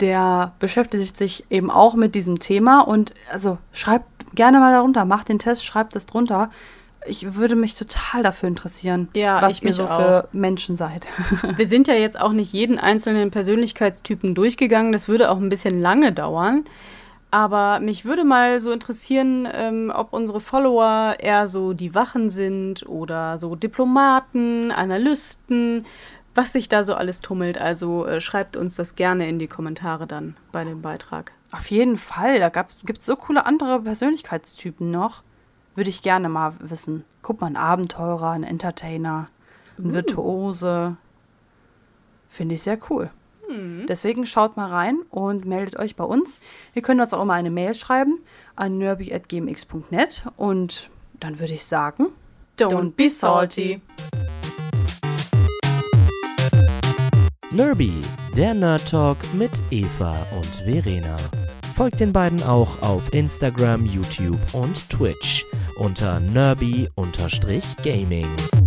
Der 0.00 0.54
beschäftigt 0.58 1.16
sich 1.16 1.44
eben 1.50 1.70
auch 1.70 1.94
mit 1.94 2.14
diesem 2.14 2.40
Thema 2.40 2.80
und 2.80 3.12
also 3.30 3.58
schreibt 3.72 4.06
gerne 4.34 4.58
mal 4.58 4.72
darunter, 4.72 5.04
macht 5.04 5.28
den 5.28 5.38
Test, 5.38 5.64
schreibt 5.64 5.94
es 5.94 6.06
drunter. 6.06 6.50
Ich 7.06 7.34
würde 7.34 7.54
mich 7.56 7.74
total 7.74 8.22
dafür 8.22 8.48
interessieren, 8.48 9.08
Ja, 9.14 9.42
was 9.42 9.62
ihr 9.62 9.72
so 9.72 9.84
auch. 9.84 9.96
für 9.96 10.28
Menschen 10.32 10.74
seid. 10.76 11.06
Wir 11.56 11.66
sind 11.68 11.86
ja 11.88 11.94
jetzt 11.94 12.18
auch 12.20 12.32
nicht 12.32 12.52
jeden 12.52 12.78
einzelnen 12.78 13.30
Persönlichkeitstypen 13.30 14.34
durchgegangen. 14.34 14.92
Das 14.92 15.08
würde 15.08 15.30
auch 15.30 15.38
ein 15.38 15.48
bisschen 15.50 15.80
lange 15.80 16.12
dauern. 16.12 16.64
Aber 17.30 17.80
mich 17.80 18.04
würde 18.04 18.22
mal 18.24 18.60
so 18.60 18.70
interessieren, 18.70 19.48
ähm, 19.52 19.92
ob 19.94 20.12
unsere 20.12 20.40
Follower 20.40 21.16
eher 21.18 21.48
so 21.48 21.72
die 21.72 21.94
Wachen 21.94 22.30
sind 22.30 22.86
oder 22.88 23.38
so 23.40 23.56
Diplomaten, 23.56 24.70
Analysten, 24.70 25.84
was 26.36 26.52
sich 26.52 26.68
da 26.68 26.84
so 26.84 26.94
alles 26.94 27.20
tummelt. 27.20 27.58
Also 27.58 28.06
äh, 28.06 28.20
schreibt 28.20 28.56
uns 28.56 28.76
das 28.76 28.94
gerne 28.94 29.28
in 29.28 29.38
die 29.38 29.48
Kommentare 29.48 30.06
dann 30.06 30.36
bei 30.52 30.64
dem 30.64 30.80
Beitrag. 30.80 31.32
Auf 31.52 31.66
jeden 31.70 31.96
Fall, 31.96 32.38
da 32.38 32.48
gibt 32.84 33.00
es 33.00 33.06
so 33.06 33.16
coole 33.16 33.46
andere 33.46 33.80
Persönlichkeitstypen 33.82 34.90
noch. 34.90 35.22
Würde 35.74 35.90
ich 35.90 36.02
gerne 36.02 36.28
mal 36.28 36.54
wissen. 36.60 37.04
Guck 37.22 37.40
mal, 37.40 37.48
ein 37.48 37.56
Abenteurer, 37.56 38.30
ein 38.30 38.44
Entertainer, 38.44 39.28
ein 39.78 39.92
Virtuose. 39.92 40.96
Finde 42.28 42.54
ich 42.54 42.62
sehr 42.62 42.78
cool. 42.90 43.10
Deswegen 43.88 44.26
schaut 44.26 44.56
mal 44.56 44.68
rein 44.70 45.00
und 45.10 45.44
meldet 45.44 45.78
euch 45.78 45.96
bei 45.96 46.04
uns. 46.04 46.38
Ihr 46.74 46.82
könnt 46.82 47.00
uns 47.00 47.12
auch 47.12 47.22
immer 47.22 47.34
eine 47.34 47.50
Mail 47.50 47.74
schreiben 47.74 48.18
an 48.56 48.78
nerby.gmx.net 48.78 50.24
und 50.36 50.90
dann 51.20 51.38
würde 51.38 51.52
ich 51.52 51.64
sagen, 51.64 52.06
Don't, 52.58 52.92
be 52.92 53.08
salty. 53.08 53.80
Nerby, 57.52 57.92
der 58.36 58.54
Nerd 58.54 58.88
Talk 58.88 59.18
mit 59.34 59.52
Eva 59.70 60.16
und 60.36 60.56
Verena. 60.64 61.16
folgt 61.76 62.00
den 62.00 62.12
beiden 62.12 62.42
auch 62.42 62.82
auf 62.82 63.12
Instagram, 63.12 63.84
YouTube 63.86 64.40
und 64.52 64.88
Twitch 64.88 65.44
unter 65.78 66.20
nerby-gaming. 66.20 68.63